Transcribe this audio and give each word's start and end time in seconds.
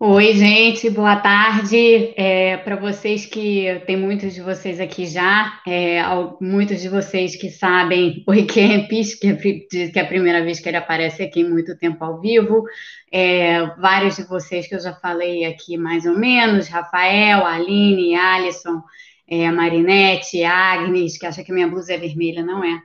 Oi, 0.00 0.32
gente, 0.34 0.88
boa 0.90 1.16
tarde. 1.16 2.14
É, 2.16 2.56
Para 2.58 2.76
vocês 2.76 3.26
que 3.26 3.82
tem 3.84 3.96
muitos 3.96 4.32
de 4.32 4.40
vocês 4.40 4.78
aqui 4.78 5.04
já, 5.06 5.60
é, 5.66 6.00
muitos 6.40 6.80
de 6.80 6.88
vocês 6.88 7.34
que 7.34 7.50
sabem 7.50 8.22
o 8.28 8.32
Campis, 8.46 9.16
que, 9.16 9.26
é, 9.26 9.34
que 9.34 9.98
é 9.98 10.00
a 10.00 10.06
primeira 10.06 10.44
vez 10.44 10.60
que 10.60 10.68
ele 10.68 10.76
aparece 10.76 11.24
aqui 11.24 11.40
em 11.40 11.50
muito 11.50 11.76
tempo 11.76 12.04
ao 12.04 12.20
vivo. 12.20 12.62
É, 13.10 13.66
vários 13.80 14.14
de 14.14 14.22
vocês 14.22 14.68
que 14.68 14.76
eu 14.76 14.80
já 14.80 14.94
falei 14.94 15.44
aqui 15.44 15.76
mais 15.76 16.06
ou 16.06 16.16
menos, 16.16 16.68
Rafael, 16.68 17.44
Aline, 17.44 18.14
Alisson, 18.14 18.80
é, 19.26 19.50
Marinette, 19.50 20.44
Agnes, 20.44 21.18
que 21.18 21.26
acha 21.26 21.42
que 21.42 21.52
minha 21.52 21.66
blusa 21.66 21.94
é 21.94 21.98
vermelha, 21.98 22.44
não 22.44 22.62
é. 22.62 22.80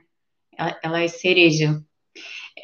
Ela, 0.58 0.80
ela 0.82 1.00
é 1.00 1.06
cereja. 1.06 1.80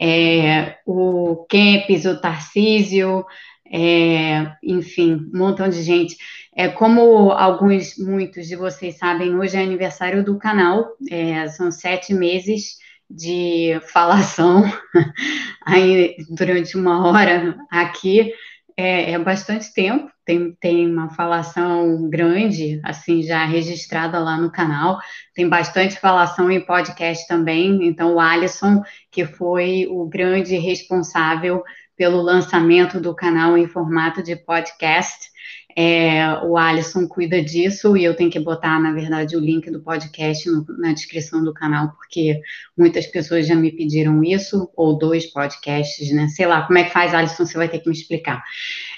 É, 0.01 0.79
o 0.87 1.47
Kempis, 1.49 2.05
o 2.05 2.21
Tarcísio, 2.21 3.25
é, 3.71 4.53
enfim, 4.63 5.31
um 5.33 5.39
montão 5.39 5.69
de 5.69 5.83
gente. 5.83 6.17
É, 6.57 6.69
como 6.69 7.31
alguns, 7.31 7.97
muitos 7.97 8.49
de 8.49 8.57
vocês 8.57 8.99
sabem, 8.99 9.37
hoje 9.37 9.57
é 9.57 9.63
aniversário 9.63 10.25
do 10.25 10.37
canal, 10.39 10.89
é, 11.09 11.47
são 11.49 11.71
sete 11.71 12.13
meses 12.13 12.79
de 13.09 13.81
falação 13.93 14.65
aí 15.65 16.17
durante 16.29 16.77
uma 16.77 17.07
hora 17.07 17.57
aqui, 17.71 18.33
é, 18.77 19.13
é, 19.13 19.19
bastante 19.19 19.73
tempo, 19.73 20.11
tem, 20.25 20.57
tem 20.61 20.87
uma 20.91 21.11
falação 21.11 22.09
grande, 22.09 22.81
assim, 22.85 23.23
já 23.23 23.45
registrada 23.45 24.19
lá 24.19 24.37
no 24.37 24.51
canal, 24.51 24.99
tem 25.35 25.49
bastante 25.49 25.99
falação 25.99 26.51
em 26.51 26.65
podcast 26.65 27.27
também, 27.27 27.87
então 27.87 28.15
o 28.15 28.21
Alisson, 28.21 28.83
que 29.11 29.27
foi 29.27 29.87
o 29.91 30.07
grande 30.07 30.57
responsável 30.57 31.63
pelo 32.01 32.23
lançamento 32.23 32.99
do 32.99 33.15
canal 33.15 33.59
em 33.59 33.69
formato 33.69 34.23
de 34.23 34.35
podcast. 34.35 35.29
É, 35.77 36.33
o 36.45 36.57
Alisson 36.57 37.07
cuida 37.07 37.45
disso 37.45 37.95
e 37.95 38.03
eu 38.03 38.17
tenho 38.17 38.31
que 38.31 38.41
botar, 38.41 38.81
na 38.81 38.91
verdade, 38.91 39.37
o 39.37 39.39
link 39.39 39.71
do 39.71 39.83
podcast 39.83 40.49
no, 40.49 40.65
na 40.79 40.95
descrição 40.95 41.45
do 41.45 41.53
canal, 41.53 41.91
porque 41.91 42.41
muitas 42.75 43.07
pessoas 43.07 43.47
já 43.47 43.55
me 43.55 43.71
pediram 43.71 44.25
isso, 44.25 44.71
ou 44.75 44.97
dois 44.97 45.27
podcasts, 45.27 46.11
né? 46.11 46.27
Sei 46.29 46.47
lá, 46.47 46.63
como 46.63 46.79
é 46.79 46.85
que 46.85 46.91
faz, 46.91 47.13
Alisson? 47.13 47.45
Você 47.45 47.59
vai 47.59 47.69
ter 47.69 47.81
que 47.81 47.91
me 47.91 47.95
explicar. 47.95 48.43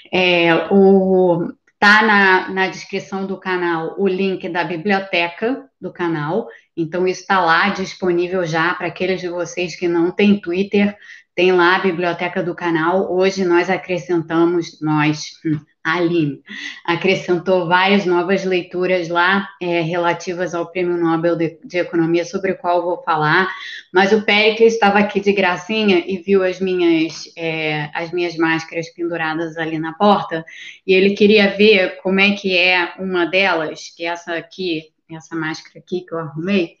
É, 0.09 0.55
o, 0.71 1.51
tá 1.77 2.03
na, 2.03 2.49
na 2.51 2.67
descrição 2.69 3.27
do 3.27 3.37
canal 3.37 3.95
o 3.97 4.07
link 4.07 4.47
da 4.47 4.63
biblioteca 4.63 5.65
do 5.81 5.91
canal, 5.91 6.47
então 6.77 7.05
isso 7.05 7.19
está 7.19 7.41
lá 7.41 7.67
disponível 7.67 8.45
já 8.45 8.73
para 8.75 8.87
aqueles 8.87 9.19
de 9.19 9.27
vocês 9.27 9.75
que 9.75 9.89
não 9.89 10.09
têm 10.09 10.39
Twitter, 10.39 10.97
tem 11.35 11.51
lá 11.51 11.75
a 11.75 11.79
biblioteca 11.79 12.43
do 12.43 12.53
canal. 12.53 13.11
Hoje 13.11 13.43
nós 13.43 13.69
acrescentamos, 13.69 14.79
nós, 14.81 15.39
hum, 15.45 15.59
a 15.83 15.95
Aline, 15.95 16.41
acrescentou 16.85 17.67
várias 17.67 18.05
novas 18.05 18.45
leituras 18.45 19.09
lá 19.09 19.49
é, 19.61 19.81
relativas 19.81 20.53
ao 20.53 20.71
Prêmio 20.71 20.95
Nobel 20.95 21.35
de, 21.35 21.59
de, 21.63 21.77
Economia, 21.79 22.23
sobre 22.23 22.51
o 22.51 22.57
qual 22.57 22.83
vou 22.83 23.01
falar. 23.03 23.49
Mas 23.91 24.13
o 24.13 24.23
Péricles 24.23 24.73
estava 24.73 24.99
aqui 24.99 25.19
de 25.19 25.33
gracinha 25.33 26.03
e 26.05 26.17
viu 26.19 26.43
as 26.43 26.59
minhas, 26.59 27.31
é, 27.35 27.89
as 27.93 28.11
minhas 28.11 28.37
máscaras 28.37 28.89
penduradas 28.89 29.57
ali 29.57 29.77
na 29.79 29.93
porta, 29.93 30.45
e 30.85 30.93
ele 30.93 31.15
queria 31.15 31.49
ver 31.49 31.97
como 32.01 32.19
é 32.19 32.31
que 32.33 32.55
é 32.57 32.93
uma 32.99 33.25
delas, 33.25 33.89
que 33.95 34.05
é 34.05 34.09
essa 34.09 34.35
aqui, 34.35 34.93
essa 35.11 35.35
máscara 35.35 35.79
aqui 35.79 36.01
que 36.01 36.13
eu 36.13 36.19
arrumei, 36.19 36.77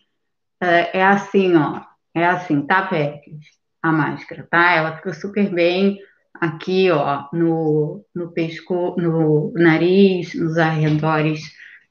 é, 0.61 0.99
é 0.99 1.03
assim, 1.03 1.55
ó. 1.55 1.81
É 2.15 2.25
assim, 2.25 2.61
tá, 2.61 2.83
Péricles? 2.83 3.62
A 3.83 3.91
máscara, 3.91 4.47
tá? 4.49 4.73
Ela 4.73 4.95
fica 4.95 5.13
super 5.13 5.49
bem 5.53 5.99
aqui, 6.33 6.89
ó, 6.89 7.25
no, 7.33 8.03
no 8.15 8.31
pescoço, 8.31 8.99
no 8.99 9.51
nariz, 9.53 10.33
nos 10.33 10.57
arredores 10.57 11.41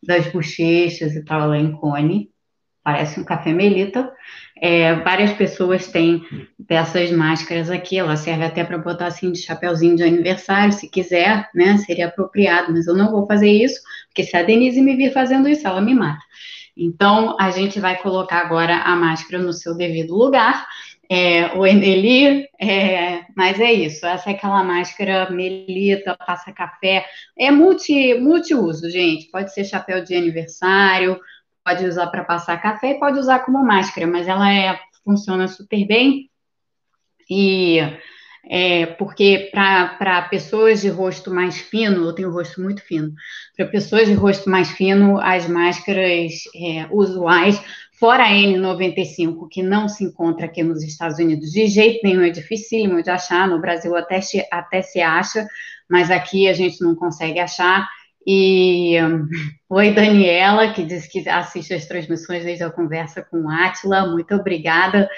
das 0.03 0.27
bochechas 0.27 1.15
e 1.15 1.25
tal, 1.25 1.43
ela 1.43 1.59
em 1.59 1.71
cone, 1.73 2.31
parece 2.83 3.21
um 3.21 3.25
café 3.25 3.53
melita. 3.53 4.11
É, 4.61 4.95
várias 4.95 5.33
pessoas 5.33 5.87
têm 5.89 6.23
dessas 6.59 7.11
máscaras 7.11 7.71
aqui, 7.71 7.99
ela 7.99 8.17
serve 8.17 8.45
até 8.45 8.65
para 8.65 8.79
botar 8.79 9.07
assim 9.07 9.31
de 9.31 9.41
chapéuzinho 9.41 9.97
de 9.97 10.03
aniversário, 10.03 10.73
se 10.73 10.89
quiser, 10.89 11.49
né? 11.55 11.77
Seria 11.79 12.07
apropriado, 12.07 12.73
mas 12.73 12.87
eu 12.87 12.97
não 12.97 13.11
vou 13.11 13.27
fazer 13.27 13.51
isso, 13.51 13.81
porque 14.09 14.25
se 14.25 14.37
a 14.37 14.43
Denise 14.43 14.81
me 14.81 14.97
vir 14.97 15.13
fazendo 15.13 15.49
isso, 15.49 15.67
ela 15.67 15.81
me 15.81 15.95
mata. 15.95 16.23
Então, 16.77 17.37
a 17.39 17.51
gente 17.51 17.79
vai 17.79 18.01
colocar 18.01 18.39
agora 18.39 18.79
a 18.79 18.97
máscara 18.97 19.43
no 19.43 19.53
seu 19.53 19.77
devido 19.77 20.17
lugar 20.17 20.67
é, 21.15 21.53
o 21.59 21.67
Eneli, 21.67 22.49
é, 22.59 23.27
mas 23.37 23.61
é 23.61 23.71
isso, 23.71 24.07
essa 24.07 24.31
é 24.31 24.33
aquela 24.33 24.65
máscara 24.65 25.31
melita, 25.31 26.17
passa 26.17 26.51
café, 26.53 27.05
é 27.39 27.51
multi, 27.51 28.15
multiuso, 28.15 28.89
gente, 28.89 29.31
pode 29.31 29.53
ser 29.53 29.65
chapéu 29.65 30.03
de 30.03 30.15
aniversário, 30.15 31.21
pode 31.63 31.85
usar 31.85 32.07
para 32.07 32.25
passar 32.25 32.63
café 32.63 32.95
pode 32.95 33.19
usar 33.19 33.41
como 33.41 33.63
máscara, 33.63 34.07
mas 34.07 34.27
ela 34.27 34.51
é, 34.51 34.81
funciona 35.05 35.47
super 35.49 35.87
bem, 35.87 36.31
e 37.29 37.77
é, 38.49 38.87
porque 38.87 39.51
para 39.53 40.23
pessoas 40.31 40.81
de 40.81 40.89
rosto 40.89 41.31
mais 41.31 41.59
fino, 41.59 42.07
eu 42.07 42.15
tenho 42.15 42.33
rosto 42.33 42.59
muito 42.63 42.83
fino, 42.83 43.13
para 43.55 43.67
pessoas 43.67 44.09
de 44.09 44.15
rosto 44.15 44.49
mais 44.49 44.71
fino, 44.71 45.21
as 45.21 45.47
máscaras 45.47 46.33
é, 46.57 46.87
usuais 46.91 47.63
fora 48.03 48.25
a 48.25 48.31
N95, 48.31 49.47
que 49.49 49.63
não 49.63 49.89
se 49.89 50.03
encontra 50.03 50.47
aqui 50.47 50.61
nos 50.61 50.83
Estados 50.83 51.21
Unidos 51.21 51.53
de 51.53 51.69
jeito 51.69 52.01
nenhum, 52.03 52.23
é 52.23 52.31
dificílimo 52.31 53.01
de 53.01 53.09
achar, 53.09 53.47
no 53.47 53.61
Brasil 53.61 53.95
até, 53.95 54.19
até 54.51 54.83
se 54.83 55.01
acha, 55.01 55.47
mas 55.89 56.11
aqui 56.11 56.49
a 56.49 56.53
gente 56.53 56.83
não 56.83 56.97
consegue 56.97 57.39
achar. 57.39 57.89
E 58.27 58.97
oi, 59.71 59.93
Daniela, 59.93 60.73
que 60.73 60.83
diz 60.83 61.07
que 61.07 61.29
assiste 61.29 61.75
as 61.75 61.87
transmissões 61.87 62.43
desde 62.43 62.65
a 62.65 62.71
conversa 62.71 63.23
com 63.23 63.49
Atila, 63.49 64.11
muito 64.11 64.35
obrigada. 64.35 65.09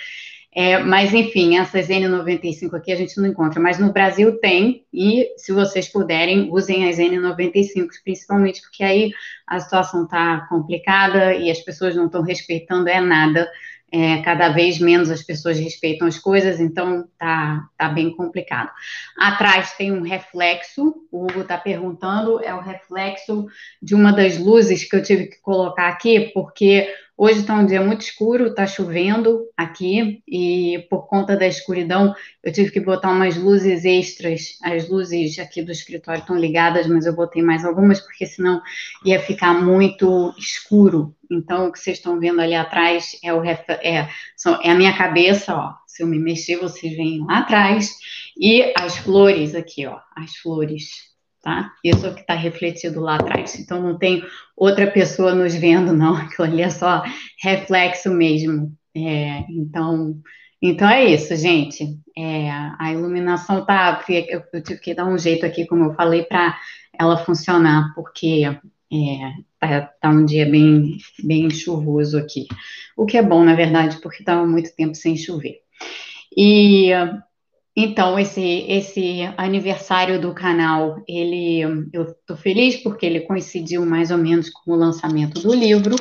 É, 0.55 0.79
mas, 0.79 1.13
enfim, 1.13 1.59
essas 1.59 1.89
N95 1.89 2.75
aqui 2.75 2.93
a 2.93 2.97
gente 2.97 3.21
não 3.21 3.27
encontra, 3.27 3.61
mas 3.61 3.79
no 3.79 3.93
Brasil 3.93 4.39
tem, 4.39 4.87
e 4.93 5.29
se 5.37 5.53
vocês 5.53 5.89
puderem, 5.89 6.49
usem 6.53 6.89
as 6.89 6.99
N95, 6.99 7.89
principalmente 8.05 8.63
porque 8.63 8.85
aí 8.85 9.11
a 9.49 9.59
situação 9.59 10.05
está 10.05 10.47
complicada 10.49 11.35
e 11.35 11.51
as 11.51 11.59
pessoas 11.59 11.97
não 11.97 12.07
estão 12.07 12.23
respeitando 12.23 12.89
é 12.89 13.01
nada, 13.01 13.51
é, 13.97 14.21
cada 14.23 14.49
vez 14.49 14.79
menos 14.81 15.09
as 15.09 15.23
pessoas 15.23 15.59
respeitam 15.59 16.09
as 16.09 16.19
coisas, 16.19 16.59
então 16.59 17.07
tá, 17.19 17.65
tá 17.77 17.89
bem 17.89 18.15
complicado. 18.15 18.71
Atrás 19.17 19.73
tem 19.75 19.93
um 19.93 20.03
reflexo, 20.03 20.95
o 21.13 21.25
Hugo 21.25 21.43
está 21.43 21.57
perguntando, 21.57 22.43
é 22.43 22.53
o 22.53 22.61
reflexo 22.61 23.47
de 23.81 23.95
uma 23.95 24.13
das 24.13 24.37
luzes 24.37 24.83
que 24.83 24.97
eu 24.97 25.03
tive 25.03 25.27
que 25.27 25.41
colocar 25.41 25.89
aqui, 25.89 26.33
porque 26.35 26.89
Hoje 27.17 27.41
está 27.41 27.55
um 27.55 27.65
dia 27.65 27.81
muito 27.81 28.01
escuro, 28.01 28.49
está 28.49 28.67
chovendo 28.67 29.47
aqui, 29.57 30.21
e 30.27 30.85
por 30.91 31.07
conta 31.07 31.37
da 31.37 31.47
escuridão, 31.47 32.13
eu 32.43 32.53
tive 32.53 32.73
que 32.73 32.81
botar 32.81 33.13
umas 33.13 33.37
luzes 33.37 33.85
extras. 33.85 34.59
As 34.61 34.89
luzes 34.89 35.39
aqui 35.39 35.63
do 35.63 35.71
escritório 35.71 36.23
estão 36.23 36.37
ligadas, 36.37 36.89
mas 36.89 37.07
eu 37.07 37.15
botei 37.15 37.41
mais 37.41 37.65
algumas, 37.65 38.01
porque 38.01 38.27
senão 38.27 38.61
ia 39.05 39.21
ficar 39.21 39.55
muito 39.55 40.35
escuro. 40.37 41.15
Então, 41.31 41.69
o 41.69 41.73
que 41.73 41.79
vocês 41.79 41.99
estão 41.99 42.19
vendo 42.19 42.41
ali 42.41 42.55
atrás 42.55 43.17
é, 43.23 43.33
o, 43.33 43.45
é, 43.45 43.65
é 43.81 44.71
a 44.71 44.75
minha 44.75 44.97
cabeça, 44.97 45.55
ó. 45.55 45.73
Se 45.87 46.03
eu 46.03 46.09
me 46.09 46.19
mexer, 46.19 46.57
vocês 46.57 46.97
veem 46.97 47.25
lá 47.25 47.39
atrás. 47.39 47.95
E 48.37 48.73
as 48.77 48.97
flores 48.97 49.55
aqui, 49.55 49.87
ó, 49.87 50.01
as 50.17 50.35
flores 50.39 51.14
tá? 51.45 51.73
Isso 51.85 52.13
que 52.15 52.23
está 52.23 52.35
refletido 52.35 53.01
lá 53.01 53.17
atrás. 53.17 53.59
Então, 53.59 53.81
não 53.81 53.99
tem 53.99 54.25
outra 54.57 54.91
pessoa 54.91 55.35
nos 55.35 55.55
vendo, 55.55 55.93
não. 55.93 56.17
Aquilo 56.17 56.49
ali 56.49 56.63
é 56.63 56.71
só 56.71 57.05
reflexo 57.41 58.11
mesmo. 58.11 58.73
É, 58.97 59.41
então, 59.51 60.17
então 60.61 60.89
é 60.89 61.05
isso, 61.05 61.37
gente. 61.37 61.99
É, 62.17 62.49
a 62.79 62.93
iluminação 62.93 63.65
tá. 63.65 64.03
Eu, 64.09 64.43
eu, 64.53 64.63
tive 64.63 64.81
que 64.81 64.95
dar 64.95 65.05
um 65.05 65.19
jeito 65.19 65.45
aqui, 65.45 65.67
como 65.67 65.85
eu 65.85 65.95
falei, 65.95 66.23
para 66.23 66.59
ela 66.99 67.19
funcionar, 67.19 67.93
porque 67.95 68.45
é, 68.47 68.59
tá, 69.61 69.83
tá, 70.01 70.09
um 70.09 70.25
dia 70.25 70.47
bem, 70.47 70.97
bem 71.23 71.51
chuvoso 71.51 72.17
aqui. 72.17 72.47
O 72.97 73.05
que 73.05 73.19
é 73.19 73.23
bom, 73.23 73.45
na 73.45 73.55
verdade, 73.55 73.99
porque 74.01 74.23
estava 74.23 74.47
muito 74.47 74.75
tempo 74.75 74.95
sem 74.95 75.17
chover. 75.17 75.59
E 76.37 76.91
então, 77.77 78.17
esse, 78.17 78.65
esse 78.69 79.23
aniversário 79.37 80.21
do 80.21 80.33
canal, 80.33 81.03
ele, 81.09 81.61
eu 81.93 82.03
estou 82.05 82.37
feliz 82.37 82.77
porque 82.77 83.05
ele 83.05 83.23
coincidiu 83.23 83.85
mais 83.85 84.13
ou 84.13 84.19
menos 84.19 84.49
com 84.49 84.73
o 84.73 84.77
lançamento 84.77 85.41
do 85.41 85.53
livro. 85.53 85.97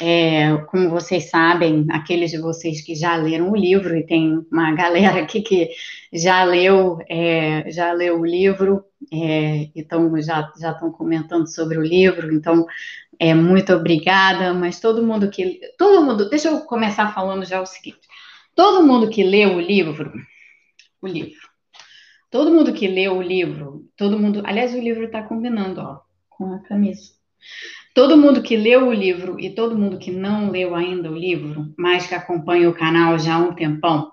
É, 0.00 0.56
como 0.70 0.88
vocês 0.88 1.28
sabem, 1.28 1.84
aqueles 1.90 2.30
de 2.30 2.38
vocês 2.38 2.80
que 2.80 2.94
já 2.94 3.16
leram 3.16 3.50
o 3.50 3.56
livro, 3.56 3.94
e 3.94 4.06
tem 4.06 4.40
uma 4.50 4.72
galera 4.76 5.20
aqui 5.20 5.42
que 5.42 5.68
já 6.10 6.42
leu, 6.44 6.98
é, 7.06 7.70
já 7.70 7.92
leu 7.92 8.20
o 8.20 8.24
livro, 8.24 8.82
é, 9.12 9.68
então 9.76 10.10
já, 10.22 10.50
estão 10.56 10.90
comentando 10.90 11.46
sobre 11.46 11.76
o 11.76 11.82
livro, 11.82 12.32
então 12.32 12.64
é, 13.18 13.34
muito 13.34 13.74
obrigada, 13.74 14.54
mas 14.54 14.80
todo 14.80 15.06
mundo 15.06 15.28
que. 15.28 15.60
Todo 15.76 16.02
mundo, 16.02 16.30
deixa 16.30 16.48
eu 16.48 16.60
começar 16.60 17.12
falando 17.12 17.44
já 17.44 17.60
o 17.60 17.66
seguinte: 17.66 18.00
todo 18.54 18.86
mundo 18.86 19.10
que 19.10 19.22
leu 19.22 19.56
o 19.56 19.60
livro 19.60 20.10
o 21.02 21.06
livro. 21.06 21.48
Todo 22.30 22.52
mundo 22.52 22.72
que 22.72 22.86
leu 22.86 23.16
o 23.16 23.22
livro, 23.22 23.88
todo 23.96 24.18
mundo. 24.18 24.42
Aliás, 24.44 24.74
o 24.74 24.80
livro 24.80 25.04
está 25.04 25.22
combinando, 25.22 25.80
ó, 25.80 26.00
com 26.28 26.52
a 26.52 26.60
camisa. 26.60 27.12
Todo 27.92 28.16
mundo 28.16 28.42
que 28.42 28.56
leu 28.56 28.88
o 28.88 28.92
livro 28.92 29.40
e 29.40 29.50
todo 29.50 29.76
mundo 29.76 29.98
que 29.98 30.12
não 30.12 30.50
leu 30.50 30.74
ainda 30.74 31.10
o 31.10 31.16
livro, 31.16 31.74
mas 31.76 32.06
que 32.06 32.14
acompanha 32.14 32.70
o 32.70 32.74
canal 32.74 33.18
já 33.18 33.34
há 33.34 33.38
um 33.38 33.54
tempão, 33.54 34.12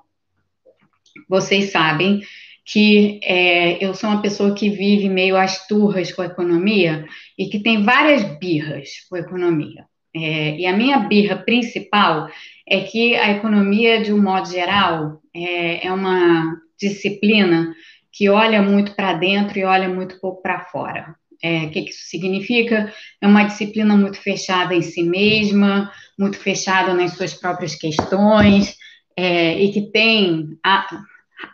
vocês 1.29 1.71
sabem 1.71 2.21
que 2.65 3.19
é, 3.23 3.83
eu 3.83 3.93
sou 3.93 4.09
uma 4.09 4.21
pessoa 4.21 4.53
que 4.53 4.69
vive 4.69 5.07
meio 5.07 5.37
às 5.37 5.67
turras 5.67 6.11
com 6.11 6.21
a 6.21 6.25
economia 6.25 7.05
e 7.37 7.47
que 7.47 7.59
tem 7.59 7.83
várias 7.83 8.23
birras 8.39 8.89
com 9.09 9.15
a 9.15 9.19
economia. 9.19 9.85
É, 10.13 10.57
e 10.57 10.65
a 10.65 10.75
minha 10.75 10.99
birra 10.99 11.37
principal 11.37 12.27
é 12.67 12.81
que 12.81 13.15
a 13.15 13.31
economia, 13.31 14.01
de 14.01 14.11
um 14.11 14.21
modo 14.21 14.49
geral, 14.49 15.21
é, 15.33 15.87
é 15.87 15.93
uma 15.93 16.57
disciplina 16.79 17.73
que 18.11 18.29
olha 18.29 18.61
muito 18.61 18.95
para 18.95 19.13
dentro 19.13 19.59
e 19.59 19.63
olha 19.63 19.87
muito 19.87 20.19
pouco 20.19 20.41
para 20.41 20.65
fora. 20.65 21.15
É, 21.41 21.65
o 21.65 21.69
que, 21.69 21.83
que, 21.83 21.91
isso 21.91 22.09
significa? 22.09 22.91
É 23.21 23.27
uma 23.27 23.43
disciplina 23.43 23.95
muito 23.95 24.17
fechada 24.17 24.73
em 24.73 24.81
si 24.81 25.03
mesma, 25.03 25.91
muito 26.17 26.37
fechada 26.37 26.93
nas 26.93 27.13
suas 27.13 27.33
próprias 27.33 27.75
questões, 27.75 28.75
é, 29.15 29.59
e 29.61 29.71
que 29.71 29.91
tem. 29.91 30.57
Há, 30.65 30.87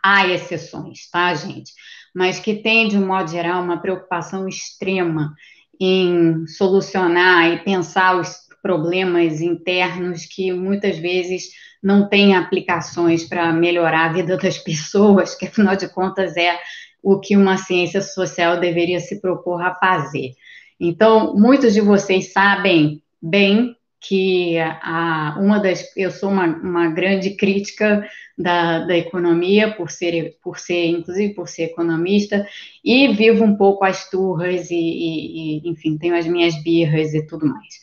há 0.01 0.27
exceções, 0.29 1.09
tá, 1.11 1.33
gente? 1.33 1.71
Mas 2.15 2.39
que 2.39 2.55
tem, 2.55 2.87
de 2.87 2.97
um 2.97 3.05
modo 3.05 3.29
geral, 3.29 3.61
uma 3.61 3.81
preocupação 3.81 4.47
extrema 4.47 5.33
em 5.79 6.47
solucionar 6.47 7.51
e 7.51 7.63
pensar 7.63 8.19
os 8.19 8.42
problemas 8.63 9.42
internos 9.42 10.25
que 10.25 10.54
muitas 10.54 10.98
vezes 10.98 11.50
não 11.83 12.07
têm 12.07 12.33
aplicações 12.33 13.25
para 13.25 13.51
melhorar 13.51 14.10
a 14.10 14.13
vida 14.13 14.38
das 14.38 14.57
pessoas, 14.57 15.36
que 15.36 15.45
afinal 15.45 15.75
de 15.75 15.89
contas 15.89 16.38
é 16.38 16.57
o 17.04 17.19
que 17.19 17.36
uma 17.36 17.57
ciência 17.57 18.01
social 18.01 18.60
deveria 18.62 19.01
se 19.01 19.19
propor 19.19 19.62
a 19.62 19.75
fazer. 19.75 20.31
Então, 20.80 21.36
muitos 21.36 21.74
de 21.74 21.81
vocês 21.81 22.31
sabem 22.31 23.04
bem 23.21 23.75
que 24.00 24.57
a, 24.60 25.38
uma 25.39 25.60
das 25.60 25.95
eu 25.95 26.12
sou 26.12 26.30
uma, 26.30 26.45
uma 26.45 26.89
grande 26.89 27.31
crítica 27.38 28.06
da, 28.38 28.80
da 28.80 28.98
economia 28.98 29.71
por 29.71 29.89
ser 29.89 30.38
por 30.44 30.60
ser 30.60 30.88
inclusive 30.88 31.33
por 31.33 31.48
ser 31.48 31.63
economista 31.63 32.45
e 32.83 33.07
vivo 33.13 33.45
um 33.45 33.56
pouco 33.56 33.86
as 33.86 34.10
turras 34.10 34.69
e, 34.69 34.75
e, 34.75 35.57
e 35.65 35.69
enfim 35.69 35.98
tenho 35.98 36.18
as 36.18 36.27
minhas 36.27 36.62
birras 36.62 37.13
e 37.13 37.25
tudo 37.25 37.45
mais 37.45 37.75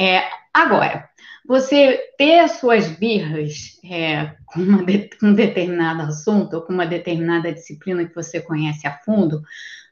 é, 0.00 0.28
agora 0.52 1.08
você 1.46 1.98
ter 2.16 2.40
as 2.40 2.52
suas 2.52 2.88
birras 2.88 3.78
é, 3.84 4.34
com, 4.46 4.84
de, 4.84 5.10
com 5.18 5.26
um 5.26 5.34
determinado 5.34 6.02
assunto 6.02 6.54
ou 6.54 6.62
com 6.62 6.72
uma 6.72 6.86
determinada 6.86 7.52
disciplina 7.52 8.04
que 8.04 8.14
você 8.14 8.40
conhece 8.40 8.86
a 8.86 8.98
fundo 8.98 9.42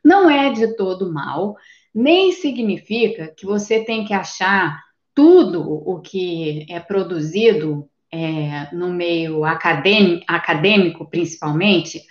não 0.05 0.31
é 0.31 0.53
de 0.53 0.77
todo 0.77 1.13
mal 1.13 1.57
nem 1.95 2.33
significa 2.33 3.33
que 3.37 3.45
você 3.45 3.85
tem 3.85 4.05
que 4.05 4.15
achar 4.15 4.81
tudo 5.15 5.63
o 5.63 6.01
que 6.01 6.65
é 6.71 6.79
produzido 6.79 7.89
é, 8.13 8.69
no 8.73 8.91
meio 8.93 9.45
acadêmico, 9.45 10.25
acadêmico 10.29 11.11
principalmente, 11.11 12.03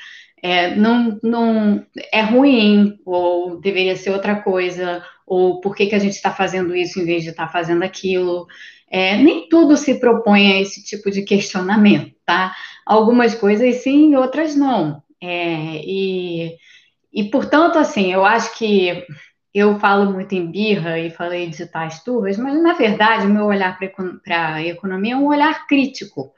é, 0.41 0.75
não, 0.75 1.17
não 1.23 1.85
é 2.11 2.21
ruim, 2.21 2.99
ou 3.05 3.59
deveria 3.59 3.95
ser 3.95 4.11
outra 4.11 4.35
coisa, 4.41 5.03
ou 5.27 5.59
por 5.59 5.75
que, 5.75 5.87
que 5.87 5.95
a 5.95 5.99
gente 5.99 6.13
está 6.13 6.31
fazendo 6.31 6.73
isso 6.73 6.99
em 6.99 7.05
vez 7.05 7.21
de 7.21 7.31
estar 7.31 7.47
tá 7.47 7.51
fazendo 7.51 7.83
aquilo. 7.83 8.47
É, 8.89 9.17
nem 9.17 9.49
tudo 9.49 9.75
se 9.75 9.99
propõe 9.99 10.53
a 10.53 10.61
esse 10.61 10.81
tipo 10.83 11.11
de 11.11 11.23
questionamento, 11.23 12.15
tá? 12.25 12.55
Algumas 12.85 13.35
coisas 13.35 13.83
sim, 13.83 14.15
outras 14.15 14.55
não. 14.55 15.03
É, 15.21 15.81
e, 15.83 16.55
e, 17.13 17.25
portanto, 17.25 17.77
assim, 17.77 18.13
eu 18.13 18.23
acho 18.25 18.57
que 18.57 19.05
eu 19.53 19.77
falo 19.79 20.11
muito 20.11 20.33
em 20.33 20.49
birra 20.49 20.99
e 20.99 21.09
falei 21.09 21.49
de 21.49 21.65
tais 21.65 22.01
turras, 22.03 22.37
mas 22.37 22.61
na 22.61 22.73
verdade 22.73 23.25
o 23.25 23.29
meu 23.29 23.45
olhar 23.45 23.77
para 23.77 24.53
a 24.55 24.63
economia 24.63 25.13
é 25.13 25.17
um 25.17 25.27
olhar 25.27 25.67
crítico. 25.67 26.31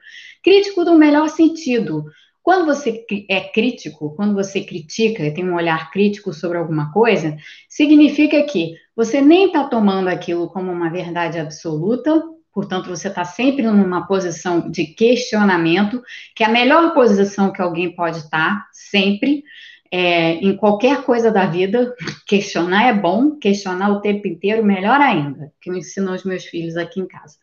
Crítico 0.43 0.83
no 0.83 0.95
melhor 0.97 1.27
sentido. 1.29 2.05
Quando 2.41 2.65
você 2.65 3.05
é 3.29 3.41
crítico, 3.41 4.15
quando 4.15 4.33
você 4.33 4.61
critica 4.61 5.31
tem 5.33 5.47
um 5.47 5.55
olhar 5.55 5.91
crítico 5.91 6.33
sobre 6.33 6.57
alguma 6.57 6.91
coisa, 6.91 7.37
significa 7.67 8.41
que 8.43 8.73
você 8.95 9.21
nem 9.21 9.47
está 9.47 9.65
tomando 9.65 10.07
aquilo 10.07 10.49
como 10.49 10.71
uma 10.71 10.89
verdade 10.89 11.37
absoluta, 11.37 12.23
portanto, 12.53 12.89
você 12.89 13.07
está 13.07 13.23
sempre 13.23 13.63
numa 13.63 14.07
posição 14.07 14.69
de 14.69 14.87
questionamento, 14.87 16.01
que 16.35 16.43
é 16.43 16.47
a 16.47 16.51
melhor 16.51 16.93
posição 16.93 17.51
que 17.51 17.61
alguém 17.61 17.95
pode 17.95 18.17
estar, 18.17 18.55
tá, 18.55 18.67
sempre 18.71 19.43
é, 19.91 20.33
em 20.35 20.55
qualquer 20.55 21.03
coisa 21.03 21.31
da 21.31 21.45
vida, 21.45 21.95
questionar 22.27 22.87
é 22.87 22.93
bom, 22.93 23.37
questionar 23.37 23.89
o 23.89 24.01
tempo 24.01 24.27
inteiro, 24.27 24.63
melhor 24.63 25.01
ainda, 25.01 25.51
que 25.61 25.69
eu 25.69 25.75
ensino 25.75 26.11
aos 26.11 26.23
meus 26.23 26.45
filhos 26.45 26.77
aqui 26.77 26.99
em 26.99 27.07
casa. 27.07 27.37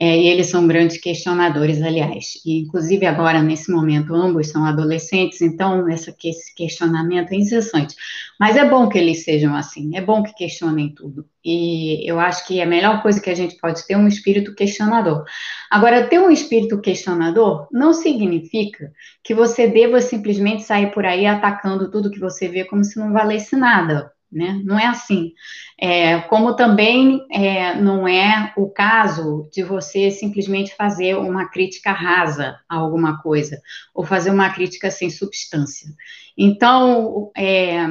É, 0.00 0.18
e 0.18 0.28
eles 0.28 0.46
são 0.46 0.66
grandes 0.66 0.98
questionadores, 0.98 1.80
aliás. 1.80 2.40
E, 2.44 2.60
inclusive, 2.60 3.06
agora, 3.06 3.42
nesse 3.42 3.70
momento, 3.70 4.14
ambos 4.14 4.48
são 4.48 4.64
adolescentes, 4.64 5.40
então 5.40 5.88
essa, 5.88 6.14
esse 6.24 6.54
questionamento 6.54 7.32
é 7.32 7.36
incessante. 7.36 7.94
Mas 8.38 8.56
é 8.56 8.68
bom 8.68 8.88
que 8.88 8.98
eles 8.98 9.22
sejam 9.22 9.54
assim, 9.54 9.96
é 9.96 10.00
bom 10.00 10.22
que 10.22 10.34
questionem 10.34 10.92
tudo. 10.94 11.24
E 11.44 12.08
eu 12.10 12.18
acho 12.18 12.46
que 12.46 12.60
a 12.60 12.66
melhor 12.66 13.02
coisa 13.02 13.20
que 13.20 13.30
a 13.30 13.34
gente 13.34 13.56
pode 13.58 13.86
ter 13.86 13.94
é 13.94 13.98
um 13.98 14.08
espírito 14.08 14.54
questionador. 14.54 15.24
Agora, 15.70 16.08
ter 16.08 16.18
um 16.18 16.30
espírito 16.30 16.80
questionador 16.80 17.68
não 17.70 17.92
significa 17.92 18.92
que 19.22 19.34
você 19.34 19.68
deva 19.68 20.00
simplesmente 20.00 20.64
sair 20.64 20.90
por 20.92 21.04
aí 21.04 21.26
atacando 21.26 21.90
tudo 21.90 22.10
que 22.10 22.18
você 22.18 22.48
vê 22.48 22.64
como 22.64 22.82
se 22.82 22.98
não 22.98 23.12
valesse 23.12 23.54
nada. 23.56 24.13
Né? 24.34 24.60
Não 24.64 24.76
é 24.76 24.86
assim. 24.86 25.32
É, 25.80 26.18
como 26.22 26.56
também 26.56 27.24
é, 27.30 27.76
não 27.76 28.08
é 28.08 28.52
o 28.56 28.68
caso 28.68 29.48
de 29.52 29.62
você 29.62 30.10
simplesmente 30.10 30.74
fazer 30.74 31.14
uma 31.14 31.48
crítica 31.48 31.92
rasa 31.92 32.58
a 32.68 32.74
alguma 32.74 33.22
coisa, 33.22 33.62
ou 33.94 34.04
fazer 34.04 34.30
uma 34.30 34.50
crítica 34.50 34.90
sem 34.90 35.08
substância. 35.08 35.88
Então, 36.36 37.30
é, 37.36 37.86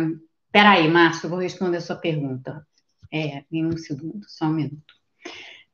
peraí, 0.51 0.89
Márcio, 0.89 1.27
eu 1.27 1.29
vou 1.29 1.39
responder 1.39 1.77
a 1.77 1.81
sua 1.81 1.95
pergunta. 1.95 2.67
É, 3.09 3.43
em 3.49 3.65
um 3.65 3.77
segundo, 3.77 4.25
só 4.27 4.45
um 4.45 4.53
minuto. 4.53 4.93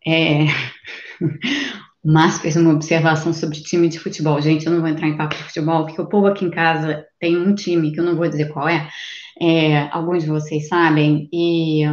É, 0.06 0.46
o 2.04 2.12
Márcio 2.12 2.42
fez 2.42 2.56
uma 2.58 2.74
observação 2.74 3.34
sobre 3.34 3.62
time 3.62 3.90
de 3.90 3.98
futebol. 3.98 4.40
Gente, 4.40 4.66
eu 4.66 4.72
não 4.72 4.82
vou 4.82 4.90
entrar 4.90 5.08
em 5.08 5.18
papo 5.18 5.36
de 5.36 5.44
futebol, 5.44 5.86
porque 5.86 6.02
o 6.02 6.10
povo 6.10 6.28
aqui 6.28 6.46
em 6.46 6.52
casa 6.52 7.06
tem 7.20 7.38
um 7.38 7.56
time, 7.56 7.92
que 7.92 8.00
eu 8.00 8.04
não 8.04 8.16
vou 8.16 8.28
dizer 8.28 8.50
qual 8.50 8.68
é, 8.68 8.90
é 9.42 9.88
alguns 9.92 10.24
de 10.24 10.30
vocês 10.30 10.68
sabem, 10.68 11.30
e 11.32 11.84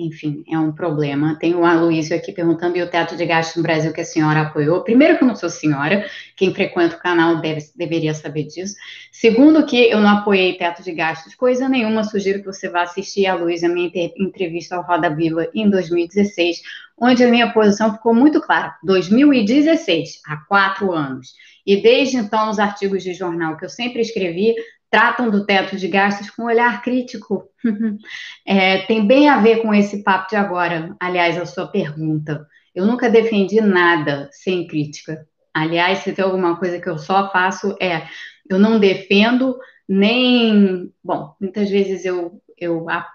enfim, 0.00 0.42
é 0.50 0.58
um 0.58 0.72
problema. 0.72 1.36
Tem 1.38 1.54
o 1.54 1.64
Aloysio 1.64 2.16
aqui 2.16 2.32
perguntando, 2.32 2.76
e 2.76 2.82
o 2.82 2.88
teto 2.88 3.16
de 3.16 3.26
gastos 3.26 3.56
no 3.56 3.62
Brasil 3.62 3.92
que 3.92 4.00
a 4.00 4.04
senhora 4.04 4.42
apoiou? 4.42 4.82
Primeiro 4.82 5.18
que 5.18 5.24
eu 5.24 5.28
não 5.28 5.36
sou 5.36 5.50
senhora, 5.50 6.06
quem 6.36 6.54
frequenta 6.54 6.96
o 6.96 6.98
canal 6.98 7.40
deve, 7.40 7.60
deveria 7.76 8.14
saber 8.14 8.44
disso. 8.44 8.74
Segundo 9.12 9.66
que 9.66 9.90
eu 9.90 10.00
não 10.00 10.08
apoiei 10.08 10.56
teto 10.56 10.82
de 10.82 10.92
gastos, 10.92 11.34
coisa 11.34 11.68
nenhuma, 11.68 12.04
sugiro 12.04 12.40
que 12.40 12.46
você 12.46 12.68
vá 12.68 12.82
assistir 12.82 13.26
a 13.26 13.34
Luísa, 13.34 13.66
a 13.66 13.70
minha 13.70 13.90
entrevista 14.18 14.76
ao 14.76 14.82
Roda 14.82 15.14
Viva 15.14 15.48
em 15.54 15.68
2016, 15.68 16.62
onde 16.98 17.22
a 17.22 17.28
minha 17.28 17.52
posição 17.52 17.92
ficou 17.92 18.14
muito 18.14 18.40
clara. 18.40 18.74
2016, 18.82 20.20
há 20.26 20.36
quatro 20.48 20.92
anos. 20.92 21.34
E 21.66 21.82
desde 21.82 22.16
então, 22.16 22.50
os 22.50 22.58
artigos 22.58 23.02
de 23.02 23.12
jornal 23.12 23.56
que 23.56 23.64
eu 23.64 23.68
sempre 23.68 24.00
escrevi 24.00 24.54
tratam 24.90 25.30
do 25.30 25.46
teto 25.46 25.76
de 25.76 25.86
gastos 25.88 26.30
com 26.30 26.42
um 26.42 26.46
olhar 26.46 26.82
crítico. 26.82 27.48
é, 28.44 28.78
tem 28.86 29.06
bem 29.06 29.28
a 29.28 29.40
ver 29.40 29.62
com 29.62 29.72
esse 29.72 30.02
papo 30.02 30.28
de 30.28 30.36
agora, 30.36 30.96
aliás, 30.98 31.38
a 31.38 31.46
sua 31.46 31.68
pergunta. 31.68 32.46
Eu 32.74 32.84
nunca 32.86 33.08
defendi 33.08 33.60
nada 33.60 34.28
sem 34.32 34.66
crítica. 34.66 35.26
Aliás, 35.54 35.98
se 35.98 36.12
tem 36.12 36.24
alguma 36.24 36.56
coisa 36.56 36.80
que 36.80 36.88
eu 36.88 36.98
só 36.98 37.30
faço 37.30 37.76
é, 37.80 38.06
eu 38.48 38.58
não 38.58 38.80
defendo 38.80 39.56
nem, 39.88 40.92
bom, 41.02 41.34
muitas 41.40 41.70
vezes 41.70 42.04
eu, 42.04 42.40
eu 42.58 42.88
a, 42.88 43.06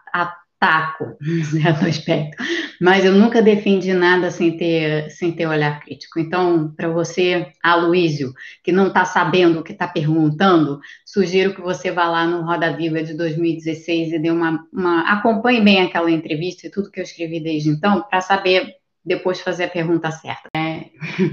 taco, 0.66 1.16
certo 1.52 1.86
aspecto. 1.86 2.44
Mas 2.82 3.06
eu 3.06 3.14
nunca 3.14 3.40
defendi 3.40 3.94
nada 3.94 4.32
sem 4.32 4.58
ter, 4.58 5.12
sem 5.12 5.32
ter 5.32 5.46
olhar 5.46 5.80
crítico. 5.80 6.20
Então, 6.20 6.74
para 6.76 6.90
você, 6.90 7.52
Aloísio, 7.64 8.34
que 8.64 8.72
não 8.72 8.88
está 8.88 9.06
sabendo 9.06 9.60
o 9.60 9.64
que 9.64 9.74
está 9.74 9.88
perguntando, 9.88 10.80
sugiro 11.06 11.54
que 11.54 11.62
você 11.62 11.92
vá 11.92 12.10
lá 12.10 12.26
no 12.26 12.42
Roda 12.42 12.76
Viva 12.76 13.04
de 13.04 13.14
2016 13.14 14.14
e 14.14 14.20
dê 14.20 14.32
uma, 14.32 14.66
uma. 14.74 15.02
acompanhe 15.02 15.62
bem 15.62 15.82
aquela 15.82 16.10
entrevista 16.10 16.66
e 16.66 16.72
tudo 16.72 16.90
que 16.90 17.00
eu 17.00 17.04
escrevi 17.04 17.40
desde 17.40 17.70
então, 17.70 18.02
para 18.02 18.22
saber 18.22 18.74
depois 19.06 19.40
fazer 19.40 19.66
a 19.66 19.70
pergunta 19.70 20.10
certa. 20.10 20.50
É, 20.58 20.86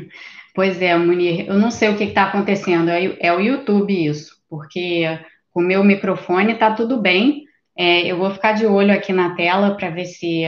pois 0.55 0.83
é, 0.83 0.95
Munir, 0.95 1.47
eu 1.49 1.55
não 1.55 1.71
sei 1.71 1.89
o 1.89 1.97
que 1.97 2.05
está 2.05 2.25
acontecendo, 2.25 2.91
é, 2.91 3.17
é 3.19 3.33
o 3.33 3.41
YouTube 3.41 3.93
isso, 3.93 4.37
porque 4.47 5.07
o 5.55 5.61
meu 5.63 5.83
microfone 5.83 6.53
está 6.53 6.71
tudo 6.73 7.01
bem 7.01 7.45
é, 7.77 8.07
eu 8.07 8.19
vou 8.19 8.31
ficar 8.31 8.53
de 8.53 8.67
olho 8.67 8.93
aqui 8.93 9.13
na 9.13 9.35
tela 9.35 9.75
para 9.77 9.91
ver 9.91 10.05
se 10.05 10.45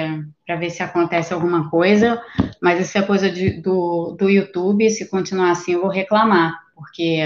para 0.46 0.56
ver 0.56 0.70
se 0.70 0.82
acontece 0.82 1.32
alguma 1.32 1.70
coisa, 1.70 2.22
mas 2.60 2.80
isso 2.80 2.98
é 2.98 3.02
coisa 3.02 3.30
de, 3.30 3.62
do, 3.62 4.14
do 4.18 4.28
YouTube. 4.28 4.90
Se 4.90 5.08
continuar 5.08 5.52
assim, 5.52 5.72
eu 5.72 5.80
vou 5.80 5.90
reclamar, 5.90 6.54
porque 6.74 7.20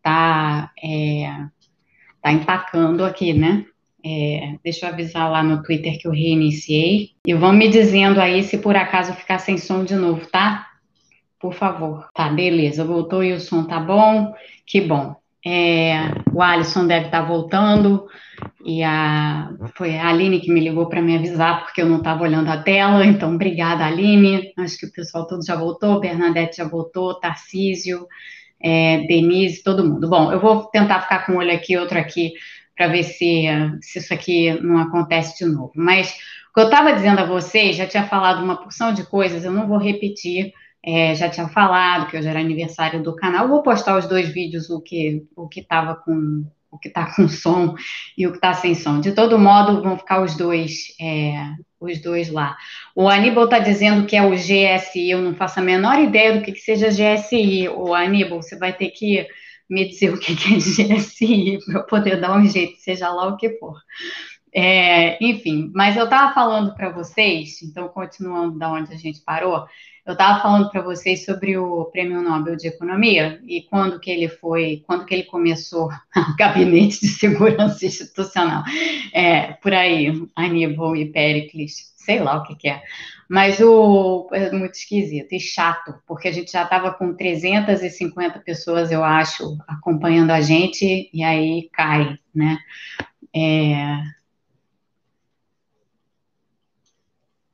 tá, 0.00 0.70
é, 0.82 1.28
tá 2.22 2.32
empacando 2.32 3.04
aqui, 3.04 3.32
né? 3.32 3.66
É, 4.04 4.54
deixa 4.62 4.86
eu 4.86 4.92
avisar 4.92 5.28
lá 5.28 5.42
no 5.42 5.60
Twitter 5.64 5.98
que 5.98 6.06
eu 6.06 6.12
reiniciei. 6.12 7.10
E 7.26 7.34
vão 7.34 7.52
me 7.52 7.68
dizendo 7.68 8.20
aí 8.20 8.44
se 8.44 8.58
por 8.58 8.76
acaso 8.76 9.12
ficar 9.14 9.40
sem 9.40 9.58
som 9.58 9.84
de 9.84 9.96
novo, 9.96 10.24
tá? 10.26 10.68
Por 11.40 11.52
favor. 11.52 12.08
Tá, 12.14 12.28
beleza. 12.28 12.84
Voltou 12.84 13.24
e 13.24 13.32
o 13.32 13.40
som 13.40 13.64
tá 13.64 13.80
bom. 13.80 14.32
Que 14.64 14.80
bom. 14.80 15.16
É, 15.48 16.10
o 16.32 16.42
Alisson 16.42 16.88
deve 16.88 17.06
estar 17.06 17.22
tá 17.22 17.28
voltando. 17.28 18.08
E 18.64 18.82
a, 18.82 19.50
foi 19.76 19.96
a 19.96 20.08
Aline 20.08 20.40
que 20.40 20.52
me 20.52 20.58
ligou 20.58 20.88
para 20.88 21.00
me 21.00 21.16
avisar, 21.16 21.62
porque 21.62 21.80
eu 21.80 21.86
não 21.86 21.98
estava 21.98 22.24
olhando 22.24 22.50
a 22.50 22.60
tela. 22.60 23.06
Então, 23.06 23.32
obrigada, 23.32 23.86
Aline. 23.86 24.52
Acho 24.58 24.76
que 24.78 24.86
o 24.86 24.92
pessoal 24.92 25.24
todo 25.24 25.46
já 25.46 25.54
voltou. 25.54 26.00
Bernadette 26.00 26.56
já 26.56 26.64
voltou. 26.64 27.20
Tarcísio, 27.20 28.08
é, 28.60 29.06
Denise, 29.06 29.62
todo 29.62 29.86
mundo. 29.86 30.08
Bom, 30.08 30.32
eu 30.32 30.40
vou 30.40 30.64
tentar 30.64 31.02
ficar 31.02 31.24
com 31.24 31.34
um 31.34 31.36
olho 31.36 31.54
aqui, 31.54 31.76
outro 31.76 31.96
aqui 31.96 32.32
para 32.76 32.88
ver 32.88 33.04
se, 33.04 33.46
se 33.80 34.00
isso 34.00 34.12
aqui 34.12 34.50
não 34.60 34.78
acontece 34.78 35.44
de 35.44 35.50
novo. 35.50 35.72
Mas 35.76 36.10
o 36.50 36.54
que 36.54 36.60
eu 36.60 36.64
estava 36.64 36.92
dizendo 36.92 37.20
a 37.20 37.24
vocês, 37.24 37.76
já 37.76 37.86
tinha 37.86 38.04
falado 38.04 38.42
uma 38.42 38.56
porção 38.56 38.92
de 38.92 39.04
coisas, 39.04 39.44
eu 39.44 39.52
não 39.52 39.68
vou 39.68 39.78
repetir, 39.78 40.52
é, 40.86 41.16
já 41.16 41.28
tinha 41.28 41.48
falado 41.48 42.08
que 42.08 42.16
hoje 42.16 42.28
era 42.28 42.38
aniversário 42.38 43.02
do 43.02 43.16
canal, 43.16 43.48
vou 43.48 43.60
postar 43.60 43.98
os 43.98 44.06
dois 44.06 44.28
vídeos, 44.28 44.70
o 44.70 44.80
que 44.80 45.26
o 45.34 45.48
que 45.48 45.58
estava 45.60 45.96
com 45.96 46.46
o 46.70 46.78
que 46.78 46.88
está 46.88 47.10
com 47.16 47.28
som 47.28 47.74
e 48.16 48.26
o 48.26 48.30
que 48.30 48.36
está 48.36 48.54
sem 48.54 48.74
som. 48.74 49.00
De 49.00 49.12
todo 49.12 49.38
modo, 49.38 49.82
vão 49.82 49.98
ficar 49.98 50.22
os 50.22 50.36
dois, 50.36 50.94
é, 51.00 51.34
os 51.80 52.00
dois 52.00 52.30
lá. 52.30 52.56
O 52.94 53.08
Aníbal 53.08 53.44
está 53.44 53.58
dizendo 53.58 54.06
que 54.06 54.14
é 54.14 54.22
o 54.22 54.30
GSI, 54.30 55.10
eu 55.10 55.20
não 55.20 55.34
faço 55.34 55.58
a 55.58 55.62
menor 55.62 55.98
ideia 55.98 56.34
do 56.34 56.44
que, 56.44 56.52
que 56.52 56.60
seja 56.60 56.88
GSI. 56.88 57.68
O 57.68 57.92
Aníbal, 57.92 58.40
você 58.40 58.56
vai 58.56 58.72
ter 58.72 58.90
que 58.90 59.26
me 59.68 59.88
dizer 59.88 60.14
o 60.14 60.20
que 60.20 60.32
é 60.32 60.36
GSI 60.94 61.58
para 61.66 61.80
eu 61.80 61.84
poder 61.84 62.20
dar 62.20 62.36
um 62.36 62.46
jeito, 62.46 62.78
seja 62.78 63.08
lá 63.08 63.26
o 63.26 63.36
que 63.36 63.58
for. 63.58 63.76
É, 64.54 65.22
enfim, 65.22 65.70
mas 65.74 65.96
eu 65.96 66.04
estava 66.04 66.32
falando 66.32 66.74
para 66.74 66.88
vocês, 66.88 67.60
então 67.62 67.88
continuando 67.88 68.58
da 68.58 68.72
onde 68.72 68.90
a 68.92 68.96
gente 68.96 69.20
parou, 69.20 69.66
eu 70.06 70.12
estava 70.12 70.40
falando 70.40 70.70
para 70.70 70.80
vocês 70.80 71.24
sobre 71.24 71.58
o 71.58 71.86
Prêmio 71.86 72.22
Nobel 72.22 72.56
de 72.56 72.68
Economia 72.68 73.40
e 73.44 73.62
quando 73.62 73.98
que 73.98 74.10
ele 74.10 74.28
foi, 74.28 74.84
quando 74.86 75.04
que 75.04 75.12
ele 75.12 75.24
começou 75.24 75.88
o 76.16 76.36
gabinete 76.38 77.00
de 77.00 77.08
segurança 77.08 77.84
institucional, 77.84 78.62
é, 79.12 79.54
por 79.54 79.74
aí, 79.74 80.12
Aníbal 80.36 80.94
e 80.94 81.06
Pericles, 81.06 81.92
sei 81.96 82.20
lá 82.20 82.36
o 82.36 82.44
que, 82.44 82.54
que 82.54 82.68
é. 82.68 82.80
Mas 83.28 83.58
o 83.58 84.28
é 84.32 84.52
muito 84.52 84.74
esquisito 84.74 85.32
e 85.32 85.40
chato, 85.40 85.94
porque 86.06 86.28
a 86.28 86.32
gente 86.32 86.52
já 86.52 86.62
estava 86.62 86.92
com 86.92 87.12
350 87.12 88.38
pessoas, 88.38 88.92
eu 88.92 89.02
acho, 89.02 89.58
acompanhando 89.66 90.30
a 90.30 90.40
gente, 90.40 91.10
e 91.12 91.24
aí 91.24 91.68
cai, 91.72 92.16
né? 92.32 92.58
É, 93.34 93.98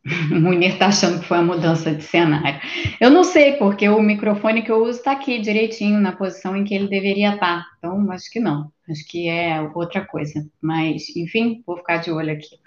O 0.05 0.35
Munir 0.35 0.73
está 0.73 0.87
achando 0.87 1.21
que 1.21 1.27
foi 1.27 1.39
a 1.39 1.43
mudança 1.43 1.95
de 1.95 2.03
cenário. 2.03 2.61
Eu 3.01 3.09
não 3.09 3.23
sei, 3.23 3.53
porque 3.53 3.89
o 3.89 4.03
microfone 4.03 4.63
que 4.63 4.73
eu 4.73 4.83
uso 4.83 4.99
está 4.99 5.13
aqui 5.13 5.39
direitinho, 5.39 6.01
na 6.01 6.11
posição 6.11 6.57
em 6.57 6.65
que 6.65 6.75
ele 6.75 6.89
deveria 6.89 7.35
estar. 7.35 7.61
Tá. 7.61 7.67
Então, 7.79 8.11
acho 8.11 8.29
que 8.31 8.41
não. 8.41 8.73
Acho 8.91 9.07
que 9.07 9.29
é 9.29 9.61
outra 9.75 10.05
coisa. 10.05 10.45
Mas, 10.61 11.05
enfim, 11.17 11.63
vou 11.65 11.77
ficar 11.77 11.99
de 11.99 12.11
olho 12.11 12.33
aqui. 12.33 12.59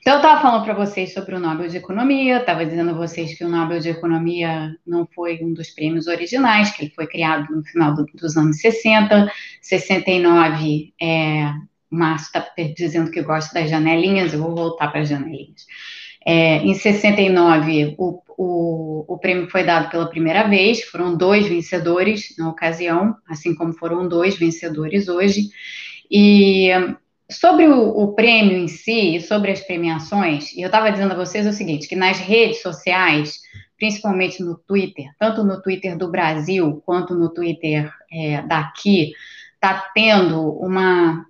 Então, 0.00 0.14
eu 0.14 0.16
estava 0.18 0.40
falando 0.40 0.64
para 0.64 0.72
vocês 0.72 1.12
sobre 1.12 1.34
o 1.34 1.38
Nobel 1.38 1.68
de 1.68 1.76
Economia, 1.76 2.38
estava 2.38 2.64
dizendo 2.64 2.90
a 2.90 2.94
vocês 2.94 3.36
que 3.36 3.44
o 3.44 3.48
Nobel 3.48 3.80
de 3.80 3.90
Economia 3.90 4.74
não 4.86 5.06
foi 5.14 5.40
um 5.42 5.52
dos 5.52 5.68
prêmios 5.70 6.06
originais, 6.06 6.70
que 6.70 6.84
ele 6.84 6.92
foi 6.94 7.06
criado 7.06 7.54
no 7.54 7.62
final 7.64 7.94
do, 7.94 8.06
dos 8.14 8.34
anos 8.34 8.60
60. 8.60 9.30
69, 9.60 10.94
é, 11.00 11.52
Márcio 11.90 12.26
está 12.26 12.46
dizendo 12.74 13.10
que 13.10 13.22
gosta 13.22 13.52
das 13.60 13.68
janelinhas, 13.68 14.32
eu 14.32 14.40
vou 14.40 14.54
voltar 14.54 14.88
para 14.88 15.00
as 15.00 15.08
janelinhas. 15.08 15.66
É, 16.30 16.58
em 16.58 16.74
69, 16.74 17.94
o, 17.96 18.22
o, 18.36 19.14
o 19.14 19.18
prêmio 19.18 19.48
foi 19.48 19.64
dado 19.64 19.88
pela 19.90 20.10
primeira 20.10 20.46
vez, 20.46 20.84
foram 20.84 21.16
dois 21.16 21.48
vencedores 21.48 22.34
na 22.36 22.50
ocasião, 22.50 23.16
assim 23.26 23.54
como 23.54 23.72
foram 23.72 24.06
dois 24.06 24.36
vencedores 24.36 25.08
hoje. 25.08 25.48
E 26.10 26.68
sobre 27.30 27.66
o, 27.66 27.80
o 27.80 28.12
prêmio 28.12 28.58
em 28.58 28.68
si 28.68 29.16
e 29.16 29.22
sobre 29.22 29.52
as 29.52 29.62
premiações, 29.62 30.54
eu 30.54 30.66
estava 30.66 30.92
dizendo 30.92 31.12
a 31.12 31.16
vocês 31.16 31.46
o 31.46 31.52
seguinte: 31.54 31.88
que 31.88 31.96
nas 31.96 32.18
redes 32.18 32.60
sociais, 32.60 33.40
principalmente 33.78 34.42
no 34.42 34.58
Twitter, 34.58 35.06
tanto 35.18 35.42
no 35.42 35.62
Twitter 35.62 35.96
do 35.96 36.10
Brasil 36.10 36.82
quanto 36.84 37.14
no 37.14 37.32
Twitter 37.32 37.90
é, 38.12 38.42
daqui, 38.42 39.12
está 39.54 39.90
tendo 39.94 40.46
uma 40.58 41.24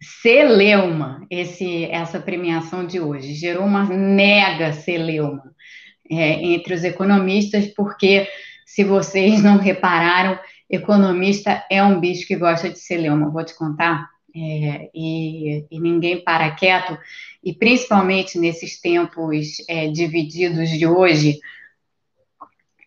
celeuma 0.00 1.26
esse, 1.30 1.84
essa 1.86 2.18
premiação 2.18 2.86
de 2.86 3.00
hoje. 3.00 3.34
Gerou 3.34 3.64
uma 3.64 3.84
mega 3.84 4.72
celeuma 4.72 5.54
é, 6.10 6.42
entre 6.42 6.74
os 6.74 6.84
economistas, 6.84 7.66
porque, 7.66 8.26
se 8.64 8.82
vocês 8.82 9.42
não 9.42 9.58
repararam, 9.58 10.38
economista 10.68 11.64
é 11.70 11.82
um 11.82 12.00
bicho 12.00 12.26
que 12.26 12.36
gosta 12.36 12.70
de 12.70 12.78
celeuma, 12.78 13.30
vou 13.30 13.44
te 13.44 13.56
contar. 13.56 14.08
É, 14.34 14.88
e, 14.94 15.66
e, 15.68 15.80
ninguém 15.80 16.22
para 16.22 16.52
quieto, 16.52 16.96
e 17.42 17.52
principalmente 17.52 18.38
nesses 18.38 18.80
tempos 18.80 19.56
é, 19.68 19.88
divididos 19.88 20.70
de 20.70 20.86
hoje, 20.86 21.40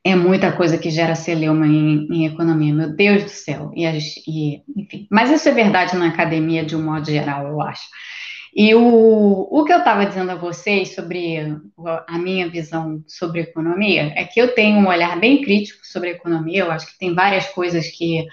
é 0.06 0.16
muita 0.16 0.52
coisa 0.52 0.78
que 0.78 0.90
gera 0.90 1.16
celeuma 1.16 1.66
em, 1.66 2.08
em 2.12 2.26
economia, 2.26 2.74
meu 2.74 2.94
Deus 2.94 3.24
do 3.24 3.30
céu. 3.30 3.72
E, 3.74 3.86
e, 3.86 4.62
enfim, 4.76 5.08
mas 5.10 5.32
isso 5.32 5.48
é 5.48 5.54
verdade 5.54 5.96
na 5.96 6.08
academia 6.08 6.66
de 6.66 6.76
um 6.76 6.84
modo 6.84 7.06
geral, 7.06 7.48
eu 7.48 7.62
acho. 7.62 7.84
E 8.56 8.76
o, 8.76 9.48
o 9.50 9.64
que 9.64 9.74
eu 9.74 9.80
estava 9.80 10.06
dizendo 10.06 10.32
a 10.32 10.36
vocês 10.36 10.94
sobre 10.94 11.58
a 12.08 12.20
minha 12.20 12.48
visão 12.48 13.04
sobre 13.08 13.42
economia 13.42 14.14
é 14.16 14.26
que 14.26 14.40
eu 14.40 14.54
tenho 14.54 14.78
um 14.78 14.88
olhar 14.88 15.20
bem 15.20 15.42
crítico 15.42 15.80
sobre 15.84 16.12
economia, 16.12 16.60
eu 16.60 16.72
acho 16.72 16.86
que 16.86 17.00
tem 17.00 17.16
várias 17.16 17.48
coisas 17.48 17.88
que 17.88 18.26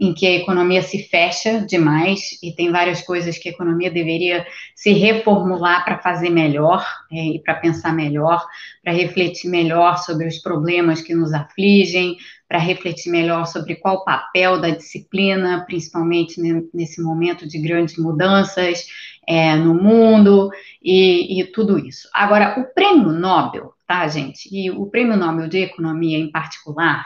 em 0.00 0.12
que 0.12 0.26
a 0.26 0.34
economia 0.34 0.82
se 0.82 1.04
fecha 1.04 1.60
demais 1.60 2.38
e 2.42 2.52
tem 2.52 2.70
várias 2.70 3.00
coisas 3.00 3.38
que 3.38 3.48
a 3.48 3.52
economia 3.52 3.90
deveria 3.90 4.44
se 4.74 4.92
reformular 4.92 5.84
para 5.84 5.98
fazer 5.98 6.30
melhor 6.30 6.84
é, 7.12 7.36
e 7.36 7.38
para 7.38 7.54
pensar 7.54 7.94
melhor, 7.94 8.44
para 8.82 8.92
refletir 8.92 9.48
melhor 9.48 9.98
sobre 9.98 10.26
os 10.26 10.38
problemas 10.38 11.00
que 11.00 11.14
nos 11.14 11.32
afligem, 11.32 12.16
para 12.48 12.58
refletir 12.58 13.10
melhor 13.10 13.46
sobre 13.46 13.76
qual 13.76 13.96
o 13.96 14.04
papel 14.04 14.60
da 14.60 14.70
disciplina, 14.70 15.64
principalmente 15.66 16.40
nesse 16.72 17.00
momento 17.00 17.46
de 17.48 17.58
grandes 17.58 17.96
mudanças 17.96 18.86
é, 19.26 19.56
no 19.56 19.74
mundo 19.74 20.50
e, 20.82 21.40
e 21.40 21.44
tudo 21.46 21.78
isso. 21.78 22.08
Agora, 22.12 22.60
o 22.60 22.74
prêmio 22.74 23.10
Nobel, 23.12 23.72
tá, 23.86 24.06
gente? 24.08 24.48
E 24.52 24.70
o 24.70 24.86
prêmio 24.86 25.16
Nobel 25.16 25.48
de 25.48 25.58
Economia 25.58 26.18
em 26.18 26.30
particular, 26.30 27.04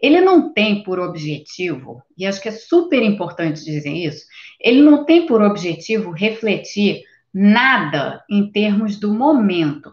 ele 0.00 0.20
não 0.20 0.52
tem 0.52 0.82
por 0.82 0.98
objetivo, 0.98 2.02
e 2.16 2.26
acho 2.26 2.40
que 2.40 2.48
é 2.48 2.52
super 2.52 3.02
importante 3.02 3.64
dizer 3.64 3.92
isso, 3.92 4.24
ele 4.60 4.82
não 4.82 5.04
tem 5.04 5.26
por 5.26 5.42
objetivo 5.42 6.10
refletir 6.10 7.02
nada 7.32 8.24
em 8.30 8.50
termos 8.50 8.96
do 8.96 9.12
momento, 9.12 9.92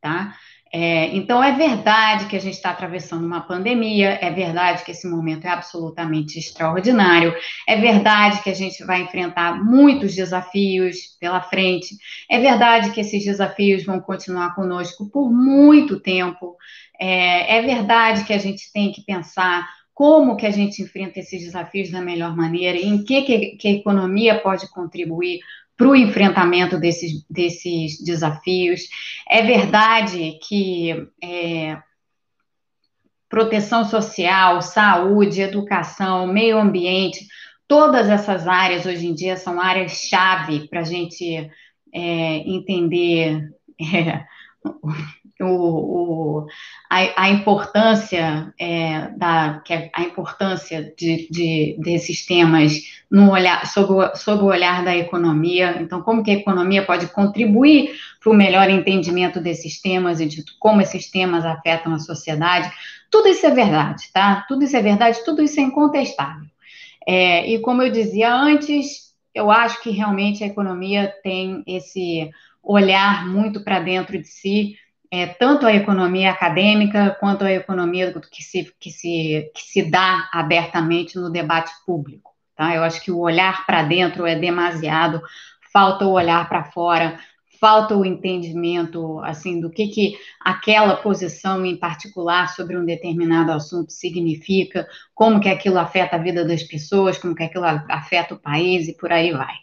tá? 0.00 0.34
É, 0.70 1.06
então, 1.16 1.42
é 1.42 1.52
verdade 1.52 2.26
que 2.26 2.36
a 2.36 2.40
gente 2.40 2.54
está 2.54 2.70
atravessando 2.70 3.24
uma 3.24 3.40
pandemia, 3.40 4.18
é 4.20 4.30
verdade 4.30 4.84
que 4.84 4.90
esse 4.90 5.08
momento 5.08 5.46
é 5.46 5.48
absolutamente 5.48 6.38
extraordinário, 6.38 7.34
é 7.66 7.76
verdade 7.76 8.42
que 8.42 8.50
a 8.50 8.54
gente 8.54 8.84
vai 8.84 9.00
enfrentar 9.00 9.64
muitos 9.64 10.14
desafios 10.14 11.16
pela 11.18 11.40
frente, 11.40 11.96
é 12.30 12.38
verdade 12.38 12.90
que 12.90 13.00
esses 13.00 13.24
desafios 13.24 13.84
vão 13.84 13.98
continuar 13.98 14.54
conosco 14.54 15.08
por 15.10 15.32
muito 15.32 16.00
tempo, 16.00 16.54
é, 17.00 17.58
é 17.58 17.62
verdade 17.62 18.24
que 18.24 18.32
a 18.32 18.38
gente 18.38 18.72
tem 18.72 18.90
que 18.92 19.02
pensar 19.02 19.68
como 19.94 20.36
que 20.36 20.46
a 20.46 20.50
gente 20.50 20.80
enfrenta 20.80 21.18
esses 21.18 21.42
desafios 21.42 21.90
da 21.90 22.00
melhor 22.00 22.36
maneira, 22.36 22.78
em 22.78 23.02
que, 23.02 23.22
que, 23.22 23.56
que 23.56 23.68
a 23.68 23.72
economia 23.72 24.40
pode 24.40 24.68
contribuir 24.70 25.40
para 25.76 25.88
o 25.88 25.96
enfrentamento 25.96 26.78
desses, 26.78 27.24
desses 27.28 28.02
desafios. 28.04 28.82
É 29.28 29.42
verdade 29.42 30.38
que 30.46 31.06
é, 31.22 31.78
proteção 33.28 33.84
social, 33.84 34.62
saúde, 34.62 35.40
educação, 35.40 36.26
meio 36.26 36.58
ambiente, 36.58 37.26
todas 37.66 38.08
essas 38.08 38.48
áreas 38.48 38.86
hoje 38.86 39.06
em 39.06 39.14
dia 39.14 39.36
são 39.36 39.60
áreas-chave 39.60 40.68
para 40.68 40.80
a 40.80 40.84
gente 40.84 41.50
é, 41.92 42.36
entender. 42.46 43.48
É, 43.94 44.24
o, 45.40 45.46
o, 45.46 46.46
a, 46.90 47.24
a, 47.24 47.30
importância 47.30 48.52
é, 48.58 49.08
da 49.16 49.62
é 49.68 49.90
a 49.94 50.02
importância 50.02 50.92
de, 50.96 51.28
de, 51.30 51.76
desses 51.78 52.26
temas 52.26 52.80
no 53.10 53.30
olhar 53.30 53.66
sob 53.66 53.92
o, 53.92 54.44
o 54.44 54.46
olhar 54.46 54.84
da 54.84 54.96
economia. 54.96 55.78
Então, 55.80 56.02
como 56.02 56.22
que 56.22 56.30
a 56.30 56.34
economia 56.34 56.84
pode 56.84 57.06
contribuir 57.08 57.92
para 58.20 58.30
o 58.30 58.34
melhor 58.34 58.68
entendimento 58.68 59.40
desses 59.40 59.80
temas 59.80 60.20
e 60.20 60.26
de 60.26 60.44
como 60.58 60.80
esses 60.80 61.10
temas 61.10 61.44
afetam 61.44 61.94
a 61.94 61.98
sociedade? 61.98 62.70
Tudo 63.10 63.28
isso 63.28 63.46
é 63.46 63.50
verdade, 63.50 64.10
tá? 64.12 64.44
Tudo 64.48 64.64
isso 64.64 64.76
é 64.76 64.82
verdade, 64.82 65.24
tudo 65.24 65.42
isso 65.42 65.58
é 65.60 65.62
incontestável. 65.62 66.46
É, 67.06 67.48
e 67.48 67.58
como 67.60 67.82
eu 67.82 67.90
dizia 67.90 68.34
antes, 68.34 69.14
eu 69.34 69.50
acho 69.50 69.82
que 69.82 69.90
realmente 69.90 70.42
a 70.42 70.46
economia 70.46 71.12
tem 71.22 71.62
esse 71.66 72.28
olhar 72.62 73.26
muito 73.26 73.64
para 73.64 73.80
dentro 73.80 74.18
de 74.18 74.28
si, 74.28 74.76
é, 75.10 75.26
tanto 75.26 75.66
a 75.66 75.74
economia 75.74 76.30
acadêmica 76.30 77.16
quanto 77.18 77.44
a 77.44 77.52
economia 77.52 78.12
que 78.30 78.42
se, 78.42 78.72
que, 78.78 78.90
se, 78.90 79.50
que 79.54 79.62
se 79.62 79.82
dá 79.82 80.28
abertamente 80.32 81.16
no 81.16 81.30
debate 81.30 81.72
público. 81.86 82.32
Tá? 82.54 82.74
Eu 82.74 82.82
acho 82.82 83.02
que 83.02 83.10
o 83.10 83.18
olhar 83.18 83.64
para 83.64 83.82
dentro 83.82 84.26
é 84.26 84.34
demasiado, 84.34 85.22
falta 85.72 86.04
o 86.06 86.12
olhar 86.12 86.48
para 86.48 86.64
fora, 86.64 87.18
falta 87.60 87.96
o 87.96 88.04
entendimento 88.04 89.20
assim 89.20 89.60
do 89.60 89.70
que, 89.70 89.88
que 89.88 90.18
aquela 90.40 90.96
posição 90.96 91.64
em 91.64 91.76
particular 91.76 92.48
sobre 92.48 92.76
um 92.76 92.84
determinado 92.84 93.52
assunto 93.52 93.92
significa, 93.92 94.86
como 95.14 95.40
que 95.40 95.48
aquilo 95.48 95.78
afeta 95.78 96.16
a 96.16 96.20
vida 96.20 96.44
das 96.44 96.62
pessoas, 96.62 97.18
como 97.18 97.34
que 97.34 97.42
aquilo 97.42 97.64
afeta 97.64 98.34
o 98.34 98.38
país 98.38 98.88
e 98.88 98.94
por 98.94 99.10
aí 99.10 99.32
vai. 99.32 99.54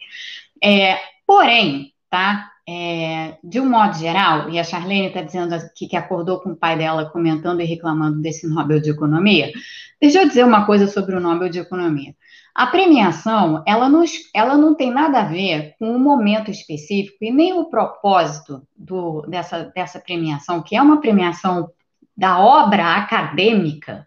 É, 0.62 0.98
porém, 1.26 1.92
tá? 2.10 2.50
É, 2.68 3.36
de 3.44 3.60
um 3.60 3.70
modo 3.70 3.96
geral, 3.96 4.50
e 4.50 4.58
a 4.58 4.64
Charlene 4.64 5.06
está 5.06 5.22
dizendo 5.22 5.54
aqui 5.54 5.86
que 5.86 5.96
acordou 5.96 6.40
com 6.40 6.50
o 6.50 6.56
pai 6.56 6.76
dela 6.76 7.08
comentando 7.08 7.60
e 7.60 7.64
reclamando 7.64 8.20
desse 8.20 8.48
Nobel 8.48 8.80
de 8.80 8.90
Economia, 8.90 9.52
deixa 10.00 10.20
eu 10.20 10.26
dizer 10.28 10.44
uma 10.44 10.66
coisa 10.66 10.88
sobre 10.88 11.14
o 11.14 11.20
Nobel 11.20 11.48
de 11.48 11.60
Economia. 11.60 12.12
A 12.52 12.66
premiação, 12.66 13.62
ela 13.66 13.88
não, 13.88 14.02
ela 14.34 14.56
não 14.56 14.74
tem 14.74 14.90
nada 14.90 15.20
a 15.20 15.24
ver 15.24 15.74
com 15.78 15.94
o 15.94 15.98
momento 15.98 16.50
específico 16.50 17.18
e 17.20 17.30
nem 17.30 17.52
o 17.52 17.66
propósito 17.66 18.66
do, 18.74 19.20
dessa, 19.28 19.64
dessa 19.74 20.00
premiação, 20.00 20.62
que 20.62 20.74
é 20.74 20.80
uma 20.80 21.00
premiação 21.00 21.70
da 22.16 22.40
obra 22.40 22.96
acadêmica 22.96 24.06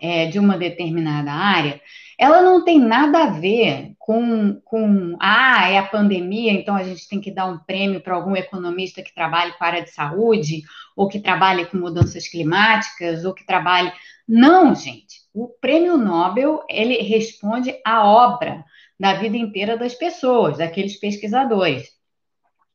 é, 0.00 0.26
de 0.26 0.38
uma 0.38 0.56
determinada 0.56 1.30
área, 1.30 1.78
ela 2.20 2.42
não 2.42 2.62
tem 2.64 2.78
nada 2.78 3.24
a 3.24 3.30
ver 3.30 3.94
com, 3.98 4.60
com, 4.64 5.16
ah, 5.18 5.70
é 5.70 5.78
a 5.78 5.86
pandemia, 5.86 6.52
então 6.52 6.76
a 6.76 6.82
gente 6.82 7.08
tem 7.08 7.20
que 7.20 7.30
dar 7.30 7.46
um 7.46 7.58
prêmio 7.58 8.00
para 8.00 8.14
algum 8.14 8.36
economista 8.36 9.02
que 9.02 9.14
trabalhe 9.14 9.52
com 9.52 9.64
a 9.64 9.66
área 9.66 9.82
de 9.82 9.90
saúde, 9.90 10.62
ou 10.94 11.08
que 11.08 11.18
trabalhe 11.18 11.64
com 11.66 11.78
mudanças 11.78 12.28
climáticas, 12.28 13.24
ou 13.24 13.32
que 13.32 13.46
trabalhe. 13.46 13.92
Não, 14.28 14.74
gente 14.74 15.20
o 15.32 15.48
prêmio 15.60 15.96
Nobel 15.96 16.64
ele 16.68 16.96
responde 17.02 17.74
à 17.84 18.04
obra 18.04 18.64
da 18.98 19.14
vida 19.14 19.36
inteira 19.36 19.76
das 19.76 19.94
pessoas, 19.94 20.58
daqueles 20.58 20.98
pesquisadores. 20.98 21.88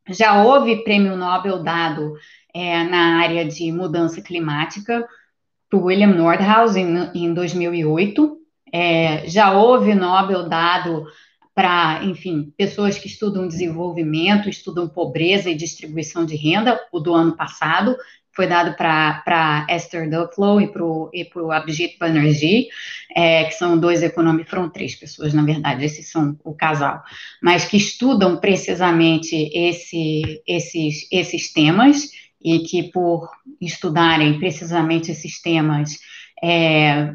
Já 0.09 0.43
houve 0.43 0.83
prêmio 0.83 1.15
Nobel 1.15 1.63
dado 1.63 2.13
é, 2.53 2.83
na 2.83 3.21
área 3.21 3.45
de 3.45 3.71
mudança 3.71 4.21
climática 4.21 5.07
para 5.69 5.79
William 5.79 6.13
Nordhaus 6.13 6.75
em, 6.75 7.11
em 7.13 7.33
2008. 7.33 8.37
É, 8.77 9.25
já 9.29 9.53
houve 9.53 9.95
Nobel 9.95 10.49
dado 10.49 11.05
para, 11.53 12.03
enfim, 12.03 12.53
pessoas 12.57 12.97
que 12.97 13.07
estudam 13.07 13.47
desenvolvimento, 13.47 14.49
estudam 14.49 14.89
pobreza 14.89 15.49
e 15.49 15.55
distribuição 15.55 16.25
de 16.25 16.35
renda, 16.35 16.77
o 16.91 16.99
do 16.99 17.13
ano 17.13 17.37
passado, 17.37 17.95
foi 18.33 18.47
dado 18.47 18.75
para 18.75 19.65
Esther 19.69 20.09
Duflo 20.09 20.59
e 20.59 20.67
para 20.67 21.41
o 21.41 21.51
Abhijit 21.53 21.97
Banerjee, 21.97 22.67
é, 23.15 23.45
que 23.45 23.53
são 23.53 23.77
dois 23.79 24.03
economistas, 24.03 24.49
foram 24.49 24.69
três 24.69 24.93
pessoas, 24.93 25.33
na 25.33 25.45
verdade, 25.45 25.85
esses 25.85 26.11
são 26.11 26.37
o 26.43 26.53
casal, 26.53 27.01
mas 27.41 27.63
que 27.63 27.77
estudam 27.77 28.41
precisamente 28.41 29.49
esse, 29.53 30.41
esses, 30.45 31.07
esses 31.09 31.53
temas 31.53 32.09
e 32.43 32.59
que, 32.59 32.91
por 32.91 33.29
estudarem 33.61 34.37
precisamente 34.37 35.11
esses 35.11 35.41
temas 35.41 35.97
é, 36.43 37.13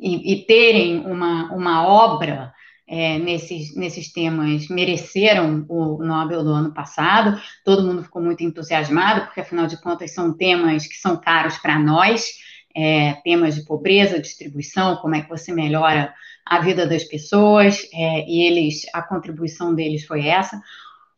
e, 0.00 0.32
e 0.32 0.44
terem 0.46 1.00
uma, 1.06 1.52
uma 1.52 1.86
obra 1.86 2.52
é, 2.88 3.18
nesses, 3.18 3.76
nesses 3.76 4.10
temas 4.10 4.66
mereceram 4.68 5.66
o 5.68 6.02
Nobel 6.02 6.42
do 6.42 6.50
ano 6.50 6.72
passado. 6.72 7.38
Todo 7.64 7.86
mundo 7.86 8.02
ficou 8.02 8.22
muito 8.22 8.42
entusiasmado, 8.42 9.26
porque 9.26 9.40
afinal 9.40 9.66
de 9.66 9.80
contas 9.80 10.14
são 10.14 10.34
temas 10.34 10.86
que 10.86 10.96
são 10.96 11.16
caros 11.16 11.58
para 11.58 11.78
nós, 11.78 12.32
é, 12.74 13.14
temas 13.24 13.54
de 13.54 13.64
pobreza, 13.64 14.20
distribuição, 14.20 14.96
como 14.96 15.14
é 15.14 15.20
que 15.20 15.28
você 15.28 15.52
melhora 15.52 16.14
a 16.46 16.60
vida 16.60 16.86
das 16.86 17.04
pessoas, 17.04 17.86
é, 17.92 18.26
e 18.26 18.42
eles, 18.46 18.86
a 18.94 19.02
contribuição 19.02 19.74
deles 19.74 20.06
foi 20.06 20.26
essa. 20.26 20.58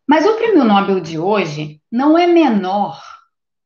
Mas 0.06 0.26
o 0.26 0.34
prêmio 0.34 0.64
Nobel 0.64 0.98
de 0.98 1.18
hoje 1.18 1.80
não 1.90 2.18
é 2.18 2.26
menor 2.26 3.00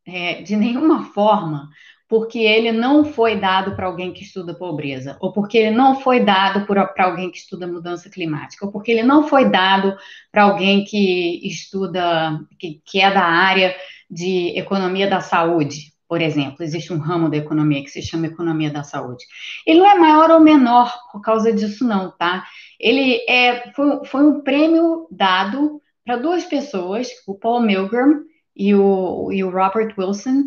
é, 0.07 0.43
de 0.43 0.57
nenhuma 0.57 1.05
forma 1.05 1.71
porque 2.09 2.39
ele 2.39 2.71
não 2.71 3.05
foi 3.05 3.37
dado 3.37 3.75
para 3.75 3.87
alguém 3.87 4.13
que 4.13 4.23
estuda 4.23 4.55
pobreza, 4.55 5.17
ou 5.21 5.33
porque 5.33 5.57
ele 5.57 5.71
não 5.71 6.01
foi 6.01 6.21
dado 6.21 6.67
para 6.67 7.05
alguém 7.05 7.31
que 7.31 7.39
estuda 7.39 7.67
mudança 7.67 8.11
climática, 8.11 8.67
ou 8.67 8.71
porque 8.71 8.93
ele 8.93 9.03
não 9.03 9.27
foi 9.27 9.49
dado 9.49 9.97
para 10.31 10.45
alguém 10.45 10.85
que 10.85 11.47
estuda, 11.47 12.39
que, 12.59 12.81
que 12.85 13.01
é 13.01 13.11
da 13.11 13.25
área 13.25 13.75
de 14.11 14.57
economia 14.59 15.09
da 15.09 15.21
saúde, 15.21 15.93
por 16.07 16.21
exemplo. 16.21 16.63
Existe 16.63 16.93
um 16.93 16.99
ramo 16.99 17.31
da 17.31 17.39
economia 17.39 17.83
que 17.83 17.91
se 17.91 18.03
chama 18.03 18.27
economia 18.27 18.71
da 18.71 18.83
saúde. 18.83 19.25
Ele 19.67 19.81
não 19.81 19.87
é 19.87 19.99
maior 19.99 20.31
ou 20.31 20.41
menor 20.41 20.95
por 21.11 21.23
causa 21.23 21.53
disso, 21.53 21.87
não, 21.87 22.11
tá? 22.11 22.45
Ele 22.79 23.25
é, 23.29 23.73
foi, 23.73 24.05
foi 24.05 24.23
um 24.25 24.43
prêmio 24.43 25.09
dado 25.11 25.81
para 26.05 26.19
duas 26.19 26.45
pessoas, 26.45 27.09
o 27.27 27.35
Paul 27.35 27.61
Milgram 27.63 28.25
e 28.55 28.75
o, 28.75 29.33
e 29.33 29.43
o 29.43 29.51
Robert 29.51 29.95
Wilson, 29.99 30.45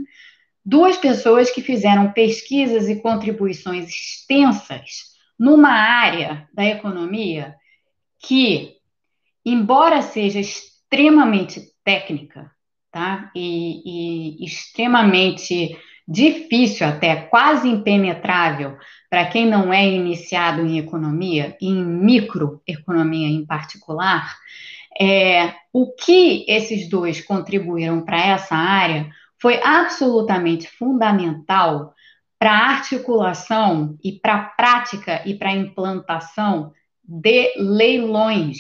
duas 0.67 0.97
pessoas 0.97 1.49
que 1.49 1.62
fizeram 1.62 2.12
pesquisas 2.12 2.89
e 2.89 2.97
contribuições 2.97 3.88
extensas 3.88 5.15
numa 5.39 5.71
área 5.71 6.45
da 6.53 6.65
economia 6.65 7.56
que, 8.19 8.73
embora 9.45 10.01
seja 10.01 10.41
extremamente 10.41 11.62
técnica, 11.86 12.51
tá? 12.91 13.32
E, 13.34 14.41
e 14.41 14.45
extremamente 14.45 15.77
difícil 16.06 16.86
até, 16.86 17.15
quase 17.15 17.69
impenetrável 17.69 18.77
para 19.10 19.25
quem 19.25 19.45
não 19.45 19.71
é 19.71 19.88
iniciado 19.88 20.65
em 20.65 20.77
economia, 20.80 21.56
em 21.62 21.82
microeconomia 21.82 23.30
em 23.30 23.45
particular, 23.45 24.36
é, 24.99 25.53
o 25.71 25.93
que 25.93 26.43
esses 26.45 26.89
dois 26.89 27.21
contribuíram 27.21 28.01
para 28.01 28.19
essa 28.19 28.56
área 28.56 29.10
foi 29.41 29.62
absolutamente 29.63 30.67
fundamental 30.67 31.93
para 32.39 32.52
a 32.52 32.69
articulação 32.69 33.97
e 34.04 34.13
para 34.19 34.36
a 34.36 34.43
prática 34.43 35.21
e 35.26 35.36
para 35.36 35.50
a 35.50 35.56
implantação 35.56 36.71
de 37.04 37.54
leilões. 37.58 38.58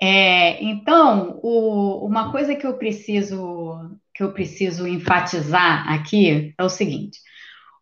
É, 0.00 0.62
então, 0.62 1.40
o, 1.42 2.06
uma 2.06 2.30
coisa 2.30 2.54
que 2.54 2.66
eu 2.66 2.76
preciso 2.76 3.98
que 4.14 4.22
eu 4.22 4.32
preciso 4.32 4.86
enfatizar 4.86 5.90
aqui 5.92 6.54
é 6.56 6.64
o 6.64 6.68
seguinte: 6.68 7.18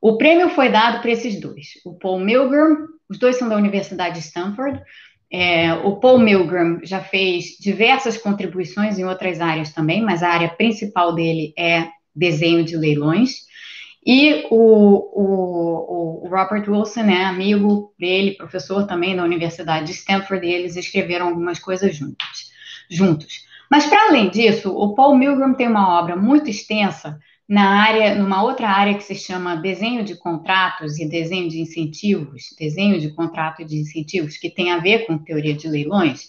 o 0.00 0.16
prêmio 0.16 0.50
foi 0.50 0.70
dado 0.70 1.00
para 1.00 1.10
esses 1.10 1.40
dois, 1.40 1.68
o 1.84 1.98
Paul 1.98 2.20
Milgram, 2.20 2.86
os 3.08 3.18
dois 3.18 3.36
são 3.36 3.48
da 3.48 3.56
Universidade 3.56 4.14
de 4.14 4.26
Stanford, 4.26 4.80
é, 5.32 5.72
o 5.74 5.96
Paul 5.96 6.18
Milgram 6.18 6.78
já 6.82 7.00
fez 7.00 7.56
diversas 7.58 8.16
contribuições 8.16 8.98
em 8.98 9.04
outras 9.04 9.40
áreas 9.40 9.72
também, 9.72 10.02
mas 10.02 10.22
a 10.22 10.28
área 10.28 10.48
principal 10.48 11.14
dele 11.14 11.52
é 11.58 11.88
desenho 12.14 12.64
de 12.64 12.76
leilões. 12.76 13.46
E 14.04 14.46
o, 14.50 14.54
o, 15.12 16.24
o, 16.24 16.28
Robert 16.28 16.70
Wilson 16.70 17.00
é 17.00 17.24
amigo 17.24 17.92
dele, 17.98 18.36
professor 18.36 18.86
também 18.86 19.16
da 19.16 19.24
Universidade 19.24 19.86
de 19.86 19.92
Stanford, 19.92 20.46
e 20.46 20.52
eles 20.52 20.76
escreveram 20.76 21.26
algumas 21.26 21.58
coisas 21.58 21.96
juntos. 21.96 22.52
juntos. 22.88 23.44
Mas, 23.68 23.86
para 23.86 24.08
além 24.08 24.30
disso, 24.30 24.70
o 24.72 24.94
Paul 24.94 25.16
Milgram 25.16 25.54
tem 25.54 25.66
uma 25.66 25.98
obra 25.98 26.14
muito 26.14 26.48
extensa 26.48 27.18
na 27.48 27.80
área, 27.80 28.14
numa 28.16 28.42
outra 28.42 28.68
área 28.68 28.94
que 28.94 29.04
se 29.04 29.14
chama 29.14 29.56
desenho 29.56 30.04
de 30.04 30.16
contratos 30.16 30.98
e 30.98 31.08
desenho 31.08 31.48
de 31.48 31.60
incentivos, 31.60 32.54
desenho 32.58 33.00
de 33.00 33.10
contrato 33.10 33.62
e 33.62 33.64
de 33.64 33.76
incentivos, 33.76 34.36
que 34.36 34.50
tem 34.50 34.72
a 34.72 34.78
ver 34.78 35.06
com 35.06 35.16
teoria 35.16 35.54
de 35.54 35.68
leilões, 35.68 36.26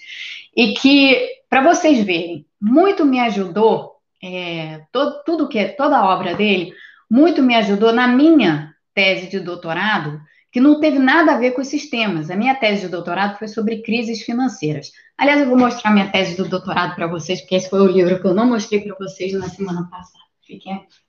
e 0.55 0.73
que, 0.73 1.41
para 1.49 1.63
vocês 1.63 2.03
verem, 2.03 2.45
muito 2.61 3.03
me 3.03 3.19
ajudou, 3.19 3.95
é, 4.23 4.81
todo, 4.91 5.23
tudo 5.23 5.49
que 5.49 5.63
toda 5.69 5.97
a 5.97 6.13
obra 6.13 6.35
dele, 6.35 6.71
muito 7.09 7.41
me 7.41 7.55
ajudou 7.55 7.91
na 7.91 8.07
minha 8.07 8.73
tese 8.93 9.27
de 9.27 9.39
doutorado, 9.39 10.19
que 10.51 10.59
não 10.59 10.79
teve 10.79 10.99
nada 10.99 11.33
a 11.33 11.37
ver 11.39 11.51
com 11.51 11.61
esses 11.61 11.89
temas. 11.89 12.29
A 12.29 12.35
minha 12.35 12.55
tese 12.55 12.81
de 12.81 12.87
doutorado 12.89 13.37
foi 13.37 13.47
sobre 13.47 13.81
crises 13.81 14.21
financeiras. 14.21 14.91
Aliás, 15.17 15.41
eu 15.41 15.47
vou 15.47 15.57
mostrar 15.57 15.91
minha 15.91 16.11
tese 16.11 16.37
do 16.37 16.47
doutorado 16.47 16.95
para 16.95 17.07
vocês, 17.07 17.41
porque 17.41 17.55
esse 17.55 17.69
foi 17.69 17.81
o 17.81 17.87
livro 17.87 18.19
que 18.19 18.27
eu 18.27 18.33
não 18.33 18.47
mostrei 18.47 18.81
para 18.81 18.95
vocês 18.95 19.33
na 19.33 19.49
semana 19.49 19.87
passada. 19.89 20.23
Fiquem 20.45 20.73
aqui. 20.73 21.06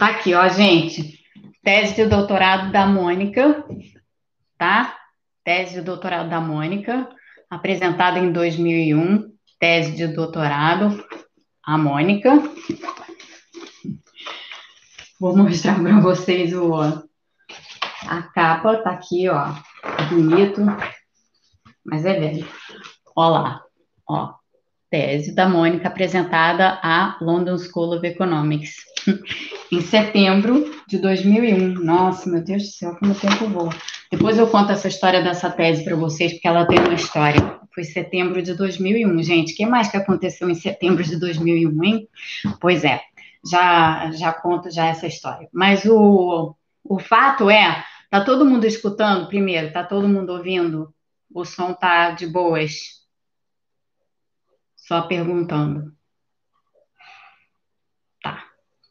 Tá 0.00 0.08
aqui, 0.08 0.32
ó, 0.34 0.48
gente. 0.48 1.20
Tese 1.62 1.94
de 1.94 2.06
doutorado 2.06 2.72
da 2.72 2.86
Mônica, 2.86 3.64
tá? 4.56 4.96
Tese 5.44 5.74
de 5.74 5.82
doutorado 5.82 6.30
da 6.30 6.40
Mônica, 6.40 7.06
apresentada 7.50 8.18
em 8.18 8.32
2001, 8.32 9.30
tese 9.58 9.92
de 9.92 10.06
doutorado, 10.06 11.04
a 11.62 11.76
Mônica. 11.76 12.30
Vou 15.20 15.36
mostrar 15.36 15.78
para 15.82 16.00
vocês 16.00 16.54
o, 16.54 17.09
a 18.06 18.22
capa, 18.22 18.76
tá 18.78 18.90
aqui, 18.90 19.28
ó, 19.28 19.52
bonito, 20.08 20.62
mas 21.84 22.04
é 22.04 22.18
velho. 22.18 22.46
Ó 23.16 23.28
lá, 23.28 23.62
ó, 24.08 24.34
tese 24.90 25.34
da 25.34 25.48
Mônica 25.48 25.88
apresentada 25.88 26.78
à 26.82 27.16
London 27.20 27.56
School 27.58 27.96
of 27.96 28.06
Economics 28.06 28.76
em 29.70 29.80
setembro 29.80 30.70
de 30.88 30.98
2001. 30.98 31.74
Nossa, 31.74 32.28
meu 32.28 32.42
Deus 32.42 32.62
do 32.64 32.68
céu, 32.68 32.96
como 32.96 33.12
o 33.12 33.14
tempo 33.14 33.46
voa. 33.48 33.70
Depois 34.10 34.36
eu 34.36 34.48
conto 34.48 34.72
essa 34.72 34.88
história 34.88 35.22
dessa 35.22 35.48
tese 35.48 35.84
para 35.84 35.94
vocês, 35.94 36.32
porque 36.32 36.48
ela 36.48 36.66
tem 36.66 36.80
uma 36.80 36.94
história. 36.94 37.60
Foi 37.72 37.84
setembro 37.84 38.42
de 38.42 38.54
2001, 38.54 39.22
gente. 39.22 39.52
O 39.52 39.56
que 39.56 39.64
mais 39.64 39.88
que 39.88 39.96
aconteceu 39.96 40.50
em 40.50 40.54
setembro 40.54 41.04
de 41.04 41.16
2001, 41.16 41.84
hein? 41.84 42.08
Pois 42.60 42.82
é, 42.82 43.00
já, 43.48 44.10
já 44.10 44.32
conto 44.32 44.68
já 44.70 44.86
essa 44.86 45.06
história. 45.06 45.48
Mas 45.52 45.84
o, 45.84 46.56
o 46.84 46.98
fato 46.98 47.50
é, 47.50 47.84
tá 48.10 48.24
todo 48.24 48.44
mundo 48.44 48.66
escutando 48.66 49.28
primeiro? 49.28 49.72
Tá 49.72 49.84
todo 49.84 50.08
mundo 50.08 50.32
ouvindo? 50.32 50.94
O 51.32 51.44
som 51.44 51.72
tá 51.72 52.10
de 52.10 52.26
boas? 52.26 53.00
Só 54.76 55.02
perguntando. 55.02 55.94
Tá, 58.22 58.44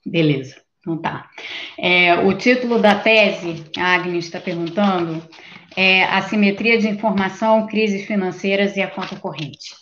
beleza. 0.06 0.62
Então 0.80 0.98
tá. 0.98 1.30
É, 1.78 2.16
o 2.16 2.38
título 2.38 2.80
da 2.80 2.98
tese, 3.00 3.66
a 3.78 3.96
Agnes 3.96 4.26
está 4.26 4.40
perguntando, 4.40 5.22
é 5.76 6.04
Assimetria 6.06 6.78
de 6.78 6.88
Informação, 6.88 7.68
Crises 7.68 8.06
Financeiras 8.06 8.78
e 8.78 8.82
a 8.82 8.90
Conta 8.90 9.16
Corrente. 9.18 9.76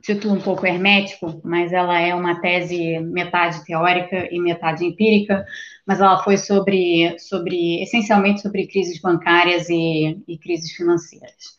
Título 0.00 0.34
um 0.34 0.40
pouco 0.40 0.66
hermético, 0.66 1.40
mas 1.44 1.72
ela 1.72 1.98
é 1.98 2.14
uma 2.14 2.40
tese 2.40 2.98
metade 3.00 3.64
teórica 3.64 4.28
e 4.30 4.40
metade 4.40 4.84
empírica, 4.84 5.44
mas 5.86 6.00
ela 6.00 6.22
foi 6.22 6.38
sobre, 6.38 7.18
sobre 7.18 7.82
essencialmente 7.82 8.40
sobre 8.40 8.66
crises 8.66 9.00
bancárias 9.00 9.68
e, 9.68 10.18
e 10.26 10.38
crises 10.38 10.72
financeiras. 10.72 11.56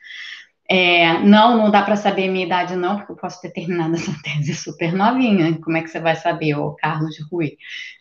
É, 0.70 1.20
não, 1.20 1.58
não 1.58 1.70
dá 1.70 1.84
para 1.84 1.96
saber 1.96 2.30
minha 2.30 2.46
idade, 2.46 2.76
não, 2.76 2.98
porque 2.98 3.12
eu 3.12 3.18
posso 3.18 3.42
ter 3.42 3.52
terminado 3.52 3.96
essa 3.96 4.14
tese 4.24 4.56
super 4.56 4.94
novinha. 4.94 5.60
Como 5.62 5.78
é 5.78 5.82
que 5.82 5.90
você 5.90 6.00
vai 6.00 6.16
saber, 6.16 6.56
ô 6.56 6.74
Carlos 6.74 7.16
Rui? 7.30 7.58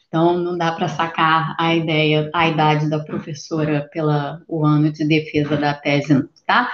Então, 0.09 0.37
não 0.39 0.59
dá 0.59 0.73
para 0.73 0.89
sacar 0.89 1.57
a 1.59 1.75
ideia, 1.75 2.31
a 2.35 2.47
idade 2.47 2.89
da 2.91 3.01
professora 3.01 3.89
pela 3.91 4.43
o 4.47 4.65
ano 4.65 4.93
de 4.93 5.09
defesa 5.09 5.57
da 5.57 5.73
tese, 5.73 6.29
tá? 6.47 6.71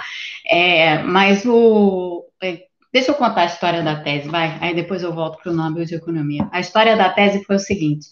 É, 0.47 0.99
mas 1.05 1.45
o. 1.47 2.25
Deixa 2.99 3.13
eu 3.13 3.15
contar 3.15 3.43
a 3.43 3.47
história 3.47 3.81
da 3.81 4.03
tese, 4.03 4.29
vai? 4.29 4.59
Aí 4.61 4.75
depois 4.75 5.05
eu 5.05 5.15
volto 5.15 5.41
para 5.41 5.53
o 5.53 5.55
Nobel 5.55 5.85
de 5.85 5.95
Economia. 5.95 6.49
A 6.51 6.59
história 6.59 6.97
da 6.97 7.09
tese 7.09 7.45
foi 7.45 7.55
o 7.55 7.61
seguinte: 7.61 8.09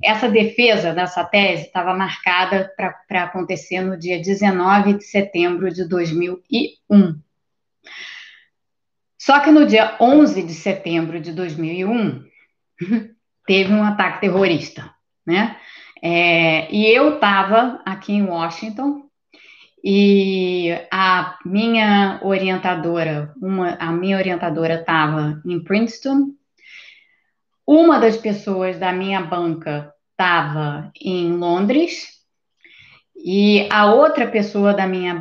essa 0.00 0.28
defesa 0.28 0.94
dessa 0.94 1.24
tese 1.24 1.64
estava 1.64 1.92
marcada 1.92 2.72
para 3.08 3.24
acontecer 3.24 3.80
no 3.80 3.98
dia 3.98 4.22
19 4.22 4.94
de 4.94 5.02
setembro 5.02 5.72
de 5.72 5.88
2001. 5.88 7.20
Só 9.18 9.40
que 9.40 9.50
no 9.50 9.66
dia 9.66 9.96
11 10.00 10.40
de 10.44 10.54
setembro 10.54 11.18
de 11.18 11.32
2001, 11.32 12.24
teve 13.44 13.72
um 13.72 13.82
ataque 13.82 14.20
terrorista, 14.20 14.88
né? 15.26 15.56
É, 16.00 16.72
e 16.72 16.86
eu 16.86 17.16
estava 17.16 17.82
aqui 17.84 18.12
em 18.12 18.22
Washington 18.22 19.07
e 19.84 20.70
a 20.90 21.38
minha 21.44 22.20
orientadora, 22.22 23.32
uma, 23.40 23.74
a 23.74 23.92
minha 23.92 24.16
orientadora 24.16 24.80
estava 24.80 25.40
em 25.46 25.62
Princeton, 25.62 26.34
uma 27.66 27.98
das 27.98 28.16
pessoas 28.16 28.78
da 28.78 28.92
minha 28.92 29.20
banca 29.20 29.92
estava 30.12 30.90
em 31.00 31.32
Londres 31.32 32.18
e 33.14 33.68
a 33.70 33.92
outra 33.92 34.26
pessoa 34.26 34.72
da 34.72 34.86
minha, 34.86 35.14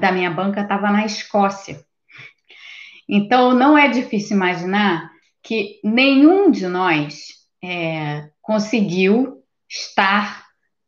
da 0.00 0.12
minha 0.12 0.30
banca 0.30 0.62
estava 0.62 0.90
na 0.90 1.04
Escócia. 1.04 1.84
Então, 3.08 3.54
não 3.54 3.76
é 3.76 3.88
difícil 3.88 4.36
imaginar 4.36 5.10
que 5.42 5.78
nenhum 5.84 6.50
de 6.50 6.66
nós 6.66 7.28
é, 7.62 8.28
conseguiu 8.40 9.42
estar 9.68 10.43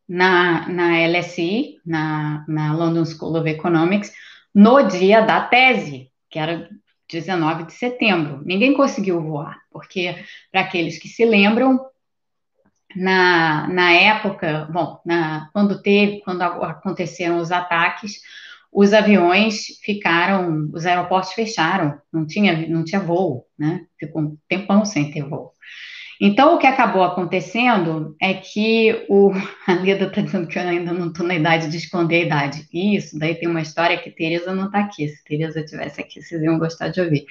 na, 0.08 0.68
na 0.68 1.06
LSI, 1.06 1.80
na, 1.84 2.44
na 2.48 2.74
London 2.74 3.04
School 3.04 3.36
of 3.36 3.48
Economics, 3.48 4.12
no 4.54 4.82
dia 4.82 5.20
da 5.20 5.40
tese, 5.42 6.10
que 6.30 6.38
era 6.38 6.68
19 7.08 7.64
de 7.64 7.72
setembro. 7.72 8.42
Ninguém 8.44 8.74
conseguiu 8.74 9.20
voar, 9.22 9.58
porque, 9.70 10.16
para 10.50 10.62
aqueles 10.62 10.98
que 10.98 11.08
se 11.08 11.24
lembram, 11.24 11.80
na, 12.94 13.68
na 13.68 13.92
época, 13.92 14.68
bom, 14.72 15.00
na, 15.04 15.50
quando 15.52 15.82
teve, 15.82 16.20
quando 16.20 16.42
aconteceram 16.42 17.38
os 17.38 17.52
ataques, 17.52 18.20
os 18.72 18.92
aviões 18.92 19.66
ficaram, 19.82 20.70
os 20.72 20.86
aeroportos 20.86 21.32
fecharam, 21.32 22.00
não 22.12 22.26
tinha, 22.26 22.68
não 22.68 22.84
tinha 22.84 23.00
voo, 23.00 23.46
né? 23.58 23.86
Ficou 23.98 24.22
um 24.22 24.38
tempão 24.48 24.84
sem 24.84 25.10
ter 25.10 25.22
voo. 25.22 25.52
Então, 26.20 26.54
o 26.54 26.58
que 26.58 26.66
acabou 26.66 27.02
acontecendo 27.02 28.16
é 28.20 28.34
que 28.34 29.04
o. 29.08 29.32
A 29.66 29.74
Leda 29.74 30.06
está 30.06 30.20
dizendo 30.20 30.46
que 30.46 30.58
eu 30.58 30.62
ainda 30.62 30.92
não 30.92 31.08
estou 31.08 31.26
na 31.26 31.34
idade 31.34 31.68
de 31.68 31.76
esconder 31.76 32.16
a 32.16 32.26
idade. 32.26 32.68
Isso, 32.72 33.18
daí 33.18 33.34
tem 33.34 33.48
uma 33.48 33.60
história 33.60 33.98
que 33.98 34.10
Tereza 34.10 34.54
não 34.54 34.66
está 34.66 34.80
aqui. 34.80 35.08
Se 35.08 35.24
Tereza 35.24 35.60
estivesse 35.60 36.00
aqui, 36.00 36.22
vocês 36.22 36.42
iam 36.42 36.58
gostar 36.58 36.88
de 36.88 37.00
ouvir. 37.00 37.24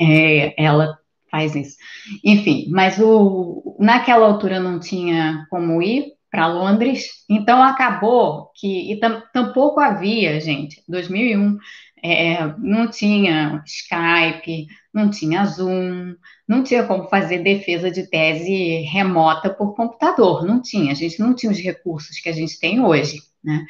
É, 0.00 0.54
ela 0.62 0.98
faz 1.30 1.54
isso. 1.56 1.76
Enfim, 2.22 2.66
mas 2.70 2.98
o, 3.00 3.76
naquela 3.80 4.26
altura 4.26 4.60
não 4.60 4.78
tinha 4.78 5.46
como 5.50 5.82
ir 5.82 6.12
para 6.30 6.46
Londres, 6.46 7.24
então 7.28 7.62
acabou 7.62 8.50
que. 8.54 8.92
E 8.92 9.00
tam, 9.00 9.22
tampouco 9.32 9.80
havia, 9.80 10.40
gente, 10.40 10.82
2001, 10.88 11.58
é, 12.02 12.54
não 12.58 12.90
tinha 12.90 13.62
Skype, 13.64 14.66
não 14.92 15.08
tinha 15.08 15.44
Zoom, 15.44 16.16
não 16.48 16.64
tinha 16.64 16.84
como 16.84 17.08
fazer 17.08 17.38
defesa 17.38 17.90
de 17.90 18.08
tese 18.08 18.80
remota 18.82 19.48
por 19.48 19.74
computador, 19.74 20.44
não 20.44 20.60
tinha, 20.60 20.92
a 20.92 20.96
gente 20.96 21.20
não 21.20 21.32
tinha 21.34 21.52
os 21.52 21.58
recursos 21.58 22.18
que 22.18 22.28
a 22.28 22.32
gente 22.32 22.58
tem 22.58 22.84
hoje, 22.84 23.20
né? 23.42 23.64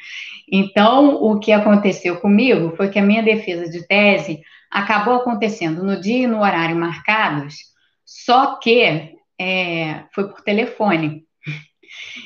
Então, 0.51 1.15
o 1.23 1.39
que 1.39 1.51
aconteceu 1.51 2.19
comigo 2.19 2.75
foi 2.75 2.89
que 2.89 2.99
a 2.99 3.03
minha 3.03 3.21
defesa 3.21 3.69
de 3.69 3.85
tese 3.87 4.41
acabou 4.69 5.15
acontecendo 5.15 5.83
no 5.83 6.01
dia 6.01 6.23
e 6.23 6.27
no 6.27 6.41
horário 6.41 6.75
marcados, 6.75 7.55
só 8.03 8.59
que 8.59 9.15
é, 9.39 10.05
foi 10.11 10.27
por 10.29 10.41
telefone. 10.41 11.23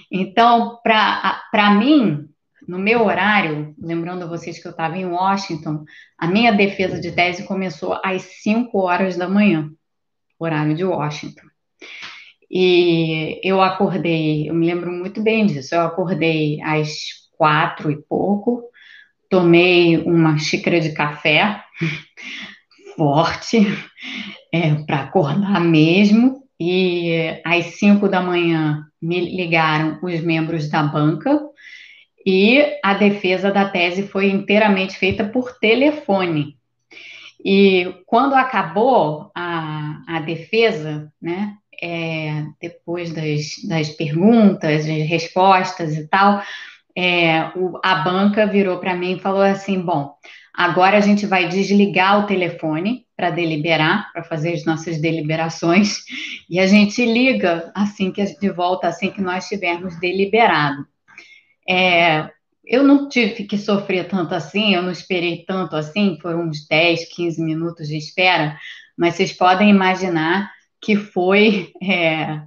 Então, 0.10 0.80
para 0.82 1.72
mim, 1.78 2.30
no 2.68 2.78
meu 2.78 3.06
horário, 3.06 3.74
lembrando 3.80 4.24
a 4.24 4.28
vocês 4.28 4.60
que 4.60 4.68
eu 4.68 4.72
estava 4.72 4.98
em 4.98 5.06
Washington, 5.06 5.86
a 6.18 6.28
minha 6.28 6.52
defesa 6.52 7.00
de 7.00 7.12
tese 7.12 7.48
começou 7.48 8.00
às 8.04 8.24
5 8.44 8.78
horas 8.78 9.16
da 9.16 9.30
manhã, 9.30 9.72
horário 10.38 10.76
de 10.76 10.84
Washington. 10.84 11.48
E 12.52 13.40
eu 13.44 13.62
acordei, 13.62 14.50
eu 14.50 14.54
me 14.54 14.66
lembro 14.66 14.92
muito 14.92 15.22
bem 15.22 15.46
disso, 15.46 15.76
eu 15.76 15.82
acordei 15.82 16.62
às 16.62 16.90
quatro 17.38 17.90
e 17.90 18.02
pouco, 18.02 18.64
tomei 19.30 19.98
uma 19.98 20.38
xícara 20.38 20.80
de 20.80 20.92
café 20.92 21.64
forte, 22.98 23.60
é, 24.54 24.76
para 24.84 25.04
acordar 25.04 25.62
mesmo, 25.62 26.44
e 26.60 27.40
às 27.46 27.78
cinco 27.78 28.10
da 28.10 28.22
manhã 28.22 28.86
me 29.02 29.36
ligaram 29.36 30.00
os 30.02 30.20
membros 30.22 30.70
da 30.70 30.84
banca, 30.84 31.47
e 32.30 32.78
a 32.84 32.94
defesa 32.94 33.50
da 33.50 33.70
tese 33.70 34.04
foi 34.04 34.30
inteiramente 34.30 34.98
feita 34.98 35.24
por 35.24 35.58
telefone. 35.60 36.58
E 37.44 38.04
quando 38.06 38.34
acabou 38.34 39.32
a, 39.34 40.02
a 40.06 40.20
defesa, 40.20 41.10
né, 41.22 41.54
é, 41.82 42.44
depois 42.62 43.14
das, 43.14 43.64
das 43.66 43.88
perguntas, 43.92 44.86
das 44.86 45.08
respostas 45.08 45.96
e 45.96 46.06
tal, 46.10 46.44
é, 46.94 47.50
o, 47.56 47.80
a 47.82 47.96
banca 48.04 48.46
virou 48.46 48.80
para 48.80 48.94
mim 48.94 49.16
e 49.16 49.22
falou 49.22 49.42
assim: 49.42 49.80
bom, 49.80 50.14
agora 50.54 50.98
a 50.98 51.02
gente 51.02 51.26
vai 51.26 51.48
desligar 51.48 52.20
o 52.20 52.28
telefone 52.28 53.06
para 53.16 53.30
deliberar, 53.30 54.12
para 54.12 54.26
fazer 54.26 54.52
as 54.52 54.66
nossas 54.66 55.00
deliberações, 55.00 56.00
e 56.50 56.60
a 56.60 56.68
gente 56.68 57.06
liga 57.06 57.72
assim 57.74 58.12
que 58.12 58.22
de 58.22 58.50
volta, 58.50 58.90
assim 58.90 59.12
que 59.12 59.22
nós 59.22 59.48
tivermos 59.48 59.98
deliberado. 59.98 60.86
É, 61.70 62.30
eu 62.66 62.84
não 62.84 63.08
tive 63.08 63.46
que 63.46 63.58
sofrer 63.58 64.08
tanto 64.08 64.36
assim, 64.36 64.74
eu 64.74 64.82
não 64.82 64.92
esperei 64.92 65.46
tanto 65.46 65.76
assim, 65.76 66.18
foram 66.22 66.48
uns 66.48 66.68
10, 66.68 67.14
15 67.14 67.42
minutos 67.42 67.88
de 67.88 67.98
espera, 67.98 68.58
mas 68.98 69.16
vocês 69.16 69.32
podem 69.32 69.70
imaginar 69.70 70.52
que 70.82 70.96
foi 70.96 71.72
é, 71.82 72.42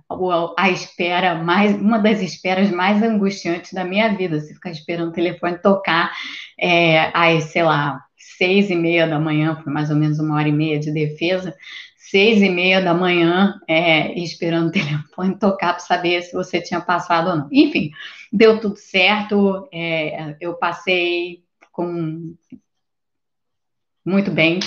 a 0.56 0.70
espera 0.70 1.35
mais, 1.35 1.74
uma 1.74 1.98
das 1.98 2.22
esperas 2.22 2.70
mais 2.70 3.02
angustiantes 3.02 3.72
da 3.72 3.85
minha 3.85 4.14
vida. 4.16 4.40
Você 4.40 4.54
ficar 4.54 4.70
esperando 4.70 5.09
o 5.09 5.12
telefone 5.12 5.59
tocar 5.59 6.12
é, 6.59 7.11
às, 7.12 7.44
sei 7.44 7.62
lá, 7.62 8.00
seis 8.16 8.70
e 8.70 8.76
meia 8.76 9.06
da 9.06 9.18
manhã, 9.18 9.61
foi 9.62 9.72
mais 9.72 9.90
ou 9.90 9.96
menos 9.96 10.18
uma 10.18 10.37
hora 10.37 10.48
e 10.48 10.52
meia 10.52 10.78
de 10.78 10.92
defesa, 10.92 11.54
seis 11.96 12.40
e 12.40 12.48
meia 12.48 12.80
da 12.80 12.94
manhã, 12.94 13.59
é, 13.68 14.12
esperando 14.18 14.68
o 14.68 14.72
telefone 14.72 15.38
tocar 15.38 15.74
para 15.74 15.80
saber 15.80 16.22
se 16.22 16.33
você 16.33 16.61
tinha 16.61 16.80
passado 16.80 17.30
ou 17.30 17.37
não. 17.37 17.48
Enfim, 17.50 17.90
deu 18.32 18.60
tudo 18.60 18.76
certo, 18.76 19.68
é, 19.72 20.36
eu 20.40 20.54
passei 20.54 21.42
com 21.72 22.34
muito 24.04 24.30
bem, 24.30 24.60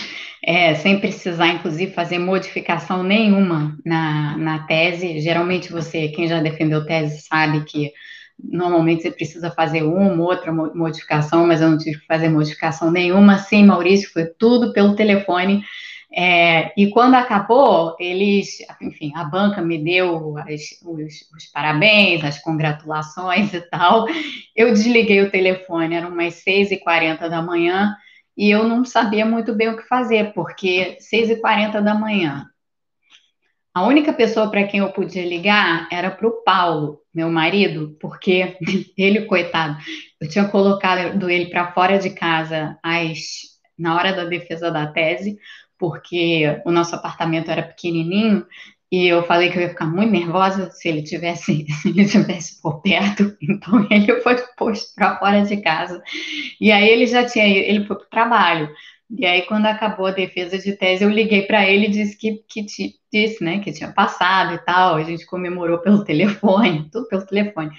é, 0.43 0.75
sem 0.75 0.99
precisar, 0.99 1.47
inclusive, 1.47 1.91
fazer 1.91 2.19
modificação 2.19 3.03
nenhuma 3.03 3.77
na, 3.85 4.37
na 4.37 4.59
tese. 4.67 5.19
Geralmente, 5.19 5.71
você, 5.71 6.09
quem 6.09 6.27
já 6.27 6.39
defendeu 6.41 6.85
tese, 6.85 7.21
sabe 7.21 7.63
que 7.65 7.91
normalmente 8.37 9.03
você 9.03 9.11
precisa 9.11 9.51
fazer 9.51 9.83
uma, 9.83 10.23
outra 10.23 10.51
modificação, 10.51 11.47
mas 11.47 11.61
eu 11.61 11.69
não 11.69 11.77
tive 11.77 11.99
que 11.99 12.05
fazer 12.05 12.29
modificação 12.29 12.91
nenhuma. 12.91 13.37
Sim, 13.37 13.65
Maurício, 13.65 14.11
foi 14.11 14.25
tudo 14.25 14.73
pelo 14.73 14.95
telefone. 14.95 15.63
É, 16.15 16.71
e 16.77 16.91
quando 16.91 17.15
acabou, 17.15 17.95
eles, 17.99 18.59
enfim, 18.79 19.11
a 19.15 19.23
banca 19.23 19.63
me 19.63 19.83
deu 19.83 20.37
as, 20.37 20.79
os, 20.85 21.13
os, 21.35 21.45
parabéns, 21.51 22.23
as 22.23 22.37
congratulações 22.37 23.51
e 23.51 23.61
tal. 23.61 24.05
Eu 24.55 24.71
desliguei 24.71 25.21
o 25.21 25.31
telefone, 25.31 25.95
eram 25.95 26.09
umas 26.09 26.43
6h40 26.43 27.27
da 27.27 27.41
manhã, 27.41 27.95
e 28.37 28.49
eu 28.51 28.67
não 28.67 28.85
sabia 28.85 29.25
muito 29.25 29.55
bem 29.55 29.69
o 29.69 29.77
que 29.77 29.87
fazer, 29.87 30.33
porque 30.33 30.97
6h40 30.99 31.81
da 31.81 31.95
manhã, 31.95 32.45
a 33.73 33.83
única 33.83 34.13
pessoa 34.13 34.51
para 34.51 34.67
quem 34.67 34.81
eu 34.81 34.91
podia 34.91 35.25
ligar 35.25 35.87
era 35.91 36.11
para 36.11 36.27
o 36.27 36.43
Paulo, 36.43 37.01
meu 37.11 37.31
marido, 37.31 37.97
porque 37.99 38.55
ele, 38.95 39.25
coitado, 39.25 39.77
eu 40.21 40.29
tinha 40.29 40.47
colocado 40.47 41.27
ele 41.27 41.47
para 41.47 41.71
fora 41.71 41.97
de 41.97 42.11
casa 42.11 42.77
às, 42.83 43.19
na 43.75 43.95
hora 43.95 44.13
da 44.13 44.25
defesa 44.25 44.69
da 44.69 44.85
tese, 44.85 45.39
porque 45.77 46.61
o 46.65 46.71
nosso 46.71 46.95
apartamento 46.95 47.49
era 47.49 47.63
pequenininho 47.63 48.45
e 48.93 49.07
eu 49.07 49.23
falei 49.23 49.49
que 49.49 49.57
eu 49.57 49.63
ia 49.63 49.69
ficar 49.69 49.87
muito 49.87 50.11
nervosa 50.11 50.69
se 50.69 50.87
ele 50.87 51.01
tivesse, 51.01 51.65
se 51.81 51.89
ele 51.89 52.05
tivesse 52.05 52.61
por 52.61 52.79
perto, 52.81 53.35
então 53.41 53.87
ele 53.89 54.21
foi 54.21 54.35
posto 54.55 54.93
para 54.95 55.17
fora 55.17 55.41
de 55.41 55.57
casa. 55.57 55.99
E 56.61 56.71
aí 56.71 56.87
ele 56.87 57.07
já 57.07 57.25
tinha, 57.25 57.47
ele 57.47 57.85
foi 57.85 57.95
para 57.95 58.05
o 58.05 58.09
trabalho. 58.09 58.69
E 59.15 59.25
aí, 59.25 59.43
quando 59.43 59.67
acabou 59.67 60.07
a 60.07 60.11
defesa 60.11 60.57
de 60.57 60.73
tese, 60.75 61.03
eu 61.03 61.09
liguei 61.09 61.43
para 61.43 61.69
ele 61.69 61.85
e 61.85 61.91
disse 61.91 62.17
que, 62.17 62.43
que 62.49 62.65
disse, 63.11 63.43
né, 63.43 63.59
que 63.59 63.71
tinha 63.71 63.91
passado 63.91 64.55
e 64.55 64.57
tal. 64.57 64.95
A 64.95 65.03
gente 65.03 65.25
comemorou 65.27 65.77
pelo 65.77 66.01
telefone, 66.03 66.89
tudo 66.91 67.07
pelo 67.07 67.25
telefone. 67.25 67.69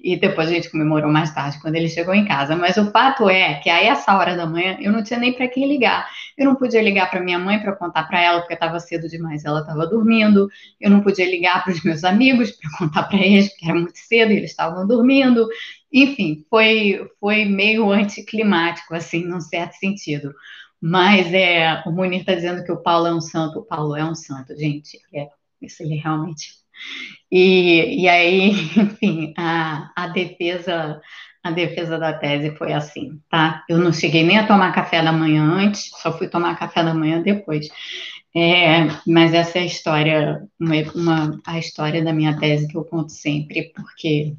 E 0.00 0.16
depois 0.16 0.48
a 0.48 0.52
gente 0.52 0.70
comemorou 0.70 1.10
mais 1.10 1.34
tarde, 1.34 1.60
quando 1.60 1.74
ele 1.74 1.88
chegou 1.88 2.14
em 2.14 2.24
casa. 2.24 2.54
Mas 2.54 2.76
o 2.76 2.90
fato 2.92 3.28
é 3.28 3.54
que 3.54 3.68
a 3.68 3.82
essa 3.82 4.16
hora 4.16 4.36
da 4.36 4.46
manhã 4.46 4.76
eu 4.80 4.92
não 4.92 5.02
tinha 5.02 5.18
nem 5.18 5.32
para 5.32 5.48
quem 5.48 5.66
ligar. 5.66 6.08
Eu 6.38 6.46
não 6.46 6.54
podia 6.54 6.80
ligar 6.80 7.10
para 7.10 7.20
minha 7.20 7.38
mãe 7.38 7.58
para 7.58 7.74
contar 7.74 8.04
para 8.04 8.20
ela, 8.22 8.38
porque 8.40 8.54
estava 8.54 8.78
cedo 8.78 9.08
demais, 9.08 9.44
ela 9.44 9.60
estava 9.60 9.86
dormindo. 9.88 10.48
Eu 10.80 10.90
não 10.90 11.00
podia 11.00 11.28
ligar 11.28 11.64
para 11.64 11.72
os 11.72 11.82
meus 11.82 12.04
amigos 12.04 12.52
para 12.52 12.70
contar 12.78 13.02
para 13.04 13.18
eles, 13.18 13.48
porque 13.48 13.64
era 13.64 13.74
muito 13.74 13.98
cedo 13.98 14.30
e 14.30 14.36
eles 14.36 14.50
estavam 14.50 14.86
dormindo. 14.86 15.48
Enfim, 15.92 16.44
foi, 16.48 17.00
foi 17.18 17.44
meio 17.44 17.90
anticlimático, 17.90 18.94
assim, 18.94 19.24
num 19.24 19.40
certo 19.40 19.72
sentido. 19.74 20.32
Mas 20.80 21.32
é, 21.32 21.82
o 21.86 21.92
Munir 21.92 22.20
está 22.20 22.34
dizendo 22.34 22.64
que 22.64 22.72
o 22.72 22.82
Paulo 22.82 23.06
é 23.06 23.14
um 23.14 23.20
santo. 23.20 23.60
O 23.60 23.64
Paulo 23.64 23.96
é 23.96 24.04
um 24.04 24.14
santo, 24.14 24.56
gente. 24.56 24.98
É, 25.14 25.28
isso 25.60 25.82
ele 25.82 25.96
realmente. 25.96 26.50
E, 27.30 28.02
e 28.02 28.08
aí, 28.08 28.50
enfim, 28.76 29.34
a, 29.36 29.90
a 29.96 30.08
defesa 30.08 31.00
a 31.46 31.50
defesa 31.52 31.96
da 31.96 32.12
tese 32.12 32.56
foi 32.56 32.72
assim, 32.72 33.20
tá? 33.30 33.64
Eu 33.68 33.78
não 33.78 33.92
cheguei 33.92 34.24
nem 34.24 34.36
a 34.36 34.46
tomar 34.46 34.72
café 34.72 35.00
da 35.00 35.12
manhã 35.12 35.44
antes, 35.44 35.90
só 36.02 36.16
fui 36.16 36.26
tomar 36.28 36.58
café 36.58 36.82
da 36.82 36.92
manhã 36.92 37.22
depois. 37.22 37.68
É, 38.34 38.88
mas 39.06 39.32
essa 39.32 39.58
é 39.58 39.62
a 39.62 39.66
história, 39.66 40.42
uma, 40.60 40.74
uma, 40.94 41.40
a 41.46 41.58
história 41.58 42.02
da 42.04 42.12
minha 42.12 42.36
tese 42.38 42.68
que 42.68 42.76
eu 42.76 42.84
conto 42.84 43.12
sempre, 43.12 43.72
porque 43.72 44.34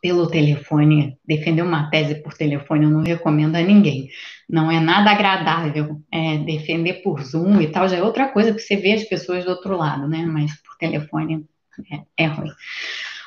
pelo 0.00 0.26
telefone, 0.26 1.18
defender 1.26 1.62
uma 1.62 1.90
tese 1.90 2.16
por 2.16 2.34
telefone 2.34 2.84
eu 2.84 2.90
não 2.90 3.02
recomendo 3.02 3.56
a 3.56 3.62
ninguém. 3.62 4.08
Não 4.48 4.70
é 4.70 4.80
nada 4.80 5.10
agradável 5.10 6.00
é, 6.10 6.38
defender 6.38 7.02
por 7.02 7.22
Zoom 7.22 7.60
e 7.60 7.68
tal, 7.68 7.88
já 7.88 7.96
é 7.96 8.02
outra 8.02 8.28
coisa 8.28 8.52
que 8.52 8.60
você 8.60 8.76
vê 8.76 8.92
as 8.92 9.04
pessoas 9.04 9.44
do 9.44 9.50
outro 9.50 9.76
lado, 9.76 10.08
né? 10.08 10.24
Mas 10.26 10.54
por 10.62 10.76
telefone 10.76 11.44
é, 11.90 12.24
é 12.24 12.26
ruim. 12.26 12.50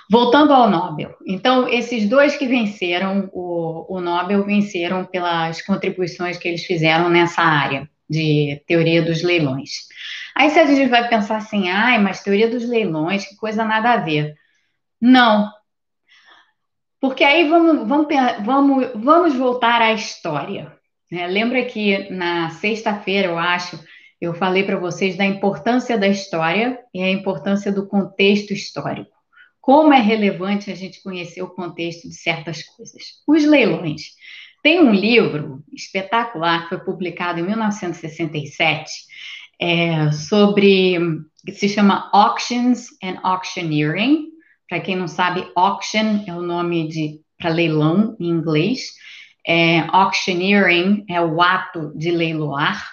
Voltando 0.10 0.54
ao 0.54 0.70
Nobel. 0.70 1.16
Então, 1.26 1.68
esses 1.68 2.08
dois 2.08 2.38
que 2.38 2.48
venceram 2.48 3.30
o, 3.34 3.98
o 3.98 4.00
Nobel 4.00 4.46
venceram 4.46 5.04
pelas 5.04 5.62
contribuições 5.62 6.38
que 6.38 6.48
eles 6.48 6.64
fizeram 6.64 7.10
nessa 7.10 7.42
área 7.42 7.90
de 8.10 8.62
teoria 8.66 9.02
dos 9.02 9.22
leilões. 9.22 9.88
Aí 10.34 10.50
se 10.50 10.60
a 10.60 10.66
gente 10.66 10.90
vai 10.90 11.10
pensar 11.10 11.38
assim, 11.38 11.70
ai, 11.70 11.98
mas 11.98 12.24
teoria 12.24 12.50
dos 12.50 12.68
leilões, 12.68 13.26
que 13.26 13.36
coisa 13.36 13.66
nada 13.66 13.94
a 13.94 13.98
ver. 13.98 14.36
Não, 15.02 15.52
porque 17.00 17.24
aí 17.24 17.48
vamos, 17.48 17.88
vamos, 17.88 18.08
vamos, 18.46 18.88
vamos 18.96 19.36
voltar 19.36 19.82
à 19.82 19.94
história. 19.94 20.76
Né? 21.12 21.28
Lembra 21.28 21.64
que 21.66 22.10
na 22.10 22.50
sexta-feira, 22.50 23.28
eu 23.30 23.38
acho, 23.38 23.80
eu 24.20 24.34
falei 24.34 24.64
para 24.64 24.80
vocês 24.80 25.16
da 25.16 25.26
importância 25.26 25.98
da 25.98 26.08
história 26.08 26.80
e 26.94 27.02
a 27.02 27.10
importância 27.12 27.72
do 27.72 27.88
contexto 27.88 28.52
histórico. 28.52 29.16
Como 29.62 29.94
é 29.94 30.00
relevante 30.00 30.72
a 30.72 30.76
gente 30.76 31.04
conhecer 31.04 31.42
o 31.42 31.50
contexto 31.50 32.08
de 32.08 32.16
certas 32.16 32.64
coisas. 32.64 33.04
Os 33.28 33.46
leilões. 33.46 34.14
Tem 34.64 34.80
um 34.80 34.92
livro 34.92 35.64
espetacular 35.74 36.64
que 36.64 36.70
foi 36.70 36.80
publicado 36.80 37.40
em 37.40 37.44
1967 37.44 38.90
é, 39.60 40.12
sobre 40.12 40.98
que 41.46 41.52
se 41.52 41.70
chama 41.70 42.10
Auctions 42.14 42.88
and 43.04 43.20
Auctioneering, 43.24 44.26
para 44.68 44.80
quem 44.80 44.96
não 44.96 45.08
sabe, 45.08 45.50
auction 45.56 46.24
é 46.28 46.34
o 46.34 46.42
nome 46.42 46.88
de 46.88 47.22
para 47.38 47.52
leilão 47.52 48.16
em 48.20 48.30
inglês. 48.30 48.94
É, 49.46 49.80
auctioneering 49.90 51.06
é 51.10 51.22
o 51.22 51.42
ato 51.42 51.94
de 51.96 52.12
leiloar. 52.12 52.86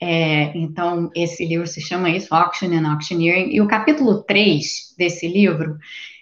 É, 0.00 0.56
então, 0.56 1.10
esse 1.14 1.44
livro 1.44 1.66
se 1.66 1.80
chama 1.80 2.08
isso, 2.08 2.34
Auction 2.34 2.72
and 2.72 2.90
Auctioneering. 2.90 3.54
E 3.54 3.60
o 3.60 3.68
capítulo 3.68 4.22
3 4.22 4.94
desse 4.96 5.28
livro, 5.28 5.76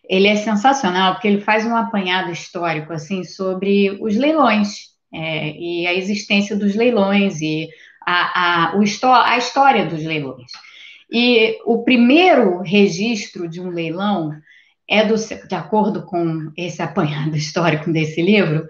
ele 0.09 0.27
é 0.27 0.35
sensacional, 0.35 1.13
porque 1.15 1.29
ele 1.29 1.41
faz 1.41 1.65
um 1.65 1.77
apanhado 1.77 2.33
histórico, 2.33 2.93
assim, 2.93 3.23
sobre 3.23 3.97
os 4.01 4.17
leilões 4.17 4.89
é, 5.15 5.53
e 5.53 5.87
a 5.87 5.95
existência 5.95 6.57
dos 6.57 6.75
leilões 6.75 7.41
e 7.41 7.69
a, 8.05 8.73
a, 8.73 8.77
o, 8.77 8.83
a 9.13 9.39
história 9.39 9.87
dos 9.87 10.03
leilões. 10.03 10.51
E 11.11 11.57
o 11.65 11.85
primeiro 11.85 12.61
registro 12.63 13.49
de 13.49 13.61
um 13.61 13.71
leilão 13.71 14.33
é 14.89 15.05
do, 15.05 15.15
de 15.17 15.55
acordo 15.55 16.05
com 16.07 16.51
esse 16.57 16.81
apanhado 16.81 17.37
histórico 17.37 17.93
desse 17.93 18.23
livro, 18.23 18.67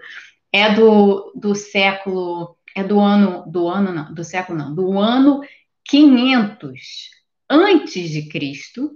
é 0.51 0.73
do, 0.73 1.31
do 1.33 1.55
século, 1.55 2.57
é 2.75 2.83
do 2.83 2.99
ano, 2.99 3.49
do 3.49 3.67
ano 3.67 3.93
não, 3.93 4.13
do 4.13 4.23
século 4.23 4.57
não, 4.57 4.75
do 4.75 4.99
ano 4.99 5.41
500 5.85 7.09
antes 7.49 8.09
de 8.09 8.27
Cristo, 8.27 8.91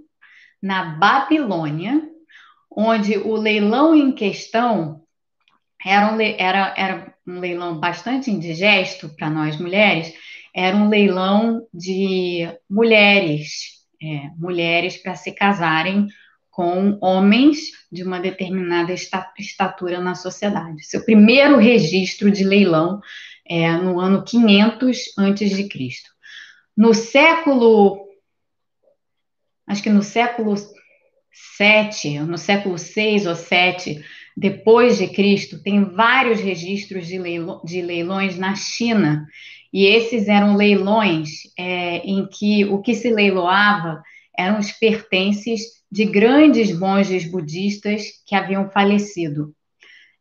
na 0.62 0.96
Babilônia, 0.96 2.02
onde 2.70 3.16
o 3.18 3.34
leilão 3.36 3.94
em 3.94 4.12
questão 4.12 5.02
era 5.84 6.12
um, 6.12 6.20
era, 6.20 6.74
era 6.76 7.14
um 7.26 7.38
leilão 7.40 7.78
bastante 7.78 8.30
indigesto 8.30 9.08
para 9.16 9.30
nós 9.30 9.58
mulheres, 9.58 10.12
era 10.54 10.76
um 10.76 10.88
leilão 10.88 11.66
de 11.72 12.48
mulheres, 12.68 13.84
é, 14.02 14.30
mulheres 14.36 14.96
para 14.96 15.14
se 15.14 15.32
casarem 15.32 16.08
com 16.54 16.96
homens 17.00 17.72
de 17.90 18.04
uma 18.04 18.20
determinada 18.20 18.94
estatura 19.36 20.00
na 20.00 20.14
sociedade. 20.14 20.84
Seu 20.84 21.04
primeiro 21.04 21.58
registro 21.58 22.30
de 22.30 22.44
leilão 22.44 23.00
é 23.44 23.72
no 23.72 23.98
ano 23.98 24.24
500 24.24 25.18
antes 25.18 25.50
de 25.50 25.68
Cristo. 25.68 26.10
No 26.76 26.94
século, 26.94 28.06
acho 29.66 29.82
que 29.82 29.90
no 29.90 30.04
século 30.04 30.54
7, 31.56 32.20
no 32.20 32.38
século 32.38 32.78
6 32.78 33.26
ou 33.26 33.34
7 33.34 34.04
depois 34.36 34.98
de 34.98 35.08
Cristo, 35.08 35.60
tem 35.60 35.84
vários 35.84 36.40
registros 36.40 37.08
de, 37.08 37.18
leilões, 37.18 37.62
de 37.64 37.82
leilões 37.82 38.38
na 38.38 38.54
China, 38.54 39.26
e 39.72 39.86
esses 39.86 40.28
eram 40.28 40.54
leilões 40.56 41.52
é, 41.58 41.96
em 41.98 42.28
que 42.28 42.64
o 42.64 42.80
que 42.80 42.94
se 42.94 43.10
leiloava 43.10 44.00
eram 44.38 44.60
os 44.60 44.70
pertences 44.70 45.83
de 45.94 46.06
grandes 46.06 46.76
monges 46.76 47.24
budistas 47.24 48.02
que 48.26 48.34
haviam 48.34 48.68
falecido. 48.68 49.54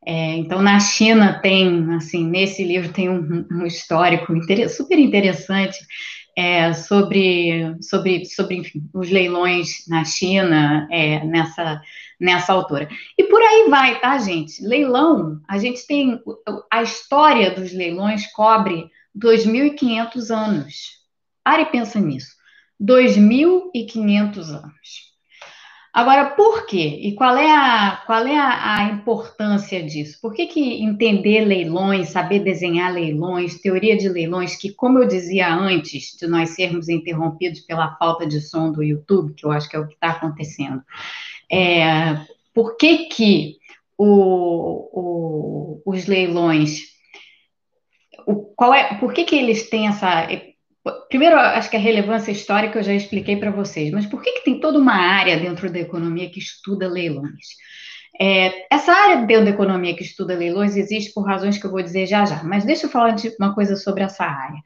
É, 0.05 0.35
então, 0.35 0.61
na 0.61 0.79
China 0.79 1.39
tem, 1.41 1.95
assim, 1.95 2.29
nesse 2.29 2.63
livro 2.63 2.93
tem 2.93 3.09
um, 3.09 3.43
um 3.51 3.65
histórico 3.65 4.31
super 4.69 4.99
interessante 4.99 5.79
é, 6.37 6.71
sobre, 6.73 7.75
sobre, 7.81 8.23
sobre 8.25 8.57
enfim, 8.57 8.87
os 8.93 9.09
leilões 9.09 9.87
na 9.87 10.05
China 10.05 10.87
é, 10.91 11.25
nessa, 11.25 11.81
nessa 12.21 12.53
altura. 12.53 12.87
E 13.17 13.23
por 13.23 13.41
aí 13.41 13.67
vai, 13.67 13.99
tá, 13.99 14.15
gente? 14.19 14.63
Leilão, 14.63 15.41
a 15.49 15.57
gente 15.57 15.87
tem 15.87 16.21
a 16.71 16.83
história 16.83 17.49
dos 17.49 17.73
leilões 17.73 18.27
cobre 18.27 18.91
2.500 19.17 20.29
anos. 20.29 20.75
Pare 21.43 21.63
e 21.63 21.71
pensa 21.71 21.99
nisso. 21.99 22.35
2.500 22.79 24.49
anos. 24.49 25.12
Agora, 25.93 26.31
por 26.31 26.65
quê? 26.65 26.97
E 27.03 27.13
qual 27.13 27.37
é 27.37 27.51
a, 27.51 28.01
qual 28.07 28.25
é 28.25 28.35
a, 28.35 28.77
a, 28.77 28.83
importância 28.85 29.83
disso? 29.83 30.17
Por 30.19 30.33
que, 30.33 30.47
que 30.47 30.83
entender 30.83 31.45
leilões, 31.45 32.09
saber 32.09 32.39
desenhar 32.39 32.91
leilões, 32.91 33.61
teoria 33.61 33.95
de 33.95 34.09
leilões, 34.09 34.55
que, 34.55 34.73
como 34.73 34.97
eu 34.97 35.07
dizia 35.07 35.53
antes 35.53 36.17
de 36.19 36.25
nós 36.25 36.49
sermos 36.49 36.89
interrompidos 36.89 37.59
pela 37.59 37.95
falta 37.97 38.25
de 38.25 38.41
som 38.41 38.71
do 38.71 38.81
YouTube, 38.81 39.35
que 39.35 39.45
eu 39.45 39.51
acho 39.51 39.69
que 39.69 39.75
é 39.75 39.79
o 39.79 39.87
que 39.87 39.93
está 39.93 40.09
acontecendo, 40.09 40.81
é, 41.51 42.25
por 42.55 42.75
que, 42.75 43.05
que 43.05 43.57
o, 43.95 44.89
o, 44.91 45.81
os 45.85 46.07
leilões, 46.07 46.79
o, 48.25 48.45
qual 48.55 48.73
é, 48.73 48.95
por 48.95 49.13
que, 49.13 49.25
que 49.25 49.35
eles 49.35 49.69
têm 49.69 49.87
essa 49.87 50.27
Primeiro, 51.07 51.37
acho 51.37 51.69
que 51.69 51.77
a 51.77 51.79
relevância 51.79 52.31
histórica 52.31 52.79
eu 52.79 52.83
já 52.83 52.93
expliquei 52.93 53.37
para 53.37 53.51
vocês, 53.51 53.91
mas 53.91 54.05
por 54.05 54.21
que, 54.21 54.31
que 54.33 54.43
tem 54.43 54.59
toda 54.59 54.77
uma 54.77 54.95
área 54.95 55.39
dentro 55.39 55.71
da 55.71 55.79
economia 55.79 56.29
que 56.29 56.39
estuda 56.39 56.89
leilões? 56.89 57.47
É, 58.19 58.65
essa 58.71 58.91
área 58.91 59.25
dentro 59.25 59.45
da 59.45 59.51
economia 59.51 59.95
que 59.95 60.03
estuda 60.03 60.35
leilões 60.35 60.75
existe 60.75 61.13
por 61.13 61.25
razões 61.25 61.57
que 61.57 61.65
eu 61.65 61.71
vou 61.71 61.81
dizer 61.81 62.05
já 62.05 62.25
já, 62.25 62.43
mas 62.43 62.63
deixa 62.63 62.85
eu 62.85 62.89
falar 62.89 63.11
de 63.11 63.31
uma 63.39 63.55
coisa 63.55 63.75
sobre 63.75 64.03
essa 64.03 64.23
área. 64.23 64.59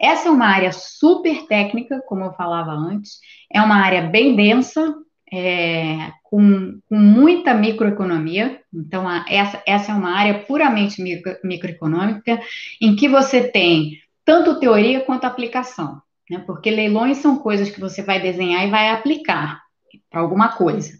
Essa 0.00 0.28
é 0.28 0.30
uma 0.30 0.46
área 0.46 0.72
super 0.72 1.46
técnica, 1.46 2.00
como 2.06 2.24
eu 2.24 2.32
falava 2.32 2.70
antes, 2.70 3.18
é 3.52 3.60
uma 3.60 3.76
área 3.76 4.02
bem 4.02 4.34
densa, 4.34 4.94
é, 5.32 6.12
com, 6.22 6.78
com, 6.88 6.96
muita 6.96 7.52
microeconomia, 7.52 8.60
então 8.72 9.08
a, 9.08 9.24
essa, 9.28 9.62
essa 9.66 9.92
é 9.92 9.94
uma 9.94 10.12
área 10.12 10.38
puramente 10.40 11.02
micro, 11.02 11.36
microeconômica, 11.42 12.40
em 12.80 12.94
que 12.94 13.08
você 13.08 13.42
tem 13.42 13.98
tanto 14.24 14.58
teoria 14.58 15.00
quanto 15.00 15.24
aplicação, 15.24 16.00
né? 16.30 16.42
Porque 16.46 16.70
leilões 16.70 17.18
são 17.18 17.38
coisas 17.38 17.70
que 17.70 17.80
você 17.80 18.02
vai 18.02 18.20
desenhar 18.20 18.66
e 18.66 18.70
vai 18.70 18.90
aplicar 18.90 19.62
para 20.10 20.20
alguma 20.20 20.48
coisa. 20.48 20.92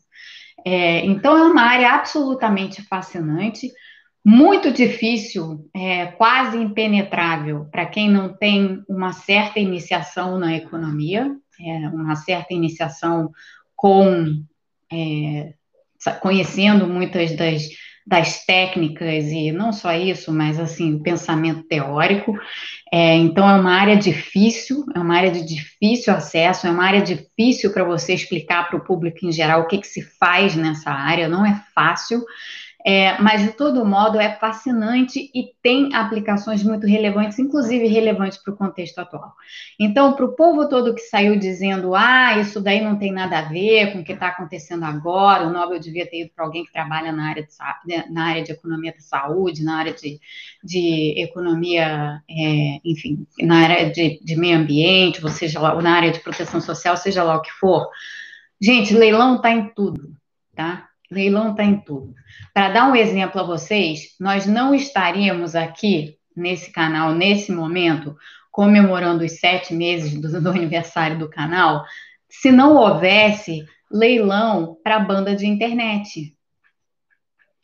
É, 0.65 1.05
então, 1.05 1.37
é 1.37 1.43
uma 1.43 1.63
área 1.63 1.93
absolutamente 1.93 2.83
fascinante, 2.83 3.71
muito 4.25 4.73
difícil, 4.73 5.69
é, 5.75 6.07
quase 6.07 6.57
impenetrável 6.57 7.67
para 7.71 7.85
quem 7.85 8.11
não 8.11 8.35
tem 8.35 8.83
uma 8.89 9.13
certa 9.13 9.61
iniciação 9.61 10.39
na 10.39 10.57
economia, 10.57 11.31
é, 11.61 11.89
uma 11.89 12.17
certa 12.17 12.55
iniciação 12.55 13.31
com 13.77 14.43
é, 14.91 15.53
conhecendo 16.21 16.87
muitas 16.87 17.37
das 17.37 17.69
das 18.07 18.45
técnicas 18.45 19.25
e 19.27 19.51
não 19.51 19.73
só 19.73 19.95
isso, 19.95 20.31
mas 20.33 20.61
assim, 20.61 20.99
pensamento 20.99 21.63
teórico. 21.63 22.39
É, 22.93 23.15
então, 23.17 23.49
é 23.49 23.55
uma 23.55 23.73
área 23.73 23.97
difícil, 23.97 24.85
é 24.95 24.99
uma 24.99 25.17
área 25.17 25.31
de 25.31 25.45
difícil 25.45 26.13
acesso, 26.13 26.67
é 26.67 26.71
uma 26.71 26.85
área 26.85 27.01
difícil 27.01 27.73
para 27.73 27.83
você 27.83 28.13
explicar 28.13 28.69
para 28.69 28.77
o 28.77 28.85
público 28.85 29.25
em 29.25 29.33
geral 29.33 29.63
o 29.63 29.67
que, 29.67 29.79
que 29.79 29.87
se 29.87 30.03
faz 30.03 30.55
nessa 30.55 30.91
área, 30.91 31.29
não 31.29 31.47
é 31.47 31.63
fácil. 31.75 32.23
É, 32.87 33.19
mas, 33.19 33.41
de 33.41 33.53
todo 33.53 33.83
modo, 33.83 34.21
é 34.21 34.35
fascinante 34.35 35.31
e 35.35 35.55
tem 35.63 35.95
aplicações 35.95 36.63
muito 36.63 36.87
relevantes, 36.87 37.39
inclusive 37.39 37.87
relevantes 37.87 38.37
para 38.37 38.53
o 38.53 38.57
contexto 38.57 38.99
atual. 38.99 39.33
Então, 39.81 40.13
para 40.13 40.27
o 40.27 40.37
povo 40.37 40.69
todo 40.69 40.95
que 40.95 41.01
saiu 41.01 41.39
dizendo, 41.39 41.95
ah, 41.95 42.39
isso 42.39 42.61
daí 42.61 42.83
não 42.83 42.99
tem 42.99 43.11
nada 43.11 43.39
a 43.39 43.49
ver 43.49 43.91
com 43.91 44.01
o 44.01 44.05
que 44.05 44.13
está 44.13 44.29
acontecendo 44.29 44.85
agora, 44.85 45.47
o 45.47 45.51
Nobel 45.51 45.81
devia 45.81 46.07
ter 46.07 46.23
ido 46.23 46.31
para 46.37 46.45
alguém 46.45 46.63
que 46.63 46.73
trabalha 46.73 47.11
na 47.11 47.31
área 47.31 47.43
de, 47.43 47.49
né, 47.87 48.05
na 48.11 48.27
área 48.27 48.43
de 48.43 48.53
economia 48.53 48.93
da 48.93 49.01
saúde, 49.01 49.65
na 49.65 49.79
área 49.79 49.95
de, 49.95 50.21
de 50.63 51.15
economia, 51.23 52.23
é, 52.29 52.81
enfim, 52.85 53.27
na 53.41 53.63
área 53.63 53.91
de, 53.91 54.21
de 54.23 54.37
meio 54.37 54.59
ambiente, 54.59 55.25
ou 55.25 55.31
seja 55.31 55.59
lá, 55.59 55.73
ou 55.75 55.81
na 55.81 55.97
área 55.97 56.13
de 56.13 56.21
proteção 56.21 56.61
social, 56.61 56.99
seja 56.99 57.23
lá 57.23 57.37
o 57.37 57.43
que 57.43 57.53
for. 57.53 57.89
Gente, 58.61 58.93
leilão 58.95 59.37
está 59.37 59.51
em 59.51 59.69
tudo, 59.75 60.15
tá? 60.55 60.91
Leilão 61.15 61.53
está 61.53 61.63
em 61.63 61.81
tudo. 61.81 62.13
Para 62.53 62.71
dar 62.71 62.91
um 62.91 62.97
exemplo 62.97 63.41
a 63.41 63.45
vocês, 63.45 64.17
nós 64.19 64.47
não 64.47 64.75
estaríamos 64.75 65.55
aqui 65.55 66.19
nesse 66.37 66.71
canal, 66.73 67.15
nesse 67.15 67.53
momento, 67.53 68.17
comemorando 68.51 69.25
os 69.25 69.39
sete 69.39 69.73
meses 69.73 70.21
do, 70.21 70.41
do 70.41 70.51
aniversário 70.51 71.19
do 71.19 71.31
canal, 71.31 71.85
se 72.29 72.51
não 72.51 72.75
houvesse 72.75 73.65
leilão 73.91 74.77
para 74.83 74.99
banda 74.99 75.37
de 75.37 75.47
internet. 75.47 76.37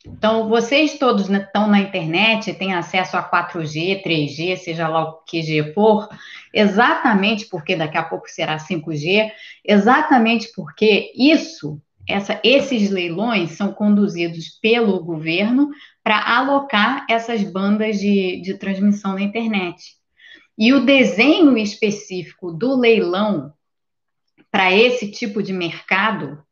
Então, 0.06 0.48
vocês 0.48 0.98
todos 0.98 1.28
estão 1.28 1.66
na 1.66 1.80
internet, 1.80 2.54
têm 2.54 2.72
acesso 2.72 3.16
a 3.16 3.22
4G, 3.22 4.02
3G, 4.02 4.56
seja 4.56 4.88
lá 4.88 5.04
o 5.04 5.22
que 5.24 5.42
G 5.42 5.74
for, 5.74 6.08
exatamente 6.54 7.46
porque 7.46 7.76
daqui 7.76 7.98
a 7.98 8.02
pouco 8.02 8.28
será 8.28 8.56
5G, 8.56 9.30
exatamente 9.64 10.50
porque 10.54 11.12
isso 11.14 11.82
essa, 12.08 12.40
esses 12.42 12.90
leilões 12.90 13.52
são 13.52 13.72
conduzidos 13.72 14.58
pelo 14.60 15.02
governo 15.02 15.70
para 16.02 16.36
alocar 16.36 17.06
essas 17.08 17.42
bandas 17.42 17.98
de, 17.98 18.40
de 18.40 18.54
transmissão 18.54 19.14
na 19.14 19.22
internet. 19.22 19.94
E 20.58 20.72
o 20.72 20.84
desenho 20.84 21.56
específico 21.56 22.52
do 22.52 22.76
leilão 22.76 23.52
para 24.50 24.72
esse 24.72 25.10
tipo 25.10 25.42
de 25.42 25.52
mercado 25.52 26.42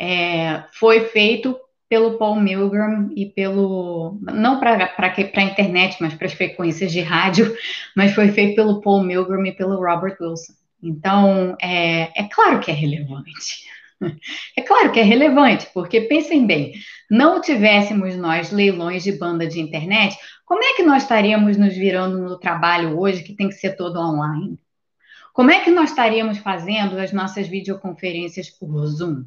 é, 0.00 0.64
foi 0.72 1.04
feito 1.04 1.56
pelo 1.88 2.18
Paul 2.18 2.40
Milgram 2.40 3.10
e 3.14 3.26
pelo. 3.26 4.18
não 4.22 4.58
para 4.58 4.92
a 4.96 5.42
internet, 5.42 5.98
mas 6.00 6.14
para 6.14 6.26
as 6.26 6.32
frequências 6.32 6.90
de 6.90 7.00
rádio, 7.00 7.54
mas 7.94 8.12
foi 8.12 8.28
feito 8.28 8.56
pelo 8.56 8.80
Paul 8.80 9.04
Milgram 9.04 9.44
e 9.46 9.52
pelo 9.52 9.76
Robert 9.76 10.16
Wilson. 10.20 10.54
Então, 10.82 11.56
é, 11.62 12.10
é 12.20 12.28
claro 12.28 12.60
que 12.60 12.70
é 12.70 12.74
relevante. 12.74 13.64
É 14.56 14.62
claro 14.62 14.92
que 14.92 15.00
é 15.00 15.02
relevante, 15.02 15.68
porque 15.74 16.02
pensem 16.02 16.46
bem, 16.46 16.72
não 17.10 17.40
tivéssemos 17.40 18.16
nós 18.16 18.50
leilões 18.50 19.02
de 19.02 19.12
banda 19.12 19.46
de 19.46 19.60
internet, 19.60 20.16
como 20.44 20.62
é 20.62 20.74
que 20.74 20.82
nós 20.82 21.02
estaríamos 21.02 21.56
nos 21.56 21.74
virando 21.74 22.18
no 22.18 22.38
trabalho 22.38 22.98
hoje 22.98 23.22
que 23.22 23.34
tem 23.34 23.48
que 23.48 23.54
ser 23.54 23.76
todo 23.76 23.98
online? 23.98 24.58
Como 25.32 25.50
é 25.50 25.60
que 25.60 25.70
nós 25.70 25.90
estaríamos 25.90 26.38
fazendo 26.38 26.98
as 26.98 27.12
nossas 27.12 27.48
videoconferências 27.48 28.50
por 28.50 28.86
Zoom? 28.86 29.24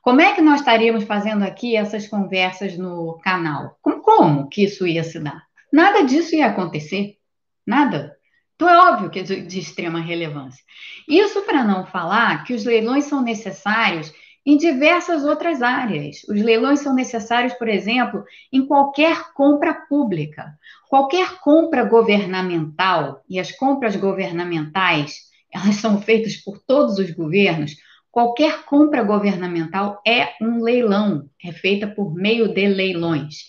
Como 0.00 0.20
é 0.20 0.34
que 0.34 0.40
nós 0.40 0.60
estaríamos 0.60 1.04
fazendo 1.04 1.44
aqui 1.44 1.76
essas 1.76 2.08
conversas 2.08 2.76
no 2.76 3.18
canal? 3.22 3.76
Como, 3.82 4.00
como 4.00 4.48
que 4.48 4.64
isso 4.64 4.86
ia 4.86 5.04
se 5.04 5.20
dar? 5.20 5.46
Nada 5.72 6.02
disso 6.02 6.34
ia 6.34 6.46
acontecer. 6.46 7.16
Nada. 7.66 8.16
Então, 8.54 8.68
é 8.68 8.90
óbvio 8.90 9.10
que 9.10 9.18
é 9.18 9.22
de, 9.22 9.58
extrema 9.58 10.00
relevância. 10.00 10.62
Isso 11.08 11.42
para 11.42 11.64
não 11.64 11.86
falar 11.86 12.44
que 12.44 12.54
os 12.54 12.64
leilões 12.64 13.04
são 13.04 13.22
necessários 13.22 14.12
em 14.44 14.56
diversas 14.56 15.24
outras 15.24 15.62
áreas. 15.62 16.22
Os 16.28 16.40
leilões 16.40 16.80
são 16.80 16.94
necessários, 16.94 17.54
por 17.54 17.68
exemplo, 17.68 18.24
em 18.52 18.66
qualquer 18.66 19.32
compra 19.34 19.74
pública. 19.88 20.52
Qualquer 20.88 21.38
compra 21.40 21.84
governamental, 21.84 23.22
e 23.28 23.38
as 23.38 23.50
compras 23.50 23.96
governamentais, 23.96 25.30
elas 25.52 25.76
são 25.76 26.00
feitas 26.00 26.36
por 26.36 26.58
todos 26.58 26.98
os 26.98 27.10
governos, 27.10 27.74
qualquer 28.10 28.64
compra 28.64 29.02
governamental 29.02 30.00
é 30.06 30.34
um 30.40 30.62
leilão, 30.62 31.28
é 31.42 31.52
feita 31.52 31.86
por 31.86 32.14
meio 32.14 32.52
de 32.52 32.66
leilões. 32.66 33.44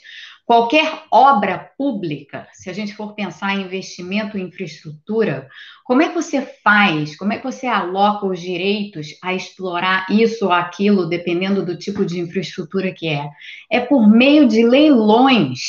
Qualquer 0.45 1.03
obra 1.09 1.71
pública, 1.77 2.47
se 2.51 2.69
a 2.69 2.73
gente 2.73 2.93
for 2.93 3.15
pensar 3.15 3.55
em 3.55 3.61
investimento 3.61 4.37
em 4.37 4.47
infraestrutura, 4.47 5.47
como 5.85 6.01
é 6.01 6.09
que 6.09 6.15
você 6.15 6.41
faz? 6.61 7.15
Como 7.15 7.31
é 7.31 7.37
que 7.37 7.43
você 7.45 7.65
aloca 7.65 8.25
os 8.25 8.41
direitos 8.41 9.07
a 9.23 9.33
explorar 9.33 10.05
isso 10.09 10.45
ou 10.45 10.51
aquilo, 10.51 11.07
dependendo 11.07 11.65
do 11.65 11.77
tipo 11.77 12.05
de 12.05 12.19
infraestrutura 12.19 12.93
que 12.93 13.07
é? 13.07 13.29
É 13.71 13.79
por 13.79 14.05
meio 14.05 14.47
de 14.47 14.65
leilões. 14.65 15.59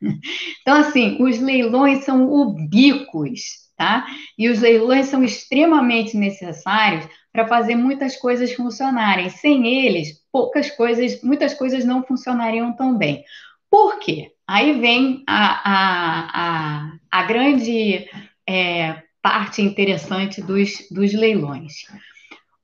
Então, 0.62 0.74
assim, 0.74 1.16
os 1.22 1.38
leilões 1.38 2.04
são 2.04 2.28
ubíquos, 2.28 3.42
tá? 3.76 4.04
E 4.36 4.48
os 4.48 4.60
leilões 4.60 5.06
são 5.06 5.22
extremamente 5.22 6.16
necessários 6.16 7.06
para 7.32 7.46
fazer 7.46 7.76
muitas 7.76 8.16
coisas 8.16 8.52
funcionarem. 8.52 9.30
Sem 9.30 9.66
eles, 9.66 10.08
poucas 10.32 10.70
coisas, 10.70 11.22
muitas 11.22 11.54
coisas 11.54 11.84
não 11.84 12.02
funcionariam 12.02 12.74
tão 12.74 12.98
bem. 12.98 13.22
Por 13.70 13.98
quê? 13.98 14.32
Aí 14.46 14.78
vem 14.80 15.24
a, 15.26 15.46
a, 15.64 16.30
a, 16.34 16.92
a 17.10 17.22
grande 17.24 18.08
é, 18.48 19.02
parte 19.20 19.60
interessante 19.60 20.40
dos, 20.40 20.86
dos 20.90 21.12
leilões. 21.12 21.84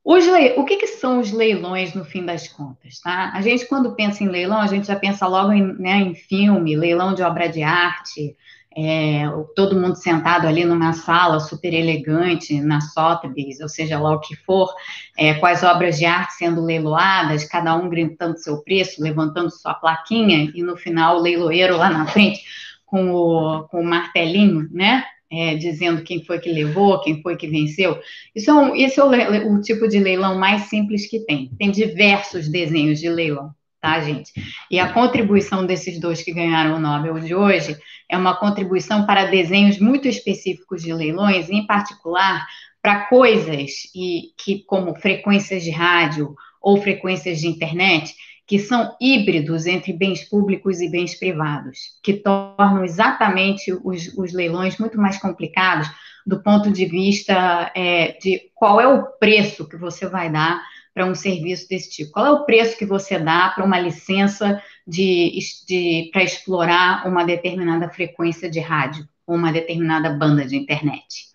Os 0.04 0.26
le... 0.26 0.54
O 0.56 0.64
que, 0.64 0.76
que, 0.76 0.86
são 0.86 1.20
os 1.20 1.32
leilões 1.32 1.94
no 1.94 2.04
fim 2.04 2.24
das 2.24 2.48
contas? 2.48 3.00
Tá? 3.00 3.32
A 3.34 3.40
gente, 3.40 3.66
quando 3.66 3.94
pensa 3.94 4.22
em 4.22 4.28
leilão, 4.28 4.60
a 4.60 4.66
gente 4.66 4.86
já 4.86 4.96
pensa 4.96 5.26
logo 5.26 5.52
em, 5.52 5.72
né, 5.78 5.98
em 5.98 6.14
filme, 6.14 6.76
leilão 6.76 7.14
de 7.14 7.22
obra 7.22 7.48
de 7.48 7.62
arte, 7.62 8.36
é, 8.76 9.24
todo 9.54 9.78
mundo 9.78 9.96
sentado 9.96 10.46
ali 10.46 10.64
numa 10.64 10.92
sala 10.92 11.40
super 11.40 11.72
elegante, 11.72 12.60
na 12.60 12.80
Sotheby's, 12.80 13.60
ou 13.60 13.68
seja 13.68 13.98
lá 13.98 14.14
o 14.14 14.20
que 14.20 14.36
for, 14.36 14.72
é, 15.16 15.34
com 15.34 15.46
as 15.46 15.62
obras 15.62 15.98
de 15.98 16.04
arte 16.04 16.34
sendo 16.34 16.62
leiloadas, 16.62 17.44
cada 17.44 17.74
um 17.74 17.88
gritando 17.88 18.38
seu 18.38 18.62
preço, 18.62 19.02
levantando 19.02 19.50
sua 19.50 19.74
plaquinha, 19.74 20.50
e 20.54 20.62
no 20.62 20.76
final 20.76 21.18
o 21.18 21.22
leiloeiro 21.22 21.76
lá 21.76 21.90
na 21.90 22.06
frente 22.06 22.40
com 22.86 23.10
o, 23.10 23.62
com 23.68 23.80
o 23.80 23.84
martelinho, 23.84 24.68
né? 24.70 25.04
é, 25.32 25.54
dizendo 25.54 26.02
quem 26.02 26.22
foi 26.22 26.38
que 26.38 26.52
levou, 26.52 27.00
quem 27.00 27.22
foi 27.22 27.36
que 27.36 27.48
venceu. 27.48 27.98
Isso 28.34 28.50
é 28.50 28.54
um, 28.54 28.76
esse 28.76 29.00
é 29.00 29.04
o, 29.04 29.54
o 29.54 29.62
tipo 29.62 29.88
de 29.88 29.98
leilão 29.98 30.38
mais 30.38 30.64
simples 30.64 31.08
que 31.08 31.20
tem. 31.20 31.50
Tem 31.58 31.70
diversos 31.70 32.48
desenhos 32.48 33.00
de 33.00 33.08
leilão 33.08 33.50
tá, 33.82 34.00
gente? 34.00 34.32
E 34.70 34.78
a 34.78 34.92
contribuição 34.92 35.66
desses 35.66 35.98
dois 35.98 36.22
que 36.22 36.32
ganharam 36.32 36.76
o 36.76 36.80
Nobel 36.80 37.18
de 37.18 37.34
hoje 37.34 37.76
é 38.08 38.16
uma 38.16 38.36
contribuição 38.36 39.04
para 39.04 39.26
desenhos 39.26 39.80
muito 39.80 40.06
específicos 40.06 40.82
de 40.82 40.94
leilões, 40.94 41.50
em 41.50 41.66
particular 41.66 42.46
para 42.80 43.06
coisas 43.06 43.72
e 43.94 44.30
que 44.38 44.64
como 44.66 44.94
frequências 44.94 45.64
de 45.64 45.70
rádio 45.70 46.34
ou 46.60 46.80
frequências 46.80 47.40
de 47.40 47.48
internet 47.48 48.14
que 48.46 48.58
são 48.58 48.96
híbridos 49.00 49.66
entre 49.66 49.92
bens 49.92 50.28
públicos 50.28 50.80
e 50.80 50.88
bens 50.88 51.14
privados, 51.14 51.78
que 52.02 52.14
tornam 52.14 52.84
exatamente 52.84 53.72
os, 53.84 54.08
os 54.16 54.32
leilões 54.32 54.78
muito 54.78 54.98
mais 54.98 55.18
complicados 55.18 55.88
do 56.24 56.40
ponto 56.40 56.70
de 56.70 56.86
vista 56.86 57.72
é, 57.74 58.16
de 58.20 58.42
qual 58.54 58.80
é 58.80 58.86
o 58.86 59.06
preço 59.18 59.68
que 59.68 59.76
você 59.76 60.06
vai 60.08 60.30
dar 60.30 60.62
para 60.94 61.06
um 61.06 61.14
serviço 61.14 61.68
desse 61.68 61.90
tipo? 61.90 62.12
Qual 62.12 62.26
é 62.26 62.30
o 62.30 62.44
preço 62.44 62.76
que 62.76 62.86
você 62.86 63.18
dá 63.18 63.50
para 63.50 63.64
uma 63.64 63.78
licença 63.78 64.62
de, 64.86 65.38
de 65.66 66.10
para 66.12 66.22
explorar 66.22 67.06
uma 67.06 67.24
determinada 67.24 67.88
frequência 67.88 68.50
de 68.50 68.60
rádio 68.60 69.08
ou 69.26 69.36
uma 69.36 69.52
determinada 69.52 70.10
banda 70.10 70.44
de 70.44 70.56
internet? 70.56 71.32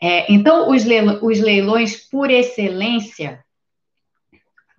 É, 0.00 0.32
então, 0.32 0.70
os, 0.70 0.84
leilões, 0.84 1.22
os 1.22 1.40
leilões 1.40 1.96
por 1.96 2.30
excelência, 2.30 3.44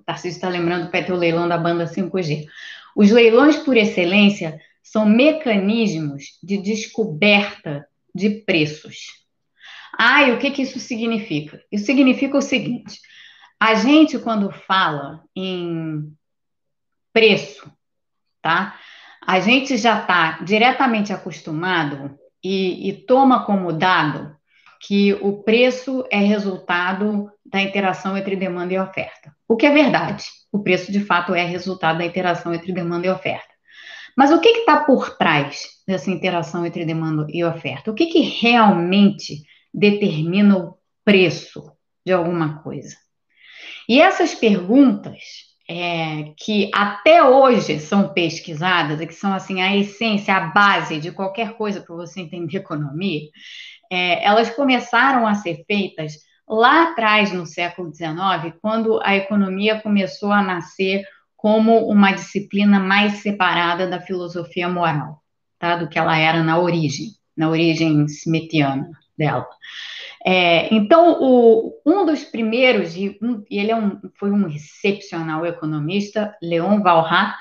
Tarcísio 0.05 0.35
está 0.35 0.49
lembrando 0.49 0.91
do 0.91 1.13
o 1.13 1.17
leilão 1.17 1.47
da 1.47 1.57
banda 1.57 1.85
5G. 1.85 2.45
Os 2.95 3.09
leilões 3.09 3.57
por 3.57 3.77
excelência 3.77 4.59
são 4.81 5.05
mecanismos 5.05 6.37
de 6.43 6.57
descoberta 6.57 7.87
de 8.13 8.29
preços. 8.29 9.23
Ah, 9.97 10.23
e 10.23 10.31
o 10.33 10.39
que, 10.39 10.51
que 10.51 10.63
isso 10.63 10.79
significa? 10.79 11.63
Isso 11.71 11.85
significa 11.85 12.37
o 12.37 12.41
seguinte: 12.41 12.99
a 13.63 13.75
gente, 13.75 14.19
quando 14.19 14.51
fala 14.51 15.23
em 15.33 16.13
preço, 17.13 17.71
tá? 18.41 18.77
A 19.25 19.39
gente 19.39 19.77
já 19.77 20.01
está 20.01 20.39
diretamente 20.41 21.13
acostumado 21.13 22.19
e, 22.43 22.89
e 22.89 22.93
toma 23.05 23.45
como 23.45 23.71
dado 23.71 24.35
que 24.81 25.13
o 25.13 25.43
preço 25.43 26.05
é 26.11 26.17
resultado 26.17 27.31
da 27.45 27.61
interação 27.61 28.17
entre 28.17 28.35
demanda 28.35 28.73
e 28.73 28.79
oferta. 28.79 29.33
O 29.47 29.55
que 29.55 29.65
é 29.65 29.71
verdade. 29.71 30.25
O 30.51 30.61
preço, 30.61 30.91
de 30.91 30.99
fato, 30.99 31.33
é 31.33 31.45
resultado 31.45 31.99
da 31.99 32.05
interação 32.05 32.53
entre 32.53 32.73
demanda 32.73 33.07
e 33.07 33.11
oferta. 33.11 33.53
Mas 34.13 34.29
o 34.29 34.41
que 34.41 34.49
está 34.49 34.83
por 34.83 35.15
trás 35.15 35.69
dessa 35.87 36.11
interação 36.11 36.65
entre 36.65 36.83
demanda 36.83 37.25
e 37.29 37.45
oferta? 37.45 37.89
O 37.89 37.95
que, 37.95 38.07
que 38.07 38.19
realmente 38.19 39.41
determina 39.73 40.57
o 40.57 40.77
preço 41.05 41.71
de 42.05 42.11
alguma 42.11 42.61
coisa? 42.61 43.02
E 43.87 44.01
essas 44.01 44.33
perguntas, 44.33 45.19
é, 45.69 46.33
que 46.37 46.69
até 46.73 47.23
hoje 47.23 47.79
são 47.79 48.13
pesquisadas, 48.13 48.99
que 48.99 49.13
são 49.13 49.33
assim 49.33 49.61
a 49.61 49.75
essência, 49.75 50.35
a 50.35 50.47
base 50.47 50.99
de 50.99 51.11
qualquer 51.11 51.53
coisa 51.53 51.81
para 51.81 51.95
você 51.95 52.21
entender 52.21 52.57
economia, 52.57 53.29
é, 53.91 54.25
elas 54.25 54.49
começaram 54.49 55.27
a 55.27 55.35
ser 55.35 55.63
feitas 55.65 56.13
lá 56.47 56.89
atrás, 56.89 57.31
no 57.31 57.45
século 57.45 57.93
XIX, 57.93 58.55
quando 58.61 58.99
a 59.03 59.15
economia 59.15 59.79
começou 59.79 60.31
a 60.31 60.41
nascer 60.41 61.05
como 61.35 61.87
uma 61.87 62.11
disciplina 62.11 62.79
mais 62.79 63.15
separada 63.21 63.87
da 63.87 63.99
filosofia 63.99 64.69
moral, 64.69 65.21
tá? 65.59 65.75
do 65.75 65.89
que 65.89 65.99
ela 65.99 66.17
era 66.17 66.43
na 66.43 66.57
origem, 66.59 67.07
na 67.35 67.49
origem 67.49 68.05
smithiana 68.05 68.89
dela. 69.23 69.47
É, 70.25 70.73
então, 70.73 71.17
o, 71.21 71.81
um 71.85 72.05
dos 72.05 72.23
primeiros, 72.23 72.95
e, 72.95 73.17
um, 73.21 73.43
ele 73.49 73.71
é 73.71 73.75
um, 73.75 73.99
foi 74.17 74.31
um 74.31 74.47
excepcional 74.47 75.45
economista, 75.45 76.35
Léon 76.41 76.81
Walras, 76.81 77.33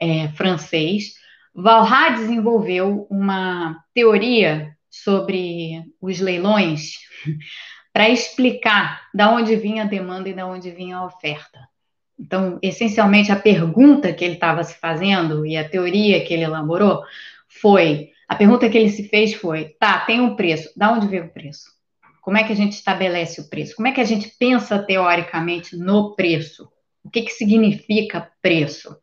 é, 0.00 0.28
francês. 0.28 1.14
Walras 1.54 2.20
desenvolveu 2.20 3.06
uma 3.10 3.76
teoria 3.94 4.74
sobre 4.90 5.84
os 6.00 6.20
leilões 6.20 6.98
para 7.92 8.08
explicar 8.08 9.02
da 9.14 9.30
onde 9.30 9.56
vinha 9.56 9.82
a 9.82 9.86
demanda 9.86 10.28
e 10.28 10.34
da 10.34 10.46
onde 10.46 10.70
vinha 10.70 10.98
a 10.98 11.04
oferta. 11.04 11.58
Então, 12.18 12.58
essencialmente, 12.62 13.32
a 13.32 13.36
pergunta 13.36 14.12
que 14.12 14.24
ele 14.24 14.34
estava 14.34 14.62
se 14.62 14.78
fazendo 14.78 15.46
e 15.46 15.56
a 15.56 15.68
teoria 15.68 16.22
que 16.24 16.34
ele 16.34 16.44
elaborou 16.44 17.02
foi: 17.48 18.10
a 18.30 18.36
pergunta 18.36 18.70
que 18.70 18.78
ele 18.78 18.90
se 18.90 19.08
fez 19.08 19.34
foi, 19.34 19.70
tá, 19.80 20.04
tem 20.04 20.20
um 20.20 20.36
preço, 20.36 20.70
da 20.76 20.92
onde 20.92 21.08
veio 21.08 21.24
o 21.24 21.32
preço? 21.32 21.64
Como 22.22 22.36
é 22.36 22.44
que 22.44 22.52
a 22.52 22.56
gente 22.56 22.74
estabelece 22.74 23.40
o 23.40 23.50
preço? 23.50 23.74
Como 23.74 23.88
é 23.88 23.92
que 23.92 24.00
a 24.00 24.04
gente 24.04 24.30
pensa 24.38 24.78
teoricamente 24.78 25.76
no 25.76 26.14
preço? 26.14 26.70
O 27.02 27.10
que, 27.10 27.22
que 27.22 27.32
significa 27.32 28.30
preço? 28.40 28.96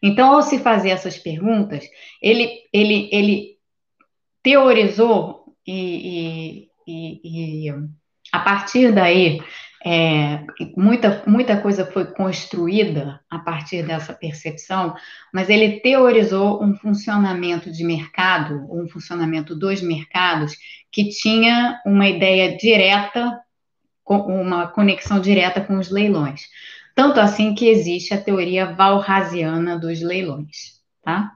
Então, 0.00 0.32
ao 0.32 0.42
se 0.42 0.60
fazer 0.60 0.90
essas 0.90 1.18
perguntas, 1.18 1.84
ele, 2.22 2.48
ele, 2.72 3.08
ele 3.10 3.56
teorizou 4.44 5.56
e, 5.66 6.68
e, 6.86 7.20
e, 7.24 7.68
e 7.68 7.70
a 8.32 8.38
partir 8.38 8.92
daí 8.92 9.40
é, 9.90 10.44
muita, 10.76 11.22
muita 11.26 11.58
coisa 11.58 11.86
foi 11.86 12.04
construída 12.04 13.20
a 13.30 13.38
partir 13.38 13.82
dessa 13.82 14.12
percepção, 14.12 14.94
mas 15.32 15.48
ele 15.48 15.80
teorizou 15.80 16.62
um 16.62 16.74
funcionamento 16.76 17.72
de 17.72 17.82
mercado, 17.84 18.66
um 18.70 18.86
funcionamento 18.86 19.54
dos 19.54 19.80
mercados, 19.80 20.54
que 20.92 21.08
tinha 21.08 21.80
uma 21.86 22.06
ideia 22.06 22.54
direta, 22.54 23.40
uma 24.06 24.66
conexão 24.66 25.20
direta 25.20 25.62
com 25.62 25.78
os 25.78 25.90
leilões. 25.90 26.42
Tanto 26.94 27.18
assim 27.18 27.54
que 27.54 27.66
existe 27.66 28.12
a 28.12 28.20
teoria 28.20 28.66
valrasiana 28.66 29.78
dos 29.78 30.02
leilões, 30.02 30.82
tá? 31.02 31.32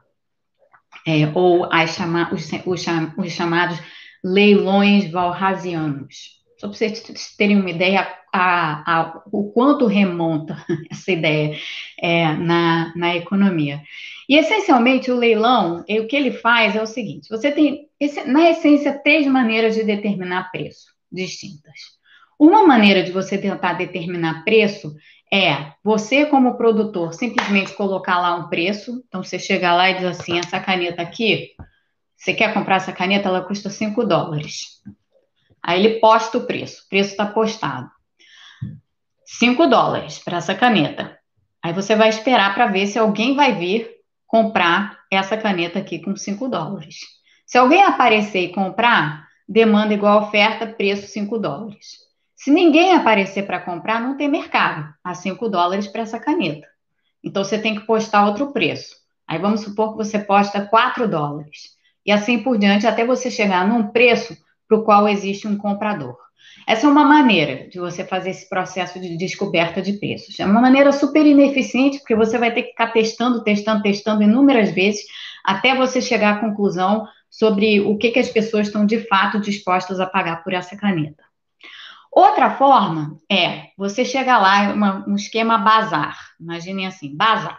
É, 1.07 1.26
ou 1.34 1.66
chama, 1.86 2.28
os, 2.34 2.50
os, 2.66 2.84
os 3.16 3.32
chamados 3.32 3.78
leilões 4.22 5.11
valrasianos. 5.11 6.42
Só 6.59 6.68
para 6.68 6.76
vocês 6.76 7.03
terem 7.36 7.59
uma 7.59 7.70
ideia 7.70 8.22
a, 8.33 9.01
a, 9.01 9.22
o 9.30 9.53
quanto 9.53 9.87
remonta 9.87 10.57
essa 10.91 11.12
ideia 11.12 11.57
é, 12.01 12.33
na, 12.33 12.93
na 12.97 13.14
economia. 13.14 13.83
E, 14.28 14.37
essencialmente, 14.37 15.11
o 15.11 15.16
leilão, 15.16 15.85
o 15.87 16.07
que 16.07 16.16
ele 16.16 16.30
faz 16.33 16.74
é 16.74 16.83
o 16.83 16.87
seguinte: 16.87 17.28
você 17.28 17.53
tem, 17.53 17.89
na 18.26 18.51
essência, 18.51 18.99
três 19.03 19.26
maneiras 19.26 19.74
de 19.74 19.85
determinar 19.85 20.51
preço 20.51 20.87
distintas. 21.11 22.01
Uma 22.39 22.66
maneira 22.66 23.03
de 23.03 23.12
você 23.12 23.37
tentar 23.37 23.74
determinar 23.74 24.43
preço 24.43 24.97
é 25.33 25.72
você, 25.85 26.26
como 26.26 26.57
produtor, 26.57 27.12
simplesmente 27.14 27.74
colocar 27.74 28.18
lá 28.18 28.35
um 28.35 28.49
preço. 28.49 29.03
Então, 29.07 29.22
você 29.22 29.39
chega 29.39 29.74
lá 29.74 29.91
e 29.91 29.95
diz 29.95 30.05
assim: 30.05 30.39
essa 30.39 30.59
caneta 30.59 31.03
aqui, 31.03 31.51
você 32.16 32.33
quer 32.33 32.55
comprar 32.55 32.76
essa 32.76 32.93
caneta, 32.93 33.28
ela 33.28 33.43
custa 33.43 33.68
5 33.68 34.05
dólares. 34.05 34.80
Aí 35.62 35.85
ele 35.85 36.01
posta 36.01 36.39
o 36.39 36.47
preço, 36.47 36.83
o 36.85 36.89
preço 36.89 37.11
está 37.11 37.26
postado. 37.26 37.91
5 39.25 39.66
dólares 39.66 40.18
para 40.18 40.39
essa 40.39 40.55
caneta. 40.55 41.18
Aí 41.62 41.73
você 41.73 41.95
vai 41.95 42.09
esperar 42.09 42.55
para 42.55 42.66
ver 42.66 42.87
se 42.87 42.99
alguém 42.99 43.37
vai 43.37 43.55
vir 43.55 43.91
comprar 44.27 44.99
essa 45.11 45.37
caneta 45.37 45.79
aqui 45.79 45.99
com 46.01 46.16
5 46.16 46.49
dólares. 46.49 46.97
Se 47.47 47.59
alguém 47.59 47.83
aparecer 47.83 48.41
e 48.41 48.53
comprar, 48.53 49.29
demanda 49.49 49.95
igual 49.95 50.23
oferta, 50.23 50.66
preço 50.66 51.07
5 51.07 51.39
dólares. 51.39 51.99
Se 52.35 52.51
ninguém 52.51 52.95
aparecer 52.95 53.47
para 53.47 53.61
comprar, 53.61 54.01
não 54.01 54.16
tem 54.16 54.29
mercado 54.29 54.93
a 55.05 55.14
5 55.14 55.49
dólares 55.49 55.87
para 55.87 56.03
essa 56.03 56.18
caneta. 56.18 56.66
Então 57.23 57.45
você 57.45 57.59
tem 57.59 57.75
que 57.75 57.87
postar 57.87 58.27
outro 58.27 58.53
preço. 58.53 58.97
Aí 59.29 59.39
vamos 59.39 59.61
supor 59.61 59.93
que 59.93 59.99
você 59.99 60.18
posta 60.18 60.66
4 60.66 61.07
dólares. 61.07 61.77
E 62.05 62.11
assim 62.11 62.43
por 62.43 62.59
diante, 62.59 62.87
até 62.87 63.05
você 63.05 63.31
chegar 63.31 63.68
num 63.68 63.89
preço 63.89 64.37
para 64.66 64.79
o 64.79 64.83
qual 64.83 65.09
existe 65.09 65.47
um 65.47 65.57
comprador. 65.57 66.16
Essa 66.66 66.86
é 66.86 66.90
uma 66.90 67.05
maneira 67.05 67.68
de 67.68 67.78
você 67.78 68.05
fazer 68.05 68.30
esse 68.30 68.49
processo 68.49 69.01
de 69.01 69.16
descoberta 69.16 69.82
de 69.82 69.95
preços. 69.95 70.38
É 70.38 70.47
uma 70.47 70.61
maneira 70.61 70.93
super 70.93 71.26
ineficiente, 71.26 71.99
porque 71.99 72.14
você 72.14 72.38
vai 72.38 72.53
ter 72.53 72.62
que 72.62 72.70
ficar 72.70 72.93
testando, 72.93 73.43
testando, 73.43 73.82
testando 73.82 74.22
inúmeras 74.22 74.70
vezes, 74.72 75.03
até 75.45 75.74
você 75.74 76.01
chegar 76.01 76.34
à 76.34 76.40
conclusão 76.40 77.07
sobre 77.28 77.80
o 77.80 77.97
que, 77.97 78.11
que 78.11 78.18
as 78.18 78.28
pessoas 78.28 78.66
estão 78.66 78.86
de 78.86 79.01
fato 79.07 79.40
dispostas 79.40 79.99
a 79.99 80.07
pagar 80.07 80.45
por 80.45 80.53
essa 80.53 80.76
caneta. 80.76 81.22
Outra 82.12 82.51
forma 82.51 83.16
é 83.30 83.68
você 83.76 84.05
chegar 84.05 84.38
lá, 84.38 84.72
uma, 84.74 85.05
um 85.09 85.16
esquema 85.16 85.57
bazar. 85.57 86.18
Imaginem 86.38 86.86
assim, 86.86 87.16
bazar. 87.16 87.59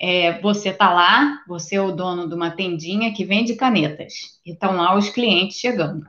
É, 0.00 0.40
você 0.40 0.70
está 0.70 0.92
lá, 0.92 1.42
você 1.46 1.76
é 1.76 1.80
o 1.82 1.92
dono 1.92 2.26
de 2.26 2.34
uma 2.34 2.50
tendinha 2.50 3.12
que 3.12 3.26
vende 3.26 3.54
canetas. 3.54 4.14
E 4.44 4.52
estão 4.52 4.76
lá 4.76 4.96
os 4.96 5.10
clientes 5.10 5.58
chegando. 5.58 6.06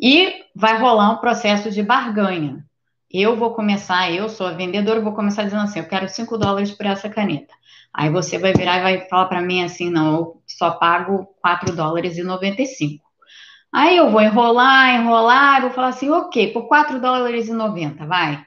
E 0.00 0.44
vai 0.54 0.78
rolar 0.78 1.10
um 1.10 1.18
processo 1.18 1.70
de 1.70 1.82
barganha. 1.82 2.64
Eu 3.12 3.36
vou 3.36 3.52
começar, 3.52 4.10
eu 4.10 4.28
sou 4.28 4.46
a 4.46 4.52
vendedora, 4.52 5.00
vou 5.00 5.12
começar 5.12 5.42
dizendo 5.42 5.62
assim: 5.62 5.80
eu 5.80 5.88
quero 5.88 6.08
5 6.08 6.38
dólares 6.38 6.70
por 6.70 6.86
essa 6.86 7.08
caneta. 7.10 7.52
Aí 7.92 8.08
você 8.08 8.38
vai 8.38 8.52
virar 8.54 8.78
e 8.78 8.82
vai 8.82 9.08
falar 9.08 9.26
para 9.26 9.42
mim 9.42 9.62
assim: 9.62 9.90
não, 9.90 10.14
eu 10.14 10.42
só 10.46 10.70
pago 10.70 11.26
4 11.42 11.74
dólares 11.76 12.16
e 12.16 12.22
95. 12.22 13.04
Aí 13.72 13.96
eu 13.96 14.10
vou 14.10 14.22
enrolar, 14.22 14.94
enrolar, 14.94 15.62
vou 15.62 15.70
falar 15.70 15.88
assim, 15.88 16.10
ok, 16.10 16.52
por 16.52 16.66
4 16.66 17.00
dólares 17.00 17.48
e 17.48 17.52
90, 17.52 18.06
vai. 18.06 18.44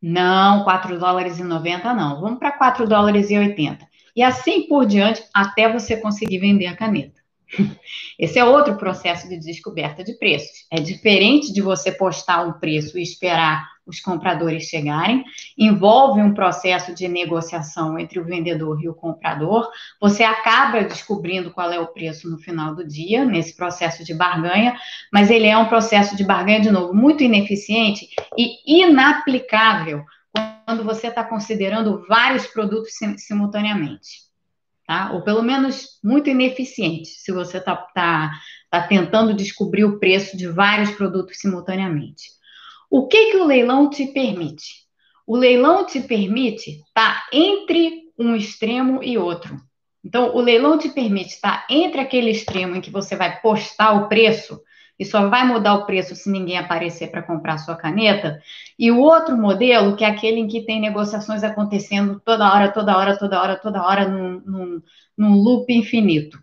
Não, 0.00 0.64
4 0.64 0.98
dólares 0.98 1.38
e 1.38 1.44
90 1.44 1.92
não, 1.94 2.20
vamos 2.20 2.38
para 2.38 2.52
4 2.52 2.88
dólares 2.88 3.30
e 3.30 3.36
80. 3.36 3.86
E 4.16 4.22
assim 4.22 4.68
por 4.68 4.86
diante, 4.86 5.22
até 5.34 5.70
você 5.70 5.96
conseguir 5.96 6.38
vender 6.38 6.66
a 6.66 6.76
caneta. 6.76 7.21
Esse 8.18 8.38
é 8.38 8.44
outro 8.44 8.76
processo 8.76 9.28
de 9.28 9.38
descoberta 9.38 10.02
de 10.02 10.14
preços. 10.14 10.66
É 10.70 10.80
diferente 10.80 11.52
de 11.52 11.60
você 11.60 11.92
postar 11.92 12.46
um 12.46 12.52
preço 12.52 12.98
e 12.98 13.02
esperar 13.02 13.72
os 13.84 14.00
compradores 14.00 14.64
chegarem, 14.64 15.24
envolve 15.58 16.20
um 16.20 16.32
processo 16.32 16.94
de 16.94 17.08
negociação 17.08 17.98
entre 17.98 18.20
o 18.20 18.24
vendedor 18.24 18.80
e 18.80 18.88
o 18.88 18.94
comprador. 18.94 19.68
Você 20.00 20.22
acaba 20.22 20.84
descobrindo 20.84 21.50
qual 21.50 21.72
é 21.72 21.80
o 21.80 21.88
preço 21.88 22.30
no 22.30 22.38
final 22.38 22.76
do 22.76 22.86
dia, 22.86 23.24
nesse 23.24 23.56
processo 23.56 24.04
de 24.04 24.14
barganha, 24.14 24.76
mas 25.12 25.30
ele 25.30 25.48
é 25.48 25.58
um 25.58 25.68
processo 25.68 26.16
de 26.16 26.24
barganha, 26.24 26.60
de 26.60 26.70
novo, 26.70 26.94
muito 26.94 27.24
ineficiente 27.24 28.08
e 28.38 28.82
inaplicável 28.82 30.04
quando 30.64 30.84
você 30.84 31.08
está 31.08 31.24
considerando 31.24 32.06
vários 32.06 32.46
produtos 32.46 32.92
simultaneamente 33.18 34.31
tá? 34.92 35.10
Ou 35.12 35.22
pelo 35.22 35.42
menos 35.42 35.98
muito 36.04 36.28
ineficiente, 36.28 37.08
se 37.08 37.32
você 37.32 37.56
está 37.56 37.74
tá, 37.76 38.30
tá 38.70 38.82
tentando 38.86 39.32
descobrir 39.32 39.84
o 39.84 39.98
preço 39.98 40.36
de 40.36 40.46
vários 40.46 40.90
produtos 40.90 41.38
simultaneamente. 41.40 42.24
O 42.90 43.08
que, 43.08 43.30
que 43.30 43.38
o 43.38 43.46
leilão 43.46 43.88
te 43.88 44.06
permite? 44.08 44.82
O 45.26 45.34
leilão 45.34 45.86
te 45.86 45.98
permite 46.00 46.72
estar 46.72 47.14
tá 47.14 47.26
entre 47.32 48.02
um 48.18 48.36
extremo 48.36 49.02
e 49.02 49.16
outro. 49.16 49.56
Então, 50.04 50.36
o 50.36 50.40
leilão 50.42 50.76
te 50.76 50.90
permite 50.90 51.30
estar 51.30 51.66
tá 51.66 51.66
entre 51.70 52.00
aquele 52.00 52.30
extremo 52.30 52.76
em 52.76 52.80
que 52.82 52.90
você 52.90 53.16
vai 53.16 53.40
postar 53.40 53.92
o 53.92 54.08
preço 54.08 54.60
e 54.98 55.04
só 55.04 55.28
vai 55.28 55.46
mudar 55.46 55.74
o 55.74 55.86
preço 55.86 56.14
se 56.14 56.30
ninguém 56.30 56.58
aparecer 56.58 57.10
para 57.10 57.22
comprar 57.22 57.58
sua 57.58 57.76
caneta. 57.76 58.40
E 58.78 58.90
o 58.90 58.98
outro 58.98 59.36
modelo, 59.36 59.96
que 59.96 60.04
é 60.04 60.08
aquele 60.08 60.40
em 60.40 60.48
que 60.48 60.64
tem 60.64 60.80
negociações 60.80 61.42
acontecendo 61.42 62.20
toda 62.24 62.52
hora, 62.52 62.70
toda 62.70 62.96
hora, 62.96 63.18
toda 63.18 63.40
hora, 63.40 63.56
toda 63.56 63.82
hora, 63.82 64.08
num, 64.08 64.40
num, 64.44 64.82
num 65.16 65.34
loop 65.34 65.72
infinito. 65.72 66.38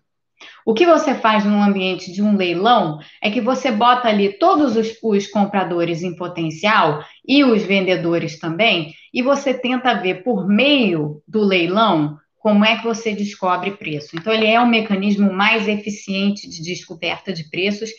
O 0.65 0.73
que 0.73 0.85
você 0.85 1.15
faz 1.15 1.43
num 1.43 1.61
ambiente 1.61 2.11
de 2.11 2.21
um 2.21 2.35
leilão 2.35 2.99
é 3.21 3.29
que 3.29 3.41
você 3.41 3.71
bota 3.71 4.07
ali 4.07 4.37
todos 4.37 4.75
os, 4.75 4.97
os, 5.01 5.27
compradores 5.27 6.03
em 6.03 6.15
potencial 6.15 7.03
e 7.27 7.43
os 7.43 7.63
vendedores 7.63 8.39
também, 8.39 8.93
e 9.13 9.21
você 9.21 9.53
tenta 9.53 9.93
ver 9.93 10.23
por 10.23 10.47
meio 10.47 11.21
do 11.27 11.41
leilão 11.41 12.17
como 12.37 12.63
é 12.63 12.77
que 12.77 12.85
você 12.85 13.13
descobre 13.13 13.71
preço. 13.71 14.15
Então, 14.15 14.31
ele 14.31 14.47
é 14.47 14.61
um 14.61 14.67
mecanismo 14.67 15.31
mais 15.31 15.67
eficiente 15.67 16.49
de 16.49 16.63
descoberta 16.63 17.33
de 17.33 17.49
preços, 17.49 17.89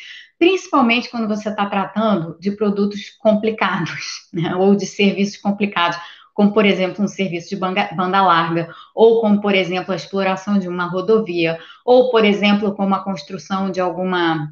principalmente 0.40 1.10
quando 1.10 1.28
você 1.28 1.50
está 1.50 1.66
tratando 1.66 2.34
de 2.40 2.50
produtos 2.52 3.10
complicados, 3.10 4.26
né, 4.32 4.56
ou 4.56 4.74
de 4.74 4.86
serviços 4.86 5.36
complicados, 5.36 5.98
como, 6.32 6.54
por 6.54 6.64
exemplo, 6.64 7.04
um 7.04 7.08
serviço 7.08 7.50
de 7.50 7.56
banda 7.56 8.22
larga, 8.22 8.74
ou 8.94 9.20
como, 9.20 9.42
por 9.42 9.54
exemplo, 9.54 9.92
a 9.92 9.96
exploração 9.96 10.58
de 10.58 10.66
uma 10.66 10.86
rodovia, 10.86 11.58
ou, 11.84 12.10
por 12.10 12.24
exemplo, 12.24 12.74
como 12.74 12.94
a 12.94 13.04
construção 13.04 13.70
de 13.70 13.80
alguma 13.80 14.50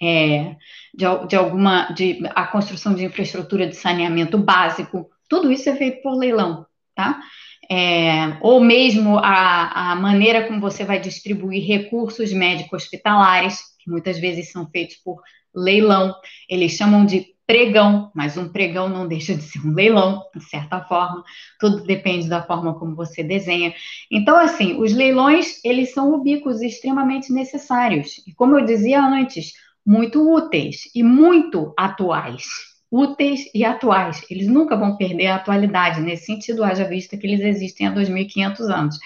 é, 0.00 0.54
de, 0.94 1.04
de, 1.26 1.36
alguma 1.36 1.92
de 1.92 2.20
a 2.34 2.46
construção 2.46 2.94
de 2.94 3.04
infraestrutura 3.04 3.66
de 3.66 3.74
saneamento 3.74 4.38
básico, 4.38 5.10
tudo 5.28 5.50
isso 5.50 5.68
é 5.68 5.74
feito 5.74 6.02
por 6.02 6.16
leilão, 6.16 6.64
tá? 6.94 7.20
É, 7.68 8.36
ou 8.40 8.60
mesmo 8.60 9.18
a, 9.18 9.92
a 9.92 9.96
maneira 9.96 10.46
como 10.46 10.60
você 10.60 10.84
vai 10.84 11.00
distribuir 11.00 11.66
recursos 11.66 12.32
médico-hospitalares, 12.32 13.71
que 13.82 13.90
muitas 13.90 14.18
vezes 14.18 14.50
são 14.50 14.68
feitos 14.70 14.96
por 14.96 15.20
leilão, 15.54 16.14
eles 16.48 16.72
chamam 16.72 17.04
de 17.04 17.32
pregão, 17.46 18.10
mas 18.14 18.36
um 18.36 18.48
pregão 18.48 18.88
não 18.88 19.06
deixa 19.06 19.34
de 19.34 19.42
ser 19.42 19.58
um 19.58 19.74
leilão, 19.74 20.22
de 20.34 20.44
certa 20.44 20.80
forma, 20.80 21.22
tudo 21.58 21.84
depende 21.84 22.28
da 22.28 22.42
forma 22.42 22.78
como 22.78 22.94
você 22.94 23.22
desenha. 23.22 23.74
Então, 24.10 24.36
assim, 24.36 24.80
os 24.80 24.92
leilões, 24.92 25.62
eles 25.64 25.92
são 25.92 26.14
ubíquos 26.14 26.62
extremamente 26.62 27.32
necessários, 27.32 28.22
e 28.26 28.32
como 28.32 28.58
eu 28.58 28.64
dizia 28.64 29.02
antes, 29.04 29.52
muito 29.84 30.32
úteis 30.32 30.90
e 30.94 31.02
muito 31.02 31.74
atuais. 31.76 32.46
Úteis 32.90 33.50
e 33.54 33.64
atuais. 33.64 34.22
Eles 34.30 34.46
nunca 34.46 34.76
vão 34.76 34.96
perder 34.96 35.28
a 35.28 35.36
atualidade, 35.36 36.00
nesse 36.00 36.26
sentido, 36.26 36.62
haja 36.62 36.84
vista 36.84 37.16
que 37.16 37.26
eles 37.26 37.40
existem 37.40 37.86
há 37.86 37.94
2.500 37.94 38.60
anos. 38.70 38.98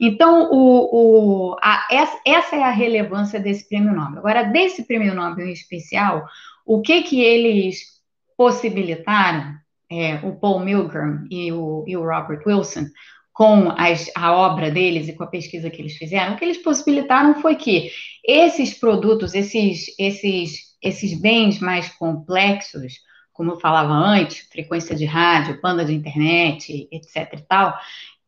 Então, 0.00 0.50
o, 0.50 1.50
o, 1.52 1.56
a, 1.62 1.86
essa 2.24 2.56
é 2.56 2.62
a 2.62 2.70
relevância 2.70 3.40
desse 3.40 3.68
prêmio 3.68 3.94
Nobel. 3.94 4.18
Agora, 4.18 4.42
desse 4.44 4.84
prêmio 4.84 5.14
Nobel 5.14 5.46
em 5.46 5.52
especial, 5.52 6.26
o 6.64 6.82
que 6.82 7.02
que 7.02 7.22
eles 7.22 7.96
possibilitaram, 8.36 9.54
é, 9.90 10.16
o 10.16 10.34
Paul 10.34 10.60
Milgram 10.60 11.26
e 11.30 11.52
o, 11.52 11.84
e 11.86 11.96
o 11.96 12.04
Robert 12.04 12.42
Wilson, 12.46 12.86
com 13.32 13.70
as, 13.76 14.10
a 14.16 14.32
obra 14.32 14.70
deles 14.70 15.08
e 15.08 15.12
com 15.12 15.22
a 15.22 15.28
pesquisa 15.28 15.70
que 15.70 15.80
eles 15.80 15.96
fizeram, 15.96 16.34
o 16.34 16.36
que 16.38 16.44
eles 16.44 16.58
possibilitaram 16.58 17.40
foi 17.40 17.54
que 17.54 17.90
esses 18.24 18.72
produtos, 18.74 19.34
esses, 19.34 19.94
esses, 19.98 20.74
esses 20.82 21.20
bens 21.20 21.60
mais 21.60 21.88
complexos, 21.90 22.94
como 23.32 23.52
eu 23.52 23.60
falava 23.60 23.92
antes, 23.92 24.48
frequência 24.50 24.96
de 24.96 25.04
rádio, 25.04 25.60
banda 25.60 25.84
de 25.84 25.92
internet, 25.92 26.88
etc 26.90 27.34
e 27.34 27.42
tal, 27.46 27.78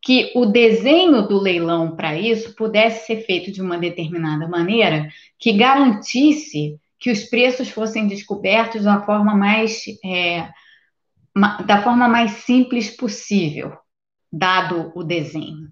que 0.01 0.31
o 0.33 0.45
desenho 0.45 1.27
do 1.27 1.37
leilão 1.37 1.95
para 1.95 2.17
isso 2.17 2.55
pudesse 2.55 3.05
ser 3.05 3.25
feito 3.25 3.51
de 3.51 3.61
uma 3.61 3.77
determinada 3.77 4.47
maneira 4.47 5.09
que 5.37 5.53
garantisse 5.53 6.79
que 6.99 7.11
os 7.11 7.23
preços 7.23 7.69
fossem 7.69 8.07
descobertos 8.07 8.83
da 8.83 9.01
forma 9.01 9.35
mais 9.35 9.83
é, 10.03 10.49
da 11.65 11.81
forma 11.81 12.07
mais 12.07 12.31
simples 12.31 12.89
possível, 12.89 13.77
dado 14.31 14.91
o 14.95 15.03
desenho, 15.03 15.71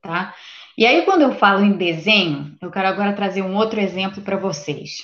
tá? 0.00 0.34
E 0.76 0.84
aí 0.86 1.02
quando 1.02 1.22
eu 1.22 1.34
falo 1.34 1.64
em 1.64 1.76
desenho, 1.76 2.56
eu 2.60 2.70
quero 2.70 2.88
agora 2.88 3.12
trazer 3.12 3.42
um 3.42 3.54
outro 3.54 3.80
exemplo 3.80 4.22
para 4.22 4.36
vocês. 4.36 4.98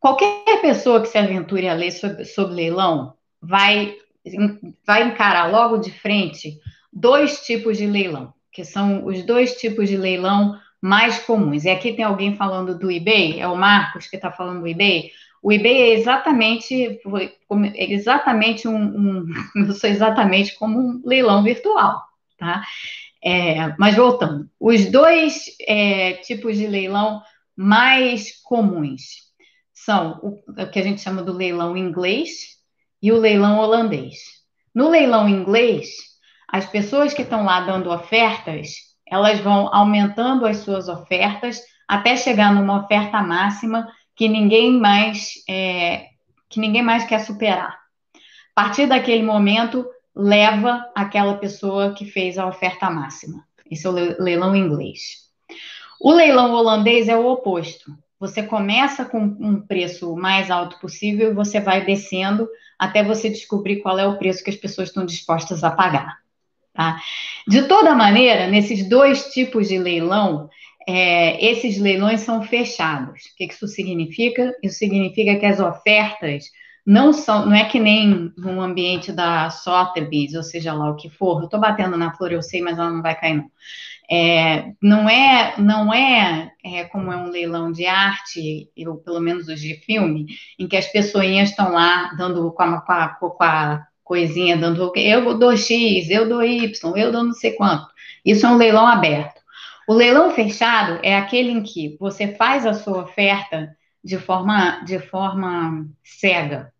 Qualquer 0.00 0.60
pessoa 0.60 1.00
que 1.00 1.08
se 1.08 1.18
aventure 1.18 1.68
a 1.68 1.74
ler 1.74 1.90
sobre, 1.90 2.24
sobre 2.24 2.54
leilão 2.54 3.14
vai 3.40 3.96
vai 4.86 5.06
encarar 5.06 5.50
logo 5.50 5.76
de 5.76 5.90
frente 5.90 6.58
dois 6.94 7.40
tipos 7.44 7.76
de 7.76 7.86
leilão, 7.86 8.32
que 8.52 8.64
são 8.64 9.04
os 9.04 9.24
dois 9.24 9.56
tipos 9.56 9.88
de 9.88 9.96
leilão 9.96 10.58
mais 10.80 11.18
comuns. 11.18 11.64
E 11.64 11.70
aqui 11.70 11.92
tem 11.92 12.04
alguém 12.04 12.36
falando 12.36 12.78
do 12.78 12.90
eBay, 12.90 13.40
é 13.40 13.48
o 13.48 13.56
Marcos 13.56 14.06
que 14.06 14.16
está 14.16 14.30
falando 14.30 14.60
do 14.60 14.68
eBay. 14.68 15.10
O 15.42 15.52
eBay 15.52 15.76
é 15.76 15.94
exatamente, 15.94 17.00
é 17.74 17.92
exatamente 17.92 18.68
um, 18.68 19.26
um, 19.56 19.72
sou 19.74 19.90
exatamente 19.90 20.54
como 20.56 20.78
um 20.78 21.02
leilão 21.04 21.42
virtual, 21.42 22.02
tá? 22.38 22.62
É, 23.22 23.74
mas 23.78 23.96
voltando, 23.96 24.48
os 24.60 24.90
dois 24.90 25.46
é, 25.66 26.12
tipos 26.14 26.56
de 26.58 26.66
leilão 26.66 27.22
mais 27.56 28.42
comuns 28.42 29.24
são 29.72 30.20
o, 30.22 30.62
o 30.62 30.70
que 30.70 30.78
a 30.78 30.82
gente 30.82 31.00
chama 31.00 31.22
do 31.22 31.32
leilão 31.32 31.76
inglês 31.76 32.58
e 33.02 33.10
o 33.10 33.18
leilão 33.18 33.58
holandês. 33.58 34.18
No 34.74 34.90
leilão 34.90 35.28
inglês, 35.28 36.13
as 36.54 36.66
pessoas 36.66 37.12
que 37.12 37.22
estão 37.22 37.44
lá 37.44 37.62
dando 37.62 37.90
ofertas, 37.90 38.76
elas 39.08 39.40
vão 39.40 39.74
aumentando 39.74 40.46
as 40.46 40.58
suas 40.58 40.88
ofertas 40.88 41.60
até 41.88 42.16
chegar 42.16 42.54
numa 42.54 42.84
oferta 42.84 43.20
máxima 43.20 43.88
que 44.14 44.28
ninguém 44.28 44.78
mais 44.78 45.32
é, 45.50 46.10
que 46.48 46.60
ninguém 46.60 46.80
mais 46.80 47.04
quer 47.06 47.18
superar. 47.18 47.76
A 48.54 48.62
partir 48.62 48.86
daquele 48.86 49.24
momento, 49.24 49.84
leva 50.14 50.88
aquela 50.94 51.38
pessoa 51.38 51.92
que 51.92 52.04
fez 52.04 52.38
a 52.38 52.46
oferta 52.46 52.88
máxima. 52.88 53.44
Esse 53.68 53.88
é 53.88 53.90
o 53.90 54.22
leilão 54.22 54.54
inglês. 54.54 55.24
O 56.00 56.12
leilão 56.12 56.52
holandês 56.52 57.08
é 57.08 57.16
o 57.16 57.26
oposto. 57.26 57.90
Você 58.20 58.44
começa 58.44 59.04
com 59.04 59.18
um 59.18 59.60
preço 59.60 60.14
mais 60.14 60.52
alto 60.52 60.78
possível 60.78 61.32
e 61.32 61.34
você 61.34 61.58
vai 61.58 61.84
descendo 61.84 62.48
até 62.78 63.02
você 63.02 63.28
descobrir 63.28 63.82
qual 63.82 63.98
é 63.98 64.06
o 64.06 64.18
preço 64.18 64.44
que 64.44 64.50
as 64.50 64.56
pessoas 64.56 64.90
estão 64.90 65.04
dispostas 65.04 65.64
a 65.64 65.72
pagar. 65.72 66.22
Tá? 66.74 67.00
De 67.46 67.62
toda 67.62 67.94
maneira, 67.94 68.48
nesses 68.48 68.88
dois 68.88 69.32
tipos 69.32 69.68
de 69.68 69.78
leilão, 69.78 70.50
é, 70.86 71.42
esses 71.44 71.78
leilões 71.78 72.20
são 72.20 72.42
fechados. 72.42 73.22
O 73.22 73.36
que 73.36 73.44
isso 73.44 73.68
significa? 73.68 74.52
Isso 74.62 74.78
significa 74.78 75.36
que 75.36 75.46
as 75.46 75.60
ofertas 75.60 76.44
não 76.84 77.12
são, 77.12 77.46
não 77.46 77.54
é 77.54 77.64
que 77.64 77.80
nem 77.80 78.32
no 78.36 78.60
ambiente 78.60 79.10
da 79.10 79.48
Sotheby's, 79.50 80.34
ou 80.34 80.42
seja 80.42 80.74
lá 80.74 80.90
o 80.90 80.96
que 80.96 81.08
for. 81.08 81.40
Eu 81.40 81.44
estou 81.44 81.60
batendo 81.60 81.96
na 81.96 82.12
flor, 82.14 82.32
eu 82.32 82.42
sei, 82.42 82.60
mas 82.60 82.78
ela 82.78 82.90
não 82.90 83.02
vai 83.02 83.18
cair 83.18 83.36
não. 83.36 83.50
É, 84.10 84.74
não 84.82 85.08
é, 85.08 85.54
não 85.58 85.94
é, 85.94 86.52
é, 86.62 86.84
como 86.84 87.10
é 87.10 87.16
um 87.16 87.30
leilão 87.30 87.72
de 87.72 87.86
arte, 87.86 88.68
ou 88.86 88.96
pelo 88.96 89.20
menos 89.20 89.48
os 89.48 89.60
de 89.60 89.76
filme, 89.76 90.26
em 90.58 90.68
que 90.68 90.76
as 90.76 90.86
pessoinhas 90.88 91.50
estão 91.50 91.72
lá 91.72 92.12
dando 92.18 92.52
com 92.52 92.62
a, 92.62 92.80
com 92.82 92.92
a, 92.92 93.08
com 93.08 93.36
a 93.42 93.86
coisinha 94.04 94.56
dando, 94.56 94.92
eu 94.94 95.38
dou 95.38 95.56
X, 95.56 96.10
eu 96.10 96.28
dou 96.28 96.44
Y, 96.44 96.96
eu 96.96 97.10
dou 97.10 97.24
não 97.24 97.32
sei 97.32 97.52
quanto. 97.52 97.86
Isso 98.24 98.46
é 98.46 98.48
um 98.48 98.56
leilão 98.56 98.86
aberto. 98.86 99.40
O 99.88 99.94
leilão 99.94 100.30
fechado 100.30 101.00
é 101.02 101.16
aquele 101.16 101.50
em 101.50 101.62
que 101.62 101.96
você 101.98 102.34
faz 102.34 102.64
a 102.66 102.74
sua 102.74 103.02
oferta 103.02 103.74
de 104.02 104.18
forma, 104.18 104.82
de 104.84 104.98
forma 104.98 105.86
cega. 106.02 106.72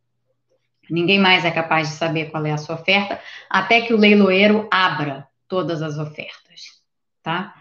Ninguém 0.89 1.19
mais 1.19 1.45
é 1.45 1.51
capaz 1.51 1.89
de 1.89 1.95
saber 1.95 2.31
qual 2.31 2.45
é 2.45 2.53
a 2.53 2.59
sua 2.59 2.75
oferta 2.75 3.19
até 3.49 3.81
que 3.81 3.95
o 3.95 3.99
leiloeiro 3.99 4.69
abra 4.71 5.27
todas 5.49 5.83
as 5.83 5.99
ofertas, 5.99 6.83
tá? 7.23 7.55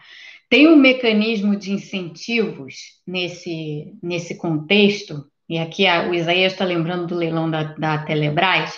Tem 0.50 0.68
um 0.68 0.76
mecanismo 0.76 1.56
de 1.56 1.72
incentivos 1.72 3.02
nesse, 3.08 3.94
nesse 4.04 4.38
contexto, 4.38 5.26
e 5.50 5.58
aqui 5.58 5.88
a, 5.88 6.10
o 6.10 6.14
Isaías 6.14 6.54
está 6.54 6.66
lembrando 6.66 7.08
do 7.08 7.16
leilão 7.16 7.50
da, 7.50 7.64
da 7.64 7.98
Telebrás, 8.00 8.78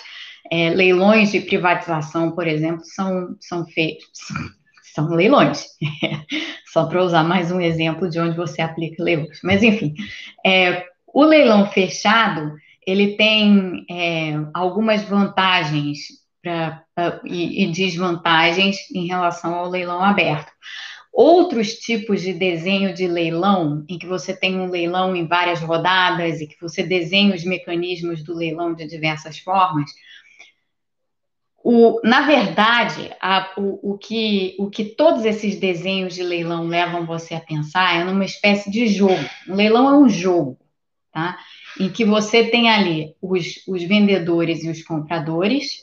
é, 0.50 0.70
leilões 0.70 1.32
de 1.32 1.40
privatização, 1.40 2.32
por 2.32 2.46
exemplo, 2.46 2.84
são, 2.84 3.36
são 3.40 3.66
feitos, 3.66 4.08
são 4.94 5.08
leilões, 5.08 5.66
só 6.72 6.86
para 6.86 7.02
usar 7.02 7.24
mais 7.24 7.50
um 7.50 7.60
exemplo 7.60 8.08
de 8.08 8.18
onde 8.18 8.36
você 8.36 8.62
aplica 8.62 9.02
leilões. 9.02 9.40
Mas, 9.42 9.62
enfim, 9.62 9.94
é, 10.44 10.84
o 11.06 11.24
leilão 11.24 11.70
fechado, 11.70 12.54
ele 12.86 13.16
tem 13.16 13.84
é, 13.90 14.34
algumas 14.54 15.02
vantagens 15.02 15.98
pra, 16.42 16.82
pra, 16.94 17.20
e, 17.24 17.64
e 17.64 17.72
desvantagens 17.72 18.76
em 18.94 19.06
relação 19.06 19.54
ao 19.54 19.68
leilão 19.68 20.02
aberto. 20.02 20.52
Outros 21.12 21.76
tipos 21.76 22.20
de 22.20 22.34
desenho 22.34 22.92
de 22.92 23.08
leilão, 23.08 23.84
em 23.88 23.98
que 23.98 24.06
você 24.06 24.38
tem 24.38 24.60
um 24.60 24.70
leilão 24.70 25.16
em 25.16 25.26
várias 25.26 25.60
rodadas 25.60 26.42
e 26.42 26.46
que 26.46 26.60
você 26.60 26.82
desenha 26.82 27.34
os 27.34 27.42
mecanismos 27.42 28.22
do 28.22 28.34
leilão 28.34 28.74
de 28.74 28.86
diversas 28.86 29.38
formas, 29.38 29.90
o, 31.68 32.00
na 32.04 32.20
verdade, 32.20 33.10
a, 33.20 33.52
o, 33.56 33.94
o, 33.94 33.98
que, 33.98 34.54
o 34.56 34.70
que 34.70 34.84
todos 34.84 35.24
esses 35.24 35.58
desenhos 35.58 36.14
de 36.14 36.22
leilão 36.22 36.68
levam 36.68 37.04
você 37.04 37.34
a 37.34 37.40
pensar 37.40 38.00
é 38.00 38.04
numa 38.04 38.24
espécie 38.24 38.70
de 38.70 38.86
jogo. 38.86 39.18
Um 39.48 39.56
leilão 39.56 39.88
é 39.88 39.98
um 39.98 40.08
jogo, 40.08 40.56
tá? 41.12 41.36
Em 41.80 41.88
que 41.88 42.04
você 42.04 42.44
tem 42.44 42.70
ali 42.70 43.16
os, 43.20 43.64
os 43.66 43.82
vendedores 43.82 44.62
e 44.62 44.68
os 44.68 44.80
compradores, 44.84 45.80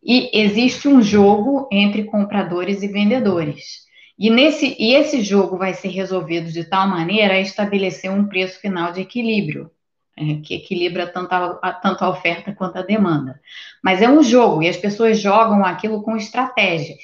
e 0.00 0.30
existe 0.32 0.86
um 0.86 1.02
jogo 1.02 1.68
entre 1.72 2.04
compradores 2.04 2.84
e 2.84 2.86
vendedores. 2.86 3.88
E, 4.16 4.30
nesse, 4.30 4.76
e 4.78 4.94
esse 4.94 5.20
jogo 5.20 5.58
vai 5.58 5.74
ser 5.74 5.88
resolvido 5.88 6.52
de 6.52 6.62
tal 6.62 6.86
maneira 6.86 7.34
a 7.34 7.40
estabelecer 7.40 8.08
um 8.08 8.28
preço 8.28 8.60
final 8.60 8.92
de 8.92 9.00
equilíbrio 9.00 9.68
é, 10.16 10.36
que 10.36 10.54
equilibra 10.54 11.06
tanto 11.06 11.32
a, 11.32 11.72
tanto 11.72 12.04
a 12.04 12.08
oferta 12.08 12.52
quanto 12.52 12.78
a 12.78 12.82
demanda. 12.82 13.40
Mas 13.82 14.00
é 14.00 14.08
um 14.08 14.22
jogo 14.22 14.62
e 14.62 14.68
as 14.68 14.76
pessoas 14.76 15.20
jogam 15.20 15.64
aquilo 15.64 16.02
com 16.02 16.16
estratégias. 16.16 17.02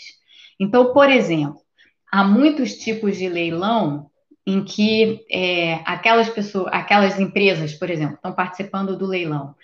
Então, 0.59 0.93
por 0.93 1.11
exemplo, 1.11 1.61
há 2.11 2.23
muitos 2.23 2.75
tipos 2.75 3.17
de 3.17 3.29
leilão 3.29 4.11
em 4.47 4.65
que 4.65 5.25
é, 5.31 5.81
aquelas 5.85 6.29
pessoas, 6.29 6.73
aquelas 6.73 7.19
empresas, 7.19 7.75
por 7.75 7.91
exemplo, 7.91 8.15
estão 8.15 8.33
participando 8.33 8.97
do 8.97 9.07
leilão. 9.07 9.55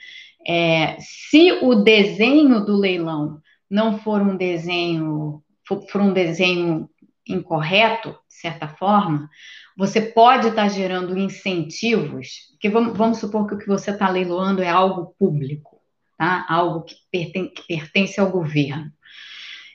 É, 0.47 0.97
se 1.01 1.59
o 1.63 1.75
desenho 1.75 2.65
do 2.65 2.77
leilão 2.77 3.41
não 3.69 3.99
for 3.99 4.21
um 4.21 4.37
desenho, 4.37 5.43
for, 5.67 5.83
for 5.89 6.01
um 6.01 6.13
desenho 6.13 6.89
incorreto, 7.29 8.11
de 8.11 8.35
certa 8.35 8.69
forma, 8.69 9.29
você 9.77 10.01
pode 10.01 10.49
estar 10.49 10.69
gerando 10.69 11.19
incentivos, 11.19 12.57
que 12.59 12.71
vamos, 12.71 12.97
vamos 12.97 13.19
supor 13.19 13.47
que 13.47 13.55
o 13.55 13.59
que 13.59 13.67
você 13.67 13.91
está 13.91 14.09
leiloando 14.09 14.63
é 14.63 14.69
algo 14.69 15.15
público, 15.19 15.79
tá? 16.17 16.47
algo 16.49 16.83
que, 16.83 16.95
perten, 17.13 17.53
que 17.53 17.63
pertence 17.67 18.19
ao 18.19 18.31
governo. 18.31 18.91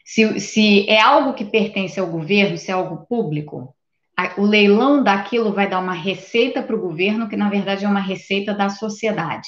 Se, 0.04 0.39
se, 0.39 0.89
é 0.89 0.99
algo 0.99 1.34
que 1.34 1.45
pertence 1.45 1.99
ao 1.99 2.08
governo, 2.08 2.58
se 2.58 2.72
é 2.72 2.74
algo 2.74 3.06
público, 3.06 3.76
o 4.38 4.41
leilão 4.43 5.04
daquilo 5.04 5.54
vai 5.54 5.70
dar 5.70 5.80
uma 5.80 5.93
receita 5.93 6.64
para 6.64 6.76
o 6.76 6.82
governo, 6.82 7.30
que 7.30 7.38
na 7.38 7.49
verdade 7.49 7.86
é 7.86 7.88
uma 7.88 8.02
receita 8.02 8.54
da 8.54 8.70
sociedade. 8.70 9.47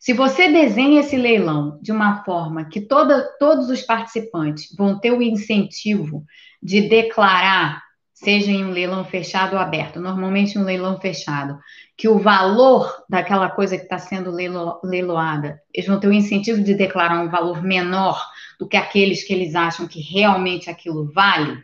Se 0.00 0.12
você 0.12 0.48
desenha 0.48 1.00
esse 1.00 1.16
leilão 1.16 1.78
de 1.80 1.90
uma 1.90 2.22
forma 2.24 2.64
que 2.66 2.80
toda, 2.80 3.22
todos 3.38 3.70
os 3.70 3.82
participantes 3.82 4.74
vão 4.76 4.98
ter 4.98 5.12
o 5.12 5.22
incentivo 5.22 6.24
de 6.62 6.82
declarar 6.82 7.85
seja 8.16 8.50
em 8.50 8.64
um 8.64 8.70
leilão 8.70 9.04
fechado 9.04 9.52
ou 9.52 9.58
aberto, 9.58 10.00
normalmente 10.00 10.58
um 10.58 10.64
leilão 10.64 10.98
fechado, 10.98 11.60
que 11.94 12.08
o 12.08 12.18
valor 12.18 13.04
daquela 13.10 13.50
coisa 13.50 13.76
que 13.76 13.82
está 13.82 13.98
sendo 13.98 14.30
leilo, 14.30 14.80
leiloada, 14.82 15.60
eles 15.72 15.86
vão 15.86 16.00
ter 16.00 16.08
o 16.08 16.12
incentivo 16.12 16.62
de 16.62 16.72
declarar 16.72 17.20
um 17.20 17.28
valor 17.28 17.62
menor 17.62 18.18
do 18.58 18.66
que 18.66 18.76
aqueles 18.76 19.22
que 19.22 19.34
eles 19.34 19.54
acham 19.54 19.86
que 19.86 20.00
realmente 20.00 20.70
aquilo 20.70 21.12
vale, 21.12 21.62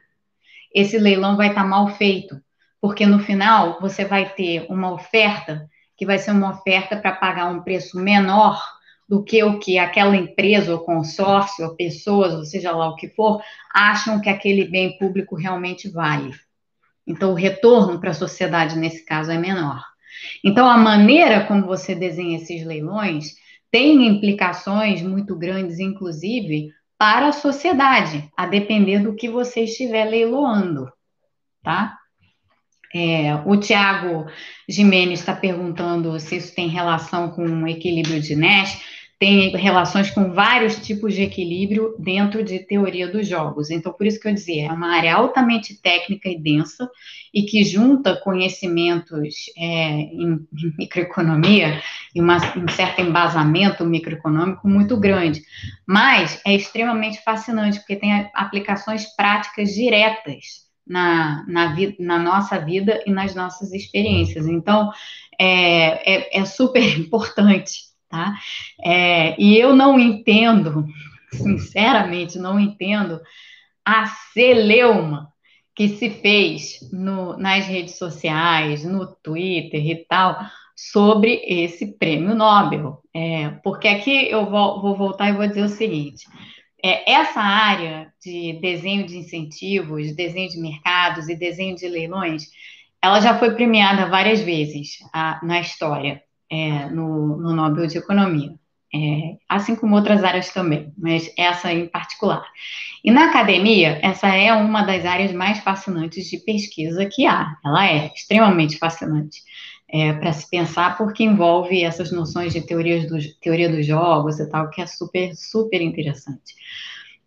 esse 0.75 0.99
leilão 0.99 1.39
vai 1.39 1.49
estar 1.49 1.63
tá 1.63 1.67
mal 1.67 1.89
feito, 1.89 2.39
porque 2.83 3.07
no 3.07 3.19
final 3.19 3.79
você 3.81 4.05
vai 4.05 4.29
ter 4.29 4.67
uma 4.69 4.93
oferta 4.93 5.67
que 5.97 6.05
vai 6.05 6.19
ser 6.19 6.33
uma 6.33 6.51
oferta 6.51 6.99
para 6.99 7.13
pagar 7.13 7.47
um 7.47 7.63
preço 7.63 7.99
menor 7.99 8.63
do 9.13 9.23
que 9.23 9.45
o 9.45 9.59
que 9.59 9.77
aquela 9.77 10.17
empresa 10.17 10.73
ou 10.73 10.81
consórcio 10.81 11.67
ou 11.67 11.77
pessoas, 11.77 12.33
ou 12.33 12.47
seja 12.47 12.73
lá 12.73 12.89
o 12.89 12.97
que 12.97 13.11
for, 13.11 13.43
acham 13.71 14.19
que 14.19 14.31
aquele 14.31 14.65
bem 14.65 14.97
público 14.97 15.37
realmente 15.37 15.87
vale. 15.87 16.31
Então, 17.07 17.33
o 17.33 17.35
retorno 17.35 18.01
para 18.01 18.13
a 18.13 18.15
sociedade 18.15 18.75
nesse 18.75 19.05
caso 19.05 19.31
é 19.31 19.37
menor. 19.37 19.85
Então, 20.43 20.67
a 20.67 20.79
maneira 20.79 21.45
como 21.45 21.67
você 21.67 21.95
desenha 21.95 22.39
esses 22.39 22.65
leilões 22.65 23.35
tem 23.71 24.07
implicações 24.07 25.03
muito 25.03 25.37
grandes, 25.37 25.79
inclusive, 25.79 26.71
para 26.97 27.29
a 27.29 27.33
sociedade, 27.33 28.31
a 28.35 28.47
depender 28.47 29.01
do 29.01 29.15
que 29.15 29.29
você 29.29 29.65
estiver 29.65 30.07
leiloando, 30.07 30.91
tá? 31.63 31.99
É, 32.95 33.35
o 33.47 33.59
Tiago 33.59 34.27
Jimenez 34.67 35.21
está 35.21 35.35
perguntando 35.35 36.19
se 36.19 36.37
isso 36.37 36.55
tem 36.55 36.69
relação 36.69 37.31
com 37.31 37.47
o 37.47 37.69
equilíbrio 37.69 38.21
de 38.21 38.37
Nash 38.37 39.02
tem 39.23 39.51
relações 39.51 40.11
com 40.11 40.33
vários 40.33 40.85
tipos 40.85 41.15
de 41.15 41.23
equilíbrio 41.23 41.95
dentro 41.97 42.43
de 42.43 42.59
teoria 42.59 43.07
dos 43.07 43.29
jogos. 43.29 43.71
Então, 43.71 43.93
por 43.93 44.05
isso 44.05 44.19
que 44.19 44.27
eu 44.27 44.35
dizia, 44.35 44.67
é 44.67 44.73
uma 44.73 44.97
área 44.97 45.15
altamente 45.15 45.81
técnica 45.81 46.29
e 46.29 46.37
densa 46.37 46.91
e 47.33 47.45
que 47.45 47.63
junta 47.63 48.17
conhecimentos 48.17 49.33
é, 49.57 49.91
em, 49.91 50.45
microeconomia 50.77 51.81
e 52.13 52.21
uma, 52.21 52.39
um 52.59 52.67
certo 52.67 53.01
embasamento 53.01 53.85
microeconômico 53.85 54.67
muito 54.67 54.97
grande. 54.97 55.41
Mas 55.87 56.41
é 56.45 56.53
extremamente 56.53 57.23
fascinante, 57.23 57.79
porque 57.79 57.95
tem 57.95 58.29
aplicações 58.35 59.07
práticas 59.15 59.73
diretas 59.73 60.65
na, 60.85 61.45
na, 61.47 61.77
na 62.01 62.19
nossa 62.19 62.59
vida 62.59 63.01
e 63.07 63.13
nas 63.13 63.37
nossas 63.37 63.73
experiências. 63.73 64.49
Então, 64.49 64.91
é, 65.39 66.13
é, 66.13 66.41
é 66.41 66.45
super 66.45 66.83
importante 66.99 67.92
tá? 68.13 68.39
É, 68.85 69.35
e 69.41 69.57
eu 69.57 69.75
não 69.75 69.99
entendo, 69.99 70.85
sinceramente, 71.33 72.39
não 72.39 72.61
entendo 72.61 73.19
a 73.83 74.05
celeuma 74.07 75.33
que 75.75 75.89
se 75.89 76.11
fez 76.11 76.79
no, 76.93 77.39
nas 77.39 77.67
redes 77.67 77.97
sociais, 77.97 78.85
no 78.85 79.07
Twitter 79.07 79.85
e 79.85 80.05
tal, 80.05 80.39
sobre 80.77 81.43
esse 81.47 81.97
prêmio 81.97 82.35
Nobel. 82.35 83.01
É, 83.15 83.49
porque 83.65 83.89
aqui 83.89 84.29
eu 84.31 84.45
vou, 84.51 84.83
vou, 84.83 84.95
voltar 84.95 85.31
e 85.31 85.33
vou 85.33 85.47
dizer 85.47 85.63
o 85.63 85.69
seguinte: 85.69 86.27
é, 86.85 87.11
essa 87.13 87.41
área 87.41 88.13
de 88.23 88.59
desenho 88.61 89.07
de 89.07 89.17
incentivos, 89.17 90.15
desenho 90.15 90.51
de 90.51 90.61
mercados 90.61 91.31
e 91.31 91.35
desenho 91.35 91.75
de 91.75 91.89
leilões, 91.89 92.45
ela 93.01 93.21
já 93.21 93.39
foi 93.39 93.55
premiada 93.55 94.07
várias 94.11 94.43
vezes 94.43 94.99
a, 95.15 95.41
na 95.43 95.61
história 95.61 96.23
é, 96.53 96.91
no, 96.91 97.39
no, 97.39 97.55
Nobel 97.55 97.87
de 97.87 97.97
Economia, 97.97 98.55
é, 98.95 99.37
assim 99.49 99.75
como 99.75 99.97
outras 99.97 100.23
áreas 100.23 100.51
também, 100.51 100.93
mas 100.99 101.33
essa 101.39 101.73
em 101.73 101.87
particular. 101.89 102.45
E 103.03 103.11
na 103.11 103.31
academia, 103.31 103.99
essa 104.03 104.29
é 104.29 104.53
uma 104.53 104.83
das 104.83 105.07
áreas 105.07 105.33
mais 105.33 105.61
fascinantes 105.61 106.29
de 106.29 106.37
pesquisa 106.37 107.07
que 107.07 107.25
há. 107.25 107.57
Ela 107.65 107.87
é 107.87 108.13
extremamente 108.15 108.77
fascinante 108.77 109.41
é, 109.89 110.13
para 110.13 110.31
se 110.35 110.49
pensar, 110.51 110.99
porque 110.99 111.25
envolve 111.25 111.83
essas 111.83 112.13
noções 112.13 112.53
de 112.53 112.61
teorias 112.61 113.09
do, 113.09 113.17
teoria 113.41 113.71
dos 113.71 113.87
jogos 113.87 114.39
e 114.39 114.47
tal, 114.51 114.69
que 114.69 114.83
é 114.83 114.87
super, 114.87 115.35
super 115.35 115.81
interessante. 115.81 116.55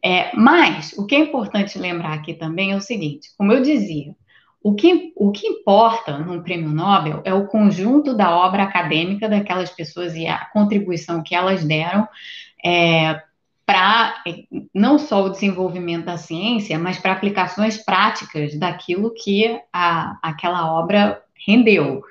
É, 0.04 0.36
mas 0.36 0.94
o 0.94 1.06
que 1.08 1.16
é 1.16 1.20
importante 1.20 1.80
lembrar 1.80 2.14
aqui 2.14 2.36
também 2.36 2.74
é 2.74 2.76
o 2.76 2.82
seguinte: 2.82 3.30
como 3.36 3.52
eu 3.52 3.64
dizia, 3.64 4.16
o 4.66 4.74
que, 4.74 5.14
o 5.16 5.32
que 5.32 5.46
importa 5.46 6.18
num 6.18 6.42
prêmio 6.42 6.72
Nobel 6.72 7.22
é 7.24 7.32
o 7.32 7.46
conjunto 7.46 8.16
da 8.16 8.36
obra 8.36 8.64
acadêmica 8.64 9.30
daquelas 9.30 9.70
pessoas 9.70 10.16
e 10.16 10.26
a 10.26 10.44
contribuição 10.46 11.22
que 11.22 11.36
elas 11.36 11.64
deram 11.64 12.08
é, 12.66 13.22
para 13.64 14.24
não 14.74 14.98
só 14.98 15.24
o 15.24 15.30
desenvolvimento 15.30 16.06
da 16.06 16.18
ciência, 16.18 16.80
mas 16.80 16.98
para 16.98 17.12
aplicações 17.12 17.78
práticas 17.78 18.58
daquilo 18.58 19.14
que 19.14 19.56
a, 19.72 20.18
aquela 20.20 20.74
obra 20.74 21.22
rendeu. 21.46 22.02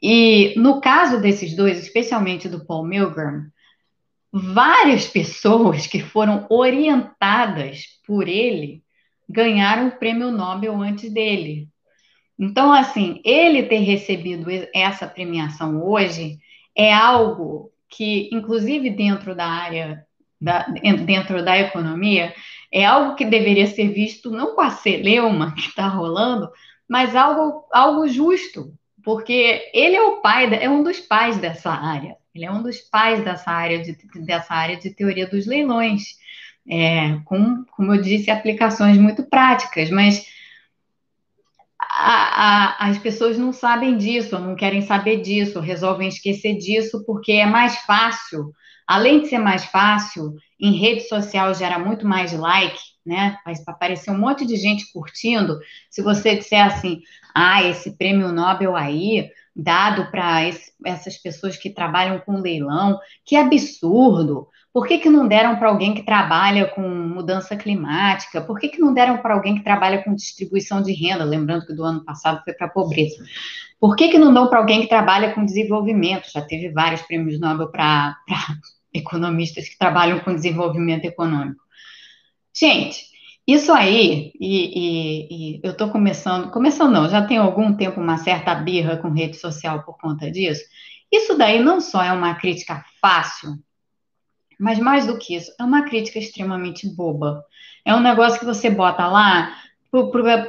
E 0.00 0.54
no 0.56 0.80
caso 0.80 1.20
desses 1.20 1.54
dois, 1.54 1.78
especialmente 1.78 2.48
do 2.48 2.64
Paul 2.64 2.86
Milgram, 2.86 3.48
várias 4.32 5.06
pessoas 5.06 5.86
que 5.86 6.00
foram 6.00 6.46
orientadas 6.48 7.84
por 8.06 8.26
ele 8.26 8.82
ganharam 9.28 9.88
o 9.88 9.98
prêmio 9.98 10.30
Nobel 10.30 10.80
antes 10.80 11.12
dele. 11.12 11.68
Então, 12.38 12.72
assim, 12.72 13.20
ele 13.24 13.62
ter 13.62 13.78
recebido 13.78 14.46
essa 14.74 15.06
premiação 15.06 15.82
hoje 15.82 16.38
é 16.76 16.92
algo 16.92 17.72
que, 17.88 18.28
inclusive 18.32 18.90
dentro 18.90 19.34
da 19.34 19.46
área, 19.46 20.04
da, 20.40 20.66
dentro 21.04 21.42
da 21.44 21.58
economia, 21.58 22.34
é 22.70 22.84
algo 22.84 23.14
que 23.14 23.24
deveria 23.24 23.66
ser 23.66 23.88
visto 23.88 24.30
não 24.30 24.54
com 24.54 24.60
a 24.60 24.70
celeuma 24.70 25.54
que 25.56 25.62
está 25.62 25.88
rolando, 25.88 26.50
mas 26.88 27.16
algo, 27.16 27.64
algo 27.72 28.06
justo, 28.06 28.72
porque 29.02 29.70
ele 29.72 29.96
é 29.96 30.02
o 30.02 30.20
pai, 30.20 30.52
é 30.62 30.68
um 30.68 30.82
dos 30.82 31.00
pais 31.00 31.38
dessa 31.38 31.70
área. 31.70 32.16
Ele 32.34 32.44
é 32.44 32.50
um 32.50 32.62
dos 32.62 32.80
pais 32.80 33.24
dessa 33.24 33.50
área 33.50 33.82
de, 33.82 33.96
dessa 34.26 34.52
área 34.52 34.76
de 34.76 34.90
teoria 34.90 35.26
dos 35.26 35.46
leilões, 35.46 36.16
é, 36.68 37.18
com, 37.24 37.64
como 37.72 37.94
eu 37.94 38.02
disse, 38.02 38.30
aplicações 38.30 38.98
muito 38.98 39.22
práticas, 39.24 39.90
mas 39.90 40.26
a, 41.78 42.84
a, 42.84 42.88
as 42.88 42.98
pessoas 42.98 43.38
não 43.38 43.52
sabem 43.52 43.96
disso, 43.96 44.38
não 44.38 44.56
querem 44.56 44.82
saber 44.82 45.20
disso, 45.20 45.60
resolvem 45.60 46.08
esquecer 46.08 46.56
disso 46.56 47.04
porque 47.06 47.32
é 47.32 47.46
mais 47.46 47.76
fácil. 47.78 48.52
Além 48.86 49.22
de 49.22 49.28
ser 49.28 49.38
mais 49.38 49.64
fácil, 49.64 50.34
em 50.60 50.78
rede 50.78 51.08
social 51.08 51.52
gera 51.54 51.78
muito 51.78 52.06
mais 52.06 52.32
like, 52.32 52.78
né? 53.04 53.36
Vai 53.44 53.54
aparecer 53.66 54.10
um 54.10 54.18
monte 54.18 54.46
de 54.46 54.56
gente 54.56 54.92
curtindo. 54.92 55.58
Se 55.90 56.02
você 56.02 56.36
disser 56.36 56.64
assim, 56.64 57.00
ah, 57.34 57.64
esse 57.64 57.96
prêmio 57.96 58.32
Nobel 58.32 58.76
aí, 58.76 59.28
dado 59.54 60.10
para 60.10 60.42
essas 60.84 61.16
pessoas 61.16 61.56
que 61.56 61.70
trabalham 61.70 62.18
com 62.20 62.40
leilão, 62.40 62.98
que 63.24 63.36
absurdo. 63.36 64.48
Por 64.76 64.86
que, 64.86 64.98
que 64.98 65.08
não 65.08 65.26
deram 65.26 65.56
para 65.56 65.70
alguém 65.70 65.94
que 65.94 66.02
trabalha 66.02 66.66
com 66.66 66.86
mudança 66.86 67.56
climática? 67.56 68.42
Por 68.42 68.60
que, 68.60 68.68
que 68.68 68.78
não 68.78 68.92
deram 68.92 69.16
para 69.16 69.32
alguém 69.32 69.54
que 69.54 69.64
trabalha 69.64 70.04
com 70.04 70.14
distribuição 70.14 70.82
de 70.82 70.92
renda? 70.92 71.24
Lembrando 71.24 71.64
que 71.64 71.72
do 71.72 71.82
ano 71.82 72.04
passado 72.04 72.42
foi 72.44 72.52
para 72.52 72.66
a 72.66 72.70
pobreza. 72.70 73.24
Por 73.80 73.96
que, 73.96 74.08
que 74.08 74.18
não 74.18 74.34
dão 74.34 74.48
para 74.50 74.58
alguém 74.58 74.82
que 74.82 74.88
trabalha 74.88 75.32
com 75.32 75.46
desenvolvimento? 75.46 76.30
Já 76.30 76.42
teve 76.42 76.68
vários 76.68 77.00
prêmios 77.00 77.40
Nobel 77.40 77.70
para 77.70 78.18
economistas 78.92 79.66
que 79.66 79.78
trabalham 79.78 80.20
com 80.20 80.34
desenvolvimento 80.34 81.06
econômico. 81.06 81.62
Gente, 82.54 83.02
isso 83.46 83.72
aí, 83.72 84.30
e, 84.38 84.50
e, 84.78 85.28
e 85.30 85.60
eu 85.64 85.70
estou 85.70 85.88
começando, 85.88 86.50
começando 86.50 86.92
não, 86.92 87.08
já 87.08 87.26
tem 87.26 87.38
algum 87.38 87.74
tempo 87.74 87.98
uma 87.98 88.18
certa 88.18 88.54
birra 88.54 88.98
com 88.98 89.08
rede 89.08 89.38
social 89.38 89.84
por 89.84 89.96
conta 89.96 90.30
disso. 90.30 90.64
Isso 91.10 91.34
daí 91.38 91.64
não 91.64 91.80
só 91.80 92.02
é 92.02 92.12
uma 92.12 92.34
crítica 92.34 92.84
fácil 93.00 93.56
mas 94.58 94.78
mais 94.78 95.06
do 95.06 95.18
que 95.18 95.36
isso, 95.36 95.52
é 95.58 95.64
uma 95.64 95.82
crítica 95.82 96.18
extremamente 96.18 96.88
boba. 96.88 97.44
É 97.84 97.94
um 97.94 98.00
negócio 98.00 98.38
que 98.38 98.46
você 98.46 98.68
bota 98.68 99.06
lá 99.06 99.54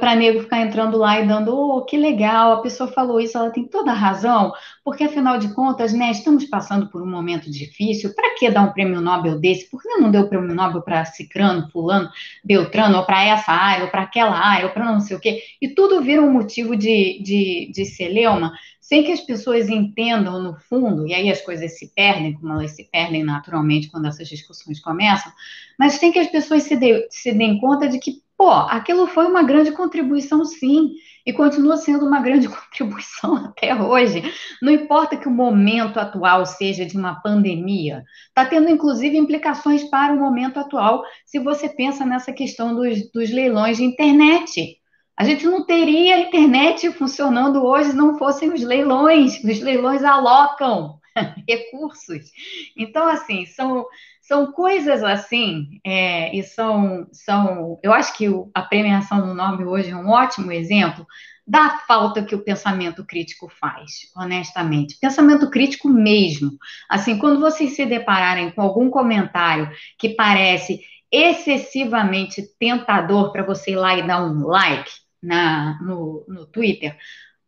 para 0.00 0.14
nego 0.14 0.40
ficar 0.40 0.60
entrando 0.60 0.98
lá 0.98 1.20
e 1.20 1.26
dando, 1.26 1.56
oh, 1.56 1.82
que 1.84 1.96
legal, 1.96 2.52
a 2.52 2.60
pessoa 2.60 2.90
falou 2.90 3.20
isso, 3.20 3.38
ela 3.38 3.50
tem 3.50 3.64
toda 3.64 3.90
a 3.92 3.94
razão, 3.94 4.52
porque 4.84 5.04
afinal 5.04 5.38
de 5.38 5.54
contas, 5.54 5.92
né, 5.92 6.10
estamos 6.10 6.44
passando 6.44 6.88
por 6.88 7.00
um 7.00 7.10
momento 7.10 7.50
difícil, 7.50 8.14
para 8.14 8.34
que 8.34 8.50
dar 8.50 8.62
um 8.62 8.72
prêmio 8.72 9.00
Nobel 9.00 9.38
desse? 9.38 9.70
Por 9.70 9.80
que 9.80 9.88
não 9.88 10.10
deu 10.10 10.28
prêmio 10.28 10.54
Nobel 10.54 10.82
para 10.82 11.04
Cicrano, 11.04 11.68
Fulano, 11.70 12.10
Beltrano, 12.44 12.98
ou 12.98 13.04
para 13.04 13.24
essa 13.24 13.52
área, 13.52 13.84
ou 13.84 13.90
para 13.90 14.02
aquela 14.02 14.36
área, 14.38 14.66
ou 14.66 14.72
para 14.72 14.84
não 14.84 15.00
sei 15.00 15.16
o 15.16 15.20
quê? 15.20 15.42
E 15.62 15.68
tudo 15.68 16.02
vira 16.02 16.20
um 16.20 16.32
motivo 16.32 16.76
de, 16.76 17.22
de, 17.22 17.70
de 17.72 17.84
celeuma, 17.84 18.52
sem 18.88 19.04
que 19.04 19.12
as 19.12 19.20
pessoas 19.20 19.68
entendam 19.68 20.42
no 20.42 20.54
fundo, 20.54 21.06
e 21.06 21.12
aí 21.12 21.30
as 21.30 21.42
coisas 21.42 21.78
se 21.78 21.92
perdem, 21.94 22.32
como 22.32 22.54
elas 22.54 22.70
se 22.70 22.84
perdem 22.90 23.22
naturalmente 23.22 23.90
quando 23.90 24.06
essas 24.06 24.26
discussões 24.26 24.80
começam, 24.80 25.30
mas 25.78 25.92
sem 25.94 26.10
que 26.10 26.18
as 26.18 26.28
pessoas 26.28 26.62
se, 26.62 26.74
de, 26.74 27.06
se 27.10 27.30
deem 27.32 27.60
conta 27.60 27.86
de 27.86 27.98
que, 27.98 28.22
pô, 28.34 28.50
aquilo 28.50 29.06
foi 29.06 29.26
uma 29.26 29.42
grande 29.42 29.72
contribuição, 29.72 30.42
sim, 30.42 30.92
e 31.26 31.34
continua 31.34 31.76
sendo 31.76 32.06
uma 32.06 32.22
grande 32.22 32.48
contribuição 32.48 33.36
até 33.36 33.74
hoje. 33.74 34.22
Não 34.62 34.72
importa 34.72 35.18
que 35.18 35.28
o 35.28 35.30
momento 35.30 36.00
atual 36.00 36.46
seja 36.46 36.86
de 36.86 36.96
uma 36.96 37.20
pandemia, 37.20 38.02
está 38.28 38.46
tendo 38.46 38.70
inclusive 38.70 39.18
implicações 39.18 39.84
para 39.84 40.14
o 40.14 40.18
momento 40.18 40.58
atual, 40.58 41.04
se 41.26 41.38
você 41.38 41.68
pensa 41.68 42.06
nessa 42.06 42.32
questão 42.32 42.74
dos, 42.74 43.12
dos 43.12 43.30
leilões 43.30 43.76
de 43.76 43.84
internet. 43.84 44.78
A 45.18 45.24
gente 45.24 45.44
não 45.44 45.66
teria 45.66 46.14
a 46.14 46.20
internet 46.20 46.92
funcionando 46.92 47.64
hoje 47.64 47.90
se 47.90 47.96
não 47.96 48.16
fossem 48.16 48.52
os 48.52 48.62
leilões. 48.62 49.42
Os 49.42 49.60
leilões 49.60 50.04
alocam 50.04 51.00
recursos. 51.48 52.30
Então, 52.76 53.08
assim, 53.08 53.44
são, 53.44 53.84
são 54.22 54.52
coisas 54.52 55.02
assim, 55.02 55.80
é, 55.84 56.32
e 56.36 56.44
são, 56.44 57.08
são. 57.10 57.80
Eu 57.82 57.92
acho 57.92 58.16
que 58.16 58.26
a 58.54 58.62
premiação 58.62 59.26
do 59.26 59.34
nome 59.34 59.64
hoje 59.64 59.90
é 59.90 59.96
um 59.96 60.08
ótimo 60.08 60.52
exemplo 60.52 61.04
da 61.44 61.78
falta 61.88 62.22
que 62.22 62.36
o 62.36 62.44
pensamento 62.44 63.04
crítico 63.04 63.48
faz, 63.48 64.12
honestamente. 64.14 64.98
Pensamento 65.00 65.50
crítico 65.50 65.88
mesmo. 65.88 66.52
Assim, 66.88 67.18
quando 67.18 67.40
vocês 67.40 67.74
se 67.74 67.84
depararem 67.84 68.52
com 68.52 68.62
algum 68.62 68.88
comentário 68.88 69.68
que 69.98 70.10
parece 70.10 70.80
excessivamente 71.10 72.42
tentador 72.60 73.32
para 73.32 73.42
você 73.42 73.72
ir 73.72 73.76
lá 73.76 73.96
e 73.96 74.06
dar 74.06 74.22
um 74.22 74.46
like, 74.46 74.90
na, 75.22 75.78
no, 75.82 76.24
no 76.28 76.46
Twitter, 76.46 76.96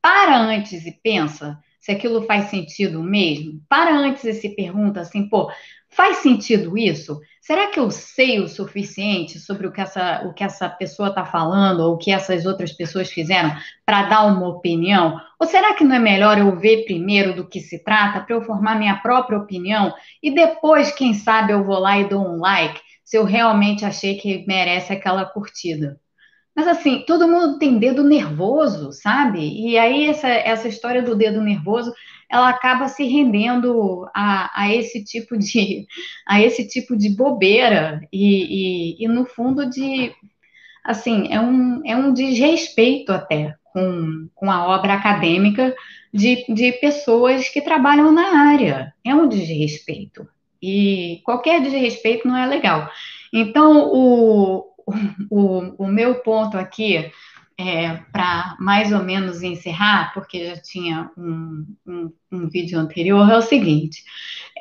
para 0.03 0.39
antes 0.39 0.87
e 0.87 0.93
pensa 0.93 1.59
se 1.79 1.91
aquilo 1.91 2.23
faz 2.23 2.47
sentido 2.47 3.03
mesmo. 3.03 3.61
Para 3.69 3.97
antes 3.97 4.25
e 4.25 4.35
se 4.35 4.51
pergunta 4.51 5.01
assim, 5.01 5.29
pô, 5.29 5.51
faz 5.89 6.19
sentido 6.19 6.77
isso? 6.77 7.21
Será 7.41 7.69
que 7.69 7.81
eu 7.81 7.91
sei 7.91 8.39
o 8.39 8.49
suficiente 8.49 9.39
sobre 9.39 9.67
o 9.67 9.73
que 9.73 9.81
essa, 9.81 10.23
o 10.27 10.35
que 10.35 10.45
essa 10.45 10.69
pessoa 10.69 11.09
está 11.09 11.25
falando 11.25 11.81
ou 11.81 11.95
o 11.95 11.99
que 11.99 12.13
essas 12.13 12.45
outras 12.45 12.73
pessoas 12.73 13.11
fizeram 13.11 13.51
para 13.85 14.05
dar 14.05 14.27
uma 14.27 14.47
opinião? 14.47 15.19
Ou 15.41 15.47
será 15.47 15.75
que 15.75 15.83
não 15.83 15.97
é 15.97 15.99
melhor 15.99 16.39
eu 16.39 16.55
ver 16.57 16.85
primeiro 16.85 17.35
do 17.35 17.49
que 17.49 17.61
se 17.61 17.83
trata 17.83 18.21
para 18.21 18.37
eu 18.37 18.43
formar 18.43 18.79
minha 18.79 18.97
própria 18.97 19.39
opinião 19.39 19.95
e 20.23 20.31
depois, 20.35 20.93
quem 20.93 21.15
sabe, 21.15 21.53
eu 21.53 21.65
vou 21.65 21.79
lá 21.79 21.99
e 21.99 22.09
dou 22.09 22.23
um 22.23 22.39
like 22.39 22.81
se 23.05 23.17
eu 23.17 23.25
realmente 23.25 23.85
achei 23.85 24.17
que 24.17 24.47
merece 24.47 24.93
aquela 24.93 25.25
curtida? 25.25 25.99
Mas 26.61 26.69
assim, 26.69 27.03
todo 27.07 27.27
mundo 27.27 27.59
tem 27.59 27.79
dedo 27.79 28.05
nervoso, 28.05 28.93
sabe? 28.93 29.41
E 29.41 29.79
aí 29.79 30.05
essa, 30.05 30.29
essa 30.29 30.69
história 30.69 31.03
do 31.03 31.17
dedo 31.17 31.41
nervoso, 31.41 31.91
ela 32.29 32.51
acaba 32.51 32.87
se 32.87 33.03
rendendo 33.05 34.07
a, 34.15 34.51
a 34.65 34.71
esse 34.71 35.03
tipo 35.03 35.39
de 35.39 35.87
a 36.29 36.39
esse 36.43 36.69
tipo 36.69 36.99
de 36.99 37.17
bobeira 37.17 38.07
e, 38.13 38.99
e, 38.99 39.05
e 39.05 39.09
no 39.09 39.25
fundo 39.25 39.71
de 39.71 40.13
assim 40.85 41.33
é 41.33 41.41
um, 41.41 41.81
é 41.87 41.97
um 41.97 42.13
desrespeito 42.13 43.11
até 43.11 43.55
com, 43.73 44.29
com 44.35 44.51
a 44.51 44.69
obra 44.69 44.93
acadêmica 44.93 45.75
de, 46.13 46.45
de 46.47 46.73
pessoas 46.73 47.49
que 47.49 47.63
trabalham 47.63 48.13
na 48.13 48.51
área. 48.51 48.93
É 49.03 49.15
um 49.15 49.27
desrespeito. 49.27 50.29
E 50.63 51.23
qualquer 51.25 51.63
desrespeito 51.63 52.29
não 52.29 52.37
é 52.37 52.45
legal. 52.45 52.91
Então, 53.33 53.89
o, 53.95 54.70
o, 55.31 55.85
o 55.85 55.87
meu 55.87 56.17
ponto 56.17 56.57
aqui, 56.57 57.11
é, 57.59 57.95
para 58.11 58.57
mais 58.59 58.93
ou 58.93 59.03
menos 59.03 59.43
encerrar, 59.43 60.13
porque 60.15 60.55
já 60.55 60.61
tinha 60.61 61.11
um, 61.17 61.67
um, 61.87 62.13
um 62.33 62.49
vídeo 62.49 62.79
anterior, 62.79 63.31
é 63.31 63.37
o 63.37 63.43
seguinte: 63.43 64.03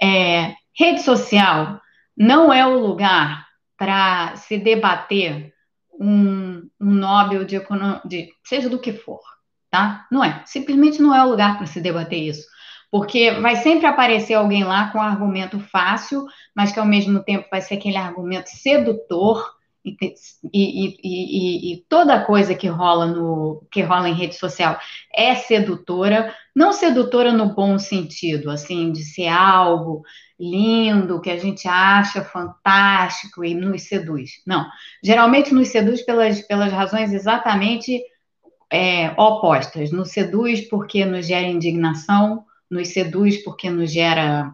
é, 0.01 0.53
rede 0.77 1.01
social 1.01 1.79
não 2.17 2.51
é 2.51 2.65
o 2.67 2.77
lugar 2.77 3.47
para 3.77 4.35
se 4.35 4.57
debater 4.57 5.53
um, 5.99 6.69
um 6.79 6.91
Nobel 6.91 7.45
de 7.45 7.55
economia, 7.55 8.27
seja 8.43 8.69
do 8.69 8.79
que 8.79 8.91
for, 8.91 9.21
tá? 9.69 10.05
Não 10.11 10.23
é. 10.23 10.43
Simplesmente 10.45 11.01
não 11.01 11.15
é 11.15 11.23
o 11.23 11.29
lugar 11.29 11.57
para 11.57 11.65
se 11.65 11.79
debater 11.79 12.19
isso. 12.19 12.45
Porque 12.91 13.31
vai 13.31 13.55
sempre 13.57 13.85
aparecer 13.85 14.33
alguém 14.33 14.63
lá 14.63 14.89
com 14.89 14.97
um 14.97 15.01
argumento 15.01 15.59
fácil, 15.59 16.25
mas 16.55 16.71
que 16.71 16.79
ao 16.79 16.85
mesmo 16.85 17.23
tempo 17.23 17.47
vai 17.51 17.61
ser 17.61 17.75
aquele 17.75 17.97
argumento 17.97 18.49
sedutor 18.49 19.58
e, 19.83 19.97
e, 20.53 20.97
e, 21.03 21.73
e, 21.73 21.85
toda 21.87 22.25
coisa 22.25 22.53
que 22.53 22.67
rola 22.67 23.05
no 23.05 23.65
que 23.71 23.81
rola 23.81 24.09
em 24.09 24.13
rede 24.13 24.35
social 24.35 24.77
é 25.13 25.35
sedutora, 25.35 26.35
não 26.55 26.73
sedutora 26.73 27.31
no 27.31 27.53
bom 27.53 27.79
sentido, 27.79 28.51
assim, 28.51 28.91
de 28.91 29.03
ser 29.03 29.27
algo 29.27 30.03
lindo 30.39 31.21
que 31.21 31.29
a 31.29 31.37
gente 31.37 31.67
acha 31.67 32.23
fantástico 32.23 33.43
e 33.43 33.53
nos 33.53 33.83
seduz. 33.83 34.41
Não, 34.45 34.65
geralmente 35.03 35.53
nos 35.53 35.69
seduz 35.69 36.01
pelas, 36.01 36.41
pelas 36.41 36.71
razões 36.71 37.13
exatamente 37.13 38.01
é, 38.71 39.11
opostas. 39.11 39.91
Nos 39.91 40.11
seduz 40.11 40.61
porque 40.67 41.05
nos 41.05 41.25
gera 41.25 41.47
indignação, 41.47 42.45
nos 42.69 42.89
seduz 42.89 43.43
porque 43.43 43.69
nos 43.69 43.91
gera 43.91 44.53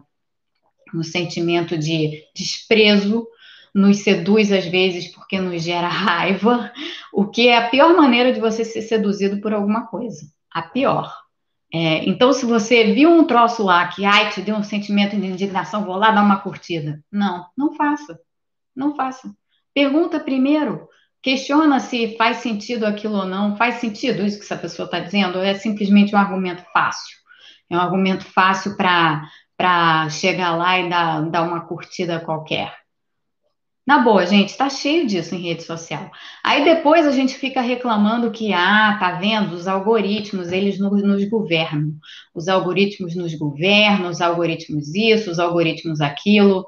um 0.94 1.02
sentimento 1.02 1.76
de 1.76 2.22
desprezo 2.34 3.26
nos 3.76 3.98
seduz 3.98 4.50
às 4.50 4.64
vezes 4.64 5.14
porque 5.14 5.38
nos 5.38 5.62
gera 5.62 5.86
raiva, 5.86 6.72
o 7.12 7.26
que 7.26 7.48
é 7.48 7.58
a 7.58 7.68
pior 7.68 7.94
maneira 7.94 8.32
de 8.32 8.40
você 8.40 8.64
ser 8.64 8.80
seduzido 8.80 9.38
por 9.42 9.52
alguma 9.52 9.86
coisa. 9.86 10.22
A 10.50 10.62
pior. 10.62 11.14
É, 11.72 12.08
então, 12.08 12.32
se 12.32 12.46
você 12.46 12.94
viu 12.94 13.10
um 13.10 13.26
troço 13.26 13.62
lá 13.62 13.86
que 13.88 14.06
ai, 14.06 14.30
te 14.30 14.40
deu 14.40 14.56
um 14.56 14.62
sentimento 14.62 15.14
de 15.14 15.26
indignação, 15.26 15.84
vou 15.84 15.96
lá 15.96 16.10
dar 16.10 16.22
uma 16.22 16.40
curtida. 16.40 17.04
Não, 17.12 17.44
não 17.54 17.74
faça. 17.74 18.18
Não 18.74 18.96
faça. 18.96 19.30
Pergunta 19.74 20.18
primeiro: 20.18 20.88
questiona 21.20 21.78
se 21.78 22.16
faz 22.16 22.38
sentido 22.38 22.86
aquilo 22.86 23.16
ou 23.16 23.26
não. 23.26 23.58
Faz 23.58 23.74
sentido 23.74 24.24
isso 24.24 24.38
que 24.38 24.44
essa 24.44 24.56
pessoa 24.56 24.86
está 24.86 25.00
dizendo? 25.00 25.36
Ou 25.36 25.44
é 25.44 25.52
simplesmente 25.52 26.14
um 26.14 26.18
argumento 26.18 26.64
fácil? 26.72 27.14
É 27.68 27.76
um 27.76 27.80
argumento 27.80 28.24
fácil 28.24 28.74
para 28.74 30.08
chegar 30.08 30.56
lá 30.56 30.78
e 30.78 30.88
dar, 30.88 31.20
dar 31.28 31.42
uma 31.42 31.60
curtida 31.60 32.20
qualquer. 32.20 32.85
Na 33.86 34.00
boa, 34.00 34.26
gente, 34.26 34.56
tá 34.56 34.68
cheio 34.68 35.06
disso 35.06 35.36
em 35.36 35.40
rede 35.40 35.62
social. 35.62 36.10
Aí 36.42 36.64
depois 36.64 37.06
a 37.06 37.12
gente 37.12 37.34
fica 37.34 37.60
reclamando 37.60 38.32
que, 38.32 38.52
ah, 38.52 38.96
tá 38.98 39.12
vendo, 39.12 39.54
os 39.54 39.68
algoritmos, 39.68 40.50
eles 40.50 40.76
nos, 40.80 41.00
nos 41.04 41.24
governam. 41.28 41.94
Os 42.34 42.48
algoritmos 42.48 43.14
nos 43.14 43.32
governam, 43.34 44.10
os 44.10 44.20
algoritmos 44.20 44.92
isso, 44.92 45.30
os 45.30 45.38
algoritmos 45.38 46.00
aquilo. 46.00 46.66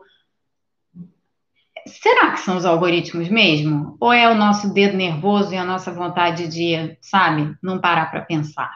Será 1.89 2.31
que 2.31 2.41
são 2.41 2.57
os 2.57 2.65
algoritmos 2.65 3.29
mesmo? 3.29 3.97
Ou 3.99 4.13
é 4.13 4.31
o 4.31 4.37
nosso 4.37 4.73
dedo 4.73 4.97
nervoso 4.97 5.53
e 5.53 5.57
a 5.57 5.65
nossa 5.65 5.91
vontade 5.91 6.47
de, 6.47 6.97
sabe, 7.01 7.53
não 7.61 7.81
parar 7.81 8.13
para 8.13 8.23
pensar? 8.23 8.71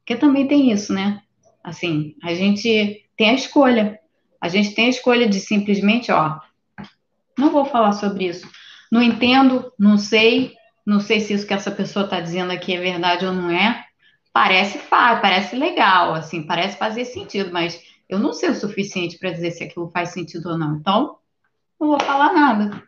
Porque 0.00 0.14
também 0.14 0.46
tem 0.46 0.70
isso, 0.70 0.92
né? 0.92 1.22
Assim, 1.64 2.14
a 2.22 2.34
gente 2.34 3.08
tem 3.16 3.30
a 3.30 3.34
escolha. 3.34 3.98
A 4.38 4.48
gente 4.48 4.74
tem 4.74 4.86
a 4.86 4.90
escolha 4.90 5.26
de 5.26 5.40
simplesmente, 5.40 6.12
ó, 6.12 6.38
não 7.38 7.50
vou 7.50 7.64
falar 7.64 7.92
sobre 7.92 8.26
isso. 8.26 8.46
Não 8.90 9.00
entendo, 9.00 9.72
não 9.78 9.96
sei, 9.96 10.54
não 10.84 11.00
sei 11.00 11.20
se 11.20 11.32
isso 11.32 11.46
que 11.46 11.54
essa 11.54 11.70
pessoa 11.70 12.04
está 12.04 12.20
dizendo 12.20 12.52
aqui 12.52 12.74
é 12.74 12.80
verdade 12.80 13.24
ou 13.24 13.32
não 13.32 13.50
é. 13.50 13.84
Parece 14.32 14.78
fácil, 14.78 15.22
parece 15.22 15.56
legal, 15.56 16.14
assim, 16.14 16.46
parece 16.46 16.76
fazer 16.76 17.04
sentido, 17.04 17.52
mas 17.52 17.80
eu 18.08 18.18
não 18.18 18.32
sei 18.32 18.50
o 18.50 18.54
suficiente 18.54 19.18
para 19.18 19.30
dizer 19.30 19.50
se 19.52 19.64
aquilo 19.64 19.90
faz 19.90 20.10
sentido 20.10 20.50
ou 20.50 20.58
não. 20.58 20.76
Então, 20.76 21.18
não 21.80 21.88
vou 21.88 22.00
falar 22.00 22.32
nada. 22.32 22.82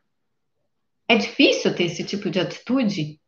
É 1.08 1.16
difícil 1.16 1.74
ter 1.74 1.84
esse 1.84 2.04
tipo 2.04 2.30
de 2.30 2.40
atitude? 2.40 3.20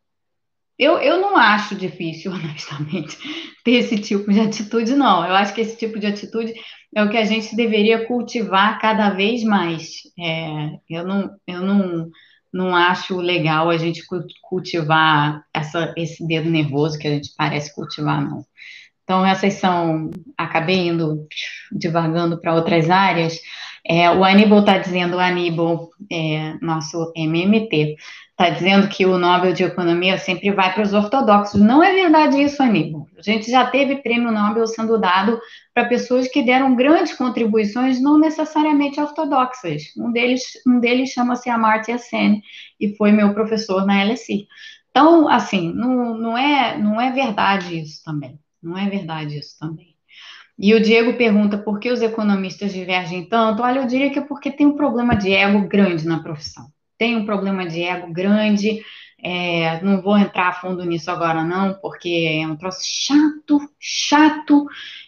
Eu, 0.77 0.97
eu 0.97 1.21
não 1.21 1.37
acho 1.37 1.75
difícil, 1.75 2.31
honestamente, 2.33 3.17
ter 3.63 3.71
esse 3.71 3.97
tipo 3.99 4.31
de 4.31 4.39
atitude, 4.39 4.95
não. 4.95 5.25
Eu 5.25 5.35
acho 5.35 5.53
que 5.53 5.61
esse 5.61 5.77
tipo 5.77 5.99
de 5.99 6.07
atitude 6.07 6.53
é 6.95 7.03
o 7.03 7.09
que 7.09 7.17
a 7.17 7.25
gente 7.25 7.55
deveria 7.55 8.05
cultivar 8.05 8.79
cada 8.79 9.09
vez 9.09 9.43
mais. 9.43 10.01
É, 10.19 10.77
eu 10.89 11.05
não, 11.05 11.31
eu 11.47 11.61
não, 11.61 12.09
não 12.51 12.75
acho 12.75 13.17
legal 13.17 13.69
a 13.69 13.77
gente 13.77 14.03
cultivar 14.41 15.43
essa, 15.53 15.93
esse 15.97 16.25
dedo 16.25 16.49
nervoso 16.49 16.99
que 16.99 17.07
a 17.07 17.11
gente 17.11 17.33
parece 17.35 17.73
cultivar, 17.73 18.21
não. 18.21 18.45
Então, 19.03 19.25
essas 19.25 19.53
são. 19.55 20.11
Acabei 20.37 20.87
indo 20.87 21.27
divagando 21.71 22.39
para 22.39 22.55
outras 22.55 22.89
áreas. 22.89 23.39
É, 23.85 24.09
o 24.09 24.23
Aníbal 24.23 24.59
está 24.59 24.77
dizendo, 24.77 25.17
o 25.17 25.19
Aníbal, 25.19 25.89
é, 26.09 26.53
nosso 26.61 27.11
MMT, 27.15 27.97
está 28.31 28.49
dizendo 28.49 28.87
que 28.87 29.05
o 29.05 29.17
Nobel 29.17 29.51
de 29.51 29.63
Economia 29.63 30.17
sempre 30.17 30.51
vai 30.51 30.73
para 30.73 30.83
os 30.83 30.93
ortodoxos. 30.93 31.59
Não 31.59 31.83
é 31.83 31.93
verdade 31.93 32.41
isso, 32.41 32.63
Aníbal. 32.63 33.02
A 33.27 33.31
gente 33.31 33.49
já 33.49 33.65
teve 33.65 33.97
prêmio 33.97 34.31
Nobel 34.31 34.67
sendo 34.67 34.99
dado 34.99 35.39
para 35.73 35.85
pessoas 35.85 36.27
que 36.27 36.43
deram 36.43 36.75
grandes 36.75 37.13
contribuições, 37.13 38.01
não 38.01 38.19
necessariamente 38.19 38.99
ortodoxas. 38.99 39.83
Um 39.97 40.11
deles, 40.11 40.43
um 40.67 40.79
deles 40.79 41.09
chama-se 41.09 41.49
Amartya 41.49 41.97
Sen 41.97 42.41
e 42.79 42.95
foi 42.95 43.11
meu 43.11 43.33
professor 43.33 43.85
na 43.85 44.03
LSI. 44.03 44.47
Então, 44.89 45.27
assim, 45.27 45.73
não, 45.73 46.15
não, 46.17 46.37
é, 46.37 46.77
não 46.77 47.01
é 47.01 47.11
verdade 47.11 47.79
isso 47.79 48.03
também. 48.03 48.39
Não 48.61 48.77
é 48.77 48.89
verdade 48.89 49.37
isso 49.37 49.57
também. 49.59 49.93
E 50.57 50.73
o 50.73 50.81
Diego 50.81 51.17
pergunta 51.17 51.57
por 51.57 51.79
que 51.79 51.91
os 51.91 52.01
economistas 52.01 52.71
divergem 52.71 53.27
tanto. 53.27 53.63
Olha, 53.63 53.79
eu 53.79 53.87
diria 53.87 54.11
que 54.11 54.19
é 54.19 54.21
porque 54.21 54.51
tem 54.51 54.67
um 54.67 54.75
problema 54.75 55.15
de 55.15 55.33
ego 55.33 55.67
grande 55.67 56.05
na 56.05 56.21
profissão. 56.21 56.67
Tem 56.97 57.17
um 57.17 57.25
problema 57.25 57.65
de 57.65 57.81
ego 57.81 58.13
grande. 58.13 58.83
É, 59.23 59.81
não 59.81 60.01
vou 60.01 60.17
entrar 60.17 60.49
a 60.49 60.53
fundo 60.53 60.83
nisso 60.83 61.09
agora, 61.09 61.43
não, 61.43 61.75
porque 61.75 62.41
é 62.41 62.47
um 62.47 62.57
troço 62.57 62.81
chato, 62.83 63.59
chato, 63.79 64.65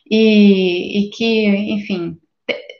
e, 0.09 1.07
e 1.07 1.09
que, 1.09 1.47
enfim, 1.47 2.18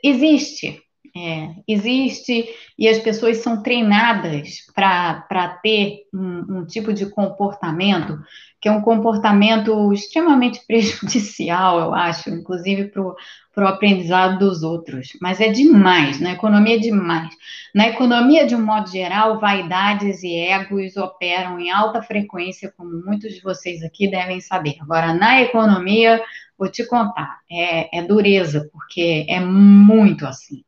existe. 0.04 0.82
É, 1.18 1.56
existe 1.66 2.46
e 2.78 2.90
as 2.90 3.00
pessoas 3.00 3.38
são 3.38 3.64
treinadas 3.64 4.66
para 4.76 5.60
ter 5.64 6.02
um, 6.14 6.58
um, 6.58 6.66
tipo 6.66 6.92
de 6.92 7.06
comportamento 7.06 8.20
que 8.66 8.70
é 8.70 8.72
um 8.72 8.82
comportamento 8.82 9.94
extremamente 9.94 10.60
prejudicial, 10.66 11.80
eu 11.80 11.94
acho, 11.94 12.32
inclusive 12.32 12.86
para 12.86 13.64
o 13.64 13.68
aprendizado 13.68 14.40
dos 14.40 14.64
outros. 14.64 15.10
Mas 15.22 15.40
é 15.40 15.50
demais, 15.50 16.20
na 16.20 16.32
economia 16.32 16.78
é 16.78 16.80
demais. 16.80 17.30
Na 17.76 17.88
economia, 17.90 18.44
de 18.44 18.56
um 18.56 18.66
modo 18.66 18.90
geral, 18.90 19.40
vaidades 19.40 20.24
e 20.24 20.34
egos 20.34 20.98
operam 20.98 21.60
em 21.60 21.70
alta 21.70 22.02
frequência, 22.02 22.74
como 22.76 23.06
muitos 23.06 23.36
de 23.36 23.42
vocês 23.42 23.84
aqui 23.84 24.10
devem 24.10 24.42
saber. 24.42 24.78
Agora, 24.82 25.14
na 25.14 25.44
economia, 25.44 26.20
vou 26.58 26.68
te 26.68 26.84
contar, 26.88 27.38
é, 27.52 28.00
é 28.00 28.02
dureza, 28.02 28.68
porque 28.74 29.28
é 29.30 29.40
muito 29.40 30.26
assim. 30.26 30.64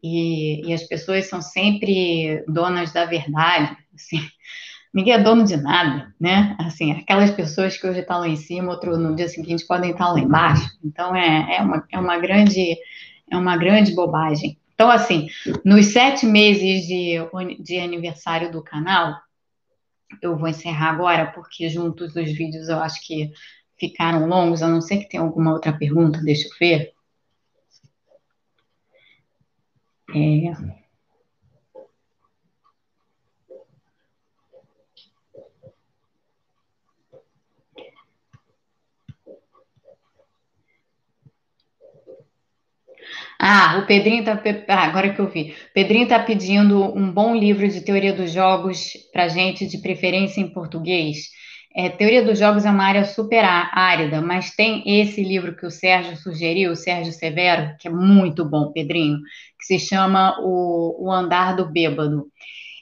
E, 0.00 0.64
e, 0.68 0.72
as 0.72 0.84
pessoas 0.84 1.26
são 1.26 1.42
sempre 1.42 2.44
donas 2.46 2.92
da 2.92 3.04
verdade, 3.04 3.76
assim, 3.92 4.20
ninguém 4.92 5.14
é 5.14 5.18
dono 5.18 5.44
de 5.44 5.56
nada, 5.56 6.14
né? 6.20 6.56
Assim, 6.58 6.92
aquelas 6.92 7.30
pessoas 7.30 7.76
que 7.76 7.86
hoje 7.86 8.00
estão 8.00 8.20
lá 8.20 8.28
em 8.28 8.36
cima, 8.36 8.72
outro 8.72 8.96
no 8.96 9.16
dia 9.16 9.28
seguinte 9.28 9.66
podem 9.66 9.92
estar 9.92 10.12
lá 10.12 10.20
embaixo. 10.20 10.70
Então 10.84 11.14
é, 11.14 11.56
é, 11.56 11.62
uma, 11.62 11.86
é 11.90 11.98
uma 11.98 12.18
grande 12.18 12.76
é 13.30 13.36
uma 13.36 13.56
grande 13.56 13.94
bobagem. 13.94 14.58
Então, 14.74 14.90
assim, 14.90 15.28
nos 15.64 15.86
sete 15.86 16.26
meses 16.26 16.86
de, 16.86 17.16
de 17.60 17.78
aniversário 17.78 18.50
do 18.50 18.62
canal, 18.62 19.14
eu 20.20 20.36
vou 20.36 20.48
encerrar 20.48 20.90
agora, 20.90 21.26
porque 21.32 21.68
juntos 21.68 22.14
os 22.14 22.32
vídeos 22.32 22.68
eu 22.68 22.78
acho 22.78 23.00
que 23.06 23.32
ficaram 23.78 24.26
longos, 24.26 24.62
a 24.62 24.68
não 24.68 24.80
ser 24.80 24.98
que 24.98 25.08
tenha 25.08 25.22
alguma 25.22 25.52
outra 25.52 25.72
pergunta, 25.72 26.20
deixa 26.20 26.48
eu 26.48 26.52
ver. 26.58 26.92
É. 30.14 30.81
Ah, 43.44 43.80
o 43.82 43.86
Pedrinho 43.86 44.24
tá. 44.24 44.40
Ah, 44.68 44.84
agora 44.84 45.12
que 45.12 45.20
eu 45.20 45.28
vi. 45.28 45.52
Pedrinho 45.74 46.06
tá 46.06 46.20
pedindo 46.22 46.96
um 46.96 47.10
bom 47.12 47.34
livro 47.34 47.66
de 47.68 47.80
teoria 47.80 48.12
dos 48.12 48.30
jogos 48.30 48.92
para 49.12 49.26
gente, 49.26 49.66
de 49.66 49.78
preferência 49.78 50.40
em 50.40 50.52
português. 50.52 51.28
É, 51.74 51.88
teoria 51.88 52.24
dos 52.24 52.38
jogos 52.38 52.64
é 52.64 52.70
uma 52.70 52.84
área 52.84 53.04
super 53.04 53.44
árida, 53.44 54.20
mas 54.20 54.54
tem 54.54 54.84
esse 54.86 55.24
livro 55.24 55.56
que 55.56 55.66
o 55.66 55.70
Sérgio 55.70 56.16
sugeriu, 56.16 56.70
o 56.70 56.76
Sérgio 56.76 57.12
Severo, 57.12 57.74
que 57.80 57.88
é 57.88 57.90
muito 57.90 58.44
bom, 58.44 58.70
Pedrinho, 58.70 59.18
que 59.58 59.64
se 59.66 59.78
chama 59.80 60.36
O, 60.40 61.06
o 61.08 61.10
Andar 61.10 61.56
do 61.56 61.68
Bêbado. 61.68 62.26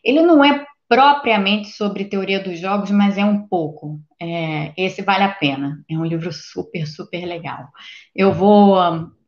Ele 0.05 0.21
não 0.21 0.45
é 0.45 0.67
propriamente 0.87 1.69
sobre 1.71 2.05
teoria 2.05 2.41
dos 2.41 2.59
jogos, 2.59 2.91
mas 2.91 3.17
é 3.17 3.25
um 3.25 3.47
pouco. 3.49 3.99
É, 4.23 4.75
esse 4.77 5.03
vale 5.03 5.25
a 5.25 5.31
pena. 5.35 5.83
É 5.91 5.97
um 5.97 6.05
livro 6.05 6.31
super, 6.33 6.87
super 6.87 7.25
legal. 7.25 7.69
Eu 8.15 8.33
vou 8.35 8.77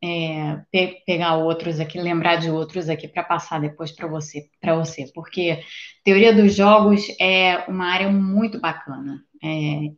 é, 0.02 0.60
pe 0.70 1.02
pegar 1.06 1.36
outros 1.36 1.80
aqui, 1.80 1.98
lembrar 2.00 2.36
de 2.36 2.50
outros 2.50 2.88
aqui 2.88 3.08
para 3.08 3.22
passar 3.22 3.60
depois 3.60 3.90
para 3.92 4.06
você, 4.08 4.48
para 4.60 4.74
você, 4.74 5.10
porque 5.14 5.62
teoria 6.04 6.34
dos 6.34 6.54
jogos 6.54 7.02
é 7.20 7.64
uma 7.68 7.86
área 7.86 8.10
muito 8.10 8.60
bacana. 8.60 9.22
É, 9.42 9.48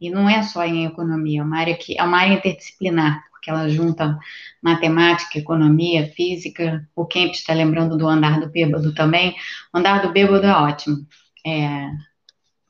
e 0.01 0.11
não 0.11 0.29
é 0.29 0.43
só 0.43 0.65
em 0.65 0.87
economia, 0.87 1.41
é 1.41 1.45
uma 1.45 1.59
área 1.59 1.77
que 1.77 1.99
é 1.99 2.03
uma 2.03 2.19
área 2.19 2.35
interdisciplinar, 2.35 3.23
porque 3.31 3.51
ela 3.51 3.69
junta 3.69 4.19
matemática, 4.63 5.39
economia, 5.39 6.07
física. 6.13 6.89
O 6.95 7.05
Kemp 7.07 7.33
está 7.35 7.53
lembrando 7.53 7.97
do 7.99 8.07
andar 8.09 8.41
do 8.41 8.49
bêbado 8.51 8.95
também. 8.95 9.35
O 9.75 9.79
andar 9.79 10.03
do 10.03 10.13
bêbado 10.13 10.47
é 10.47 10.53
ótimo. 10.53 10.99
É, 11.47 11.91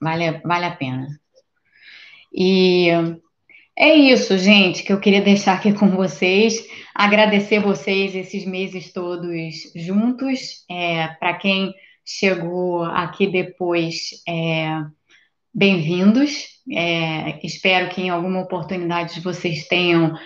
vale, 0.00 0.40
vale 0.44 0.66
a 0.66 0.76
pena. 0.76 1.23
E 2.36 2.88
é 3.78 3.94
isso, 3.94 4.36
gente, 4.36 4.82
que 4.82 4.92
eu 4.92 4.98
queria 4.98 5.22
deixar 5.22 5.54
aqui 5.54 5.72
com 5.72 5.88
vocês. 5.90 6.66
Agradecer 6.92 7.60
vocês 7.60 8.14
esses 8.16 8.44
meses 8.44 8.92
todos 8.92 9.30
juntos. 9.76 10.64
É, 10.68 11.06
Para 11.20 11.34
quem 11.34 11.72
chegou 12.04 12.82
aqui 12.82 13.28
depois, 13.28 14.22
é, 14.28 14.82
bem-vindos. 15.54 16.46
É, 16.72 17.38
espero 17.46 17.88
que 17.90 18.02
em 18.02 18.10
alguma 18.10 18.40
oportunidade 18.40 19.20
vocês 19.20 19.68
tenham, 19.68 20.18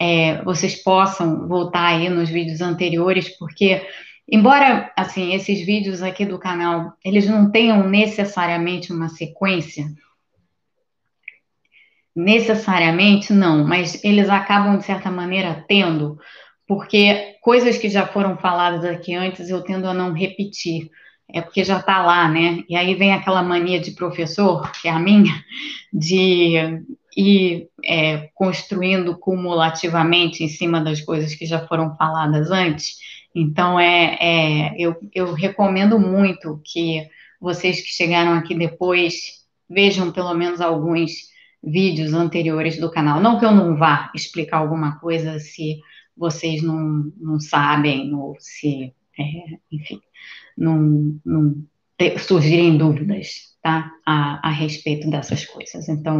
é, 0.00 0.40
vocês 0.44 0.80
possam 0.84 1.48
voltar 1.48 1.96
aí 1.96 2.08
nos 2.08 2.28
vídeos 2.28 2.60
anteriores, 2.60 3.36
porque 3.36 3.82
Embora, 4.28 4.92
assim, 4.96 5.34
esses 5.34 5.64
vídeos 5.64 6.02
aqui 6.02 6.26
do 6.26 6.36
canal, 6.36 6.94
eles 7.04 7.28
não 7.28 7.48
tenham 7.48 7.88
necessariamente 7.88 8.92
uma 8.92 9.08
sequência, 9.08 9.86
necessariamente 12.16 13.30
não, 13.34 13.62
mas 13.62 14.02
eles 14.02 14.30
acabam, 14.30 14.78
de 14.78 14.84
certa 14.86 15.10
maneira, 15.10 15.64
tendo, 15.68 16.18
porque 16.66 17.36
coisas 17.42 17.76
que 17.76 17.90
já 17.90 18.06
foram 18.06 18.38
faladas 18.38 18.84
aqui 18.84 19.14
antes 19.14 19.50
eu 19.50 19.62
tendo 19.62 19.86
a 19.86 19.94
não 19.94 20.12
repetir. 20.12 20.90
é 21.32 21.42
porque 21.42 21.64
já 21.64 21.78
está 21.78 22.02
lá, 22.04 22.28
né? 22.28 22.64
E 22.68 22.76
aí 22.76 22.94
vem 22.94 23.12
aquela 23.12 23.42
mania 23.42 23.80
de 23.80 23.90
professor, 23.92 24.70
que 24.72 24.88
é 24.88 24.90
a 24.92 24.98
minha, 24.98 25.32
de 25.92 26.82
ir 27.16 27.68
é, 27.84 28.30
construindo 28.34 29.18
cumulativamente 29.18 30.44
em 30.44 30.48
cima 30.48 30.80
das 30.80 31.00
coisas 31.00 31.34
que 31.34 31.44
já 31.44 31.66
foram 31.66 31.96
faladas 31.96 32.50
antes. 32.50 32.96
Então, 33.34 33.78
é, 33.78 34.16
é 34.20 34.74
eu, 34.78 34.96
eu 35.14 35.32
recomendo 35.34 35.98
muito 35.98 36.60
que 36.64 37.06
vocês 37.40 37.80
que 37.82 37.88
chegaram 37.88 38.32
aqui 38.34 38.54
depois 38.54 39.44
vejam 39.68 40.12
pelo 40.12 40.32
menos 40.34 40.60
alguns 40.60 41.10
vídeos 41.62 42.12
anteriores 42.12 42.78
do 42.78 42.90
canal. 42.90 43.20
Não 43.20 43.38
que 43.38 43.44
eu 43.44 43.52
não 43.52 43.76
vá 43.76 44.10
explicar 44.14 44.58
alguma 44.58 44.98
coisa 44.98 45.38
se 45.38 45.80
vocês 46.16 46.62
não, 46.62 47.12
não 47.18 47.38
sabem 47.38 48.14
ou 48.14 48.36
se, 48.38 48.94
é, 49.18 49.58
enfim, 49.70 50.00
não, 50.56 51.18
não 51.24 51.66
surgirem 52.18 52.76
dúvidas 52.76 53.56
tá? 53.62 53.90
a, 54.06 54.48
a 54.48 54.50
respeito 54.50 55.10
dessas 55.10 55.44
coisas. 55.44 55.88
Então, 55.88 56.16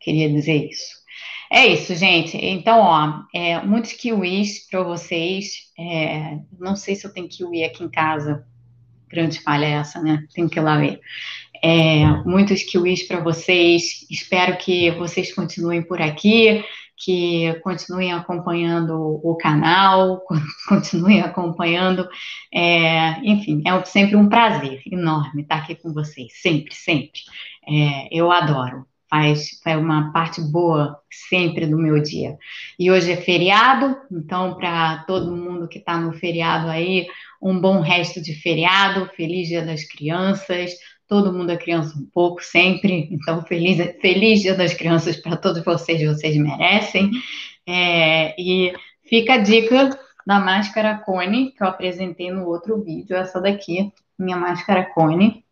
queria 0.00 0.30
dizer 0.30 0.68
isso. 0.70 0.96
É 1.50 1.66
isso, 1.66 1.94
gente. 1.94 2.36
Então, 2.36 2.80
ó, 2.80 3.22
é, 3.34 3.60
muitos 3.62 3.92
kiwis 3.92 4.68
para 4.68 4.82
vocês. 4.82 5.70
É, 5.78 6.38
não 6.58 6.74
sei 6.74 6.96
se 6.96 7.06
eu 7.06 7.12
tenho 7.12 7.28
kiwi 7.28 7.64
aqui 7.64 7.84
em 7.84 7.88
casa. 7.88 8.44
Grande 9.08 9.40
falha 9.40 9.66
essa, 9.66 10.02
né? 10.02 10.26
Tenho 10.34 10.48
que 10.48 10.58
ir 10.58 10.62
lá 10.62 10.76
ver. 10.78 11.00
É, 11.62 12.06
muitos 12.24 12.62
kiwis 12.62 13.06
para 13.06 13.20
vocês. 13.20 14.06
Espero 14.10 14.56
que 14.56 14.90
vocês 14.92 15.34
continuem 15.34 15.82
por 15.82 16.00
aqui 16.00 16.64
que 16.96 17.52
continuem 17.62 18.12
acompanhando 18.12 19.20
o 19.22 19.36
canal, 19.36 20.22
continuem 20.66 21.20
acompanhando. 21.20 22.08
É, 22.52 23.20
enfim, 23.22 23.62
é 23.66 23.84
sempre 23.84 24.16
um 24.16 24.28
prazer 24.28 24.80
enorme 24.90 25.42
estar 25.42 25.56
aqui 25.56 25.74
com 25.74 25.92
vocês, 25.92 26.32
sempre, 26.40 26.74
sempre. 26.74 27.20
É, 27.68 28.08
eu 28.10 28.32
adoro, 28.32 28.86
faz, 29.10 29.60
faz 29.62 29.78
uma 29.78 30.12
parte 30.12 30.40
boa 30.40 30.98
sempre 31.10 31.66
do 31.66 31.76
meu 31.76 32.02
dia. 32.02 32.38
E 32.78 32.90
hoje 32.90 33.12
é 33.12 33.16
feriado, 33.16 33.96
então, 34.10 34.54
para 34.54 35.04
todo 35.04 35.36
mundo 35.36 35.68
que 35.68 35.78
está 35.78 35.98
no 35.98 36.12
feriado 36.14 36.68
aí, 36.68 37.06
um 37.42 37.60
bom 37.60 37.80
resto 37.80 38.22
de 38.22 38.34
feriado, 38.34 39.10
feliz 39.14 39.48
Dia 39.48 39.64
das 39.64 39.84
Crianças 39.84 40.72
todo 41.08 41.32
mundo 41.32 41.50
é 41.50 41.56
criança 41.56 41.96
um 41.98 42.06
pouco, 42.06 42.42
sempre. 42.42 43.08
Então, 43.10 43.42
feliz, 43.42 43.78
feliz 44.00 44.40
Dia 44.40 44.54
das 44.54 44.74
Crianças 44.74 45.16
para 45.16 45.36
todos 45.36 45.64
vocês, 45.64 46.02
vocês 46.02 46.36
merecem. 46.36 47.10
É, 47.66 48.34
e 48.40 48.72
fica 49.04 49.34
a 49.34 49.38
dica 49.38 49.98
da 50.26 50.40
máscara 50.40 50.98
cone, 50.98 51.52
que 51.52 51.62
eu 51.62 51.68
apresentei 51.68 52.30
no 52.30 52.46
outro 52.46 52.82
vídeo, 52.82 53.16
essa 53.16 53.40
daqui, 53.40 53.92
minha 54.18 54.36
máscara 54.36 54.84
cone, 54.84 55.44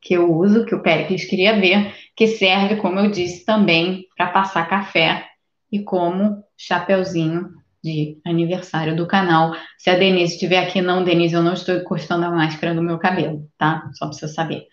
que 0.00 0.14
eu 0.14 0.32
uso, 0.34 0.64
que 0.64 0.74
o 0.74 0.82
Péricles 0.82 1.24
queria 1.24 1.60
ver, 1.60 1.94
que 2.16 2.26
serve, 2.26 2.76
como 2.76 2.98
eu 2.98 3.10
disse, 3.10 3.44
também 3.44 4.06
para 4.16 4.28
passar 4.28 4.68
café 4.68 5.26
e 5.70 5.82
como 5.82 6.42
chapeuzinho 6.56 7.59
de 7.82 8.18
aniversário 8.26 8.96
do 8.96 9.06
canal. 9.06 9.54
Se 9.78 9.90
a 9.90 9.96
Denise 9.96 10.34
estiver 10.34 10.58
aqui, 10.58 10.80
não, 10.82 11.04
Denise, 11.04 11.34
eu 11.34 11.42
não 11.42 11.54
estou 11.54 11.74
encostando 11.74 12.24
a 12.26 12.30
máscara 12.30 12.74
no 12.74 12.82
meu 12.82 12.98
cabelo, 12.98 13.48
tá? 13.56 13.90
Só 13.94 14.06
para 14.06 14.16
você 14.16 14.28
saber. 14.28 14.66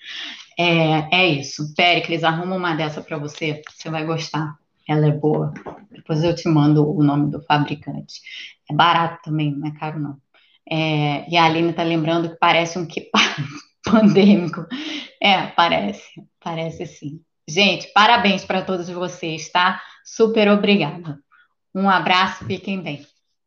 É, 0.58 1.16
é 1.16 1.28
isso. 1.28 1.74
Péricles, 1.76 2.24
arruma 2.24 2.55
uma 2.55 2.76
dessa 2.76 3.01
para 3.01 3.18
você, 3.18 3.62
você 3.70 3.89
vai 3.89 4.05
gostar. 4.05 4.55
Ela 4.88 5.08
é 5.08 5.12
boa. 5.12 5.53
Depois 5.91 6.24
eu 6.24 6.34
te 6.34 6.47
mando 6.47 6.89
o 6.89 7.03
nome 7.03 7.30
do 7.30 7.41
fabricante. 7.41 8.22
É 8.70 8.74
barato 8.74 9.20
também, 9.24 9.51
não 9.51 9.68
é 9.68 9.72
caro 9.72 9.99
não. 9.99 10.18
É, 10.70 11.30
e 11.30 11.38
a 11.38 11.45
Aline 11.45 11.70
está 11.70 11.84
lembrando 11.84 12.30
que 12.30 12.36
parece 12.36 12.78
um 12.78 12.86
que 12.86 13.10
pandêmico. 13.84 14.66
É, 15.22 15.47
parece, 15.47 16.03
parece 16.39 16.86
sim. 16.86 17.22
Gente, 17.47 17.88
parabéns 17.93 18.43
para 18.43 18.62
todos 18.62 18.89
vocês, 18.89 19.49
tá? 19.49 19.82
Super 20.03 20.49
obrigada. 20.49 21.20
Um 21.78 21.89
abraço, 21.89 22.43
fiquem 22.45 22.82
bem. 22.84 23.07